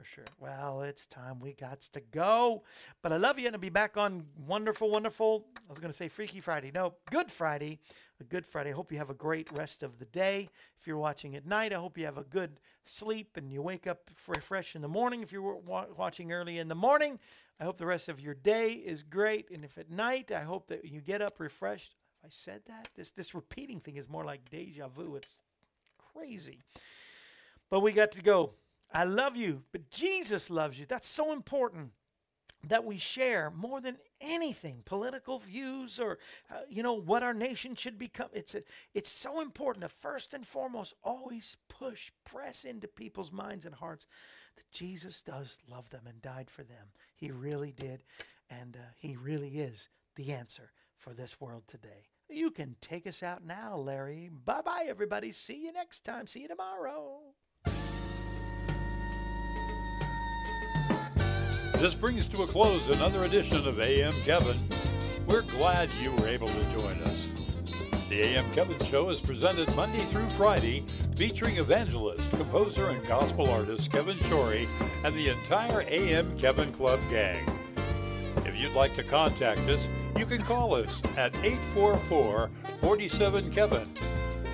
for 0.00 0.06
sure. 0.06 0.24
Well, 0.38 0.80
it's 0.82 1.04
time 1.04 1.40
we 1.40 1.52
got 1.52 1.80
to 1.80 2.00
go. 2.00 2.62
But 3.02 3.12
I 3.12 3.16
love 3.16 3.38
you 3.38 3.46
and 3.46 3.54
I'll 3.54 3.60
be 3.60 3.68
back 3.68 3.98
on 3.98 4.24
wonderful, 4.46 4.90
wonderful. 4.90 5.44
I 5.56 5.70
was 5.70 5.78
going 5.78 5.90
to 5.90 5.96
say 5.96 6.08
Freaky 6.08 6.40
Friday. 6.40 6.70
No, 6.74 6.94
Good 7.10 7.30
Friday. 7.30 7.78
A 8.18 8.24
good 8.24 8.46
Friday. 8.46 8.70
I 8.70 8.72
hope 8.74 8.92
you 8.92 8.98
have 8.98 9.10
a 9.10 9.14
great 9.14 9.50
rest 9.52 9.82
of 9.82 9.98
the 9.98 10.06
day. 10.06 10.48
If 10.78 10.86
you're 10.86 10.98
watching 10.98 11.36
at 11.36 11.46
night, 11.46 11.72
I 11.72 11.76
hope 11.76 11.98
you 11.98 12.04
have 12.06 12.18
a 12.18 12.24
good 12.24 12.60
sleep 12.84 13.36
and 13.36 13.52
you 13.52 13.62
wake 13.62 13.86
up 13.86 14.10
fresh 14.14 14.74
in 14.74 14.82
the 14.82 14.88
morning. 14.88 15.22
If 15.22 15.32
you're 15.32 15.56
wa- 15.56 15.86
watching 15.96 16.32
early 16.32 16.58
in 16.58 16.68
the 16.68 16.74
morning, 16.74 17.18
I 17.58 17.64
hope 17.64 17.76
the 17.76 17.86
rest 17.86 18.08
of 18.08 18.20
your 18.20 18.34
day 18.34 18.72
is 18.72 19.02
great. 19.02 19.50
And 19.50 19.64
if 19.64 19.76
at 19.76 19.90
night, 19.90 20.30
I 20.32 20.42
hope 20.42 20.68
that 20.68 20.84
you 20.84 21.00
get 21.00 21.20
up 21.20 21.40
refreshed. 21.40 21.94
If 22.18 22.26
I 22.26 22.28
said 22.30 22.62
that, 22.66 22.88
this 22.94 23.10
this 23.10 23.34
repeating 23.34 23.80
thing 23.80 23.96
is 23.96 24.08
more 24.08 24.24
like 24.24 24.50
deja 24.50 24.88
vu. 24.88 25.16
It's 25.16 25.38
crazy. 26.14 26.60
But 27.70 27.80
we 27.80 27.92
got 27.92 28.12
to 28.12 28.22
go. 28.22 28.52
I 28.92 29.04
love 29.04 29.36
you, 29.36 29.62
but 29.72 29.90
Jesus 29.90 30.50
loves 30.50 30.78
you. 30.78 30.86
That's 30.86 31.08
so 31.08 31.32
important 31.32 31.92
that 32.68 32.84
we 32.84 32.98
share 32.98 33.50
more 33.50 33.80
than 33.80 33.96
anything 34.20 34.82
political 34.84 35.38
views 35.38 35.98
or 35.98 36.18
uh, 36.50 36.60
you 36.68 36.82
know 36.82 36.92
what 36.92 37.22
our 37.22 37.32
nation 37.32 37.74
should 37.74 37.98
become. 37.98 38.28
It's 38.32 38.54
a, 38.54 38.62
it's 38.94 39.10
so 39.10 39.40
important 39.40 39.82
to 39.82 39.88
first 39.88 40.34
and 40.34 40.46
foremost 40.46 40.94
always 41.02 41.56
push 41.68 42.10
press 42.24 42.64
into 42.64 42.86
people's 42.86 43.32
minds 43.32 43.64
and 43.64 43.74
hearts 43.74 44.06
that 44.56 44.70
Jesus 44.70 45.22
does 45.22 45.58
love 45.70 45.88
them 45.90 46.02
and 46.06 46.20
died 46.20 46.50
for 46.50 46.62
them. 46.62 46.88
He 47.14 47.30
really 47.30 47.72
did 47.72 48.02
and 48.50 48.76
uh, 48.76 48.92
he 48.98 49.16
really 49.16 49.58
is 49.58 49.88
the 50.16 50.32
answer 50.32 50.72
for 50.98 51.14
this 51.14 51.40
world 51.40 51.62
today. 51.66 52.08
You 52.28 52.50
can 52.50 52.76
take 52.80 53.06
us 53.06 53.22
out 53.22 53.44
now 53.44 53.76
Larry. 53.76 54.28
Bye 54.44 54.62
bye 54.62 54.84
everybody. 54.86 55.32
See 55.32 55.64
you 55.64 55.72
next 55.72 56.04
time. 56.04 56.26
See 56.26 56.42
you 56.42 56.48
tomorrow 56.48 57.20
This 61.80 61.94
brings 61.94 62.28
to 62.28 62.42
a 62.42 62.46
close 62.46 62.86
another 62.88 63.24
edition 63.24 63.66
of 63.66 63.80
AM 63.80 64.12
Kevin. 64.26 64.60
We're 65.26 65.40
glad 65.40 65.88
you 65.98 66.12
were 66.12 66.28
able 66.28 66.48
to 66.48 66.72
join 66.72 66.98
us. 67.04 67.24
The 68.10 68.20
AM 68.20 68.52
Kevin 68.52 68.78
Show 68.84 69.08
is 69.08 69.18
presented 69.18 69.74
Monday 69.74 70.04
through 70.10 70.28
Friday, 70.36 70.84
featuring 71.16 71.56
evangelist, 71.56 72.22
composer, 72.32 72.90
and 72.90 73.02
gospel 73.08 73.48
artist 73.48 73.90
Kevin 73.90 74.18
Shorey 74.18 74.66
and 75.06 75.14
the 75.14 75.30
entire 75.30 75.80
AM 75.88 76.38
Kevin 76.38 76.70
Club 76.70 77.00
gang. 77.08 77.48
If 78.44 78.58
you'd 78.58 78.74
like 78.74 78.94
to 78.96 79.02
contact 79.02 79.60
us, 79.60 79.80
you 80.18 80.26
can 80.26 80.42
call 80.42 80.74
us 80.74 81.00
at 81.16 81.34
844 81.42 82.50
47 82.82 83.50
Kevin. 83.52 83.88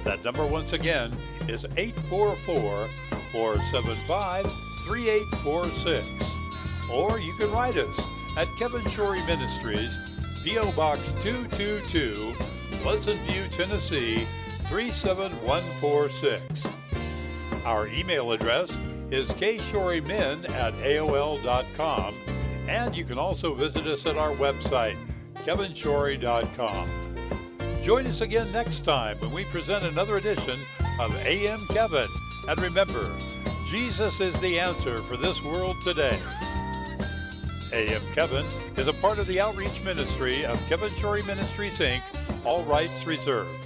That 0.04 0.22
number, 0.22 0.46
once 0.46 0.72
again, 0.72 1.10
is 1.48 1.64
844 1.76 2.86
475 3.32 4.44
3846 4.86 6.35
or 6.90 7.18
you 7.18 7.32
can 7.34 7.50
write 7.50 7.76
us 7.76 8.00
at 8.36 8.48
Kevin 8.58 8.82
Shorey 8.90 9.24
Ministries, 9.26 9.90
P.O. 10.44 10.72
Box 10.72 11.00
222, 11.22 12.34
Pleasant 12.82 13.20
View, 13.22 13.48
Tennessee 13.56 14.26
37146. 14.68 16.44
Our 17.64 17.88
email 17.88 18.32
address 18.32 18.70
is 19.10 19.28
kshorymen 19.28 20.48
at 20.50 20.72
AOL.com, 20.74 22.14
and 22.68 22.94
you 22.94 23.04
can 23.04 23.18
also 23.18 23.54
visit 23.54 23.86
us 23.86 24.06
at 24.06 24.16
our 24.16 24.32
website, 24.32 24.96
kevinshorey.com. 25.44 26.88
Join 27.84 28.06
us 28.08 28.20
again 28.20 28.50
next 28.50 28.84
time 28.84 29.16
when 29.20 29.32
we 29.32 29.44
present 29.44 29.84
another 29.84 30.16
edition 30.16 30.58
of 31.00 31.26
AM 31.26 31.60
Kevin. 31.68 32.08
And 32.48 32.60
remember, 32.60 33.08
Jesus 33.70 34.20
is 34.20 34.38
the 34.40 34.58
answer 34.58 35.02
for 35.02 35.16
this 35.16 35.40
world 35.42 35.76
today. 35.84 36.18
AM 37.76 38.00
Kevin 38.14 38.46
is 38.78 38.86
a 38.86 38.92
part 38.94 39.18
of 39.18 39.26
the 39.26 39.38
outreach 39.38 39.82
ministry 39.84 40.46
of 40.46 40.58
Kevin 40.66 40.90
Shorey 40.94 41.22
Ministries, 41.26 41.76
Inc., 41.76 42.00
all 42.42 42.64
rights 42.64 43.06
reserved. 43.06 43.65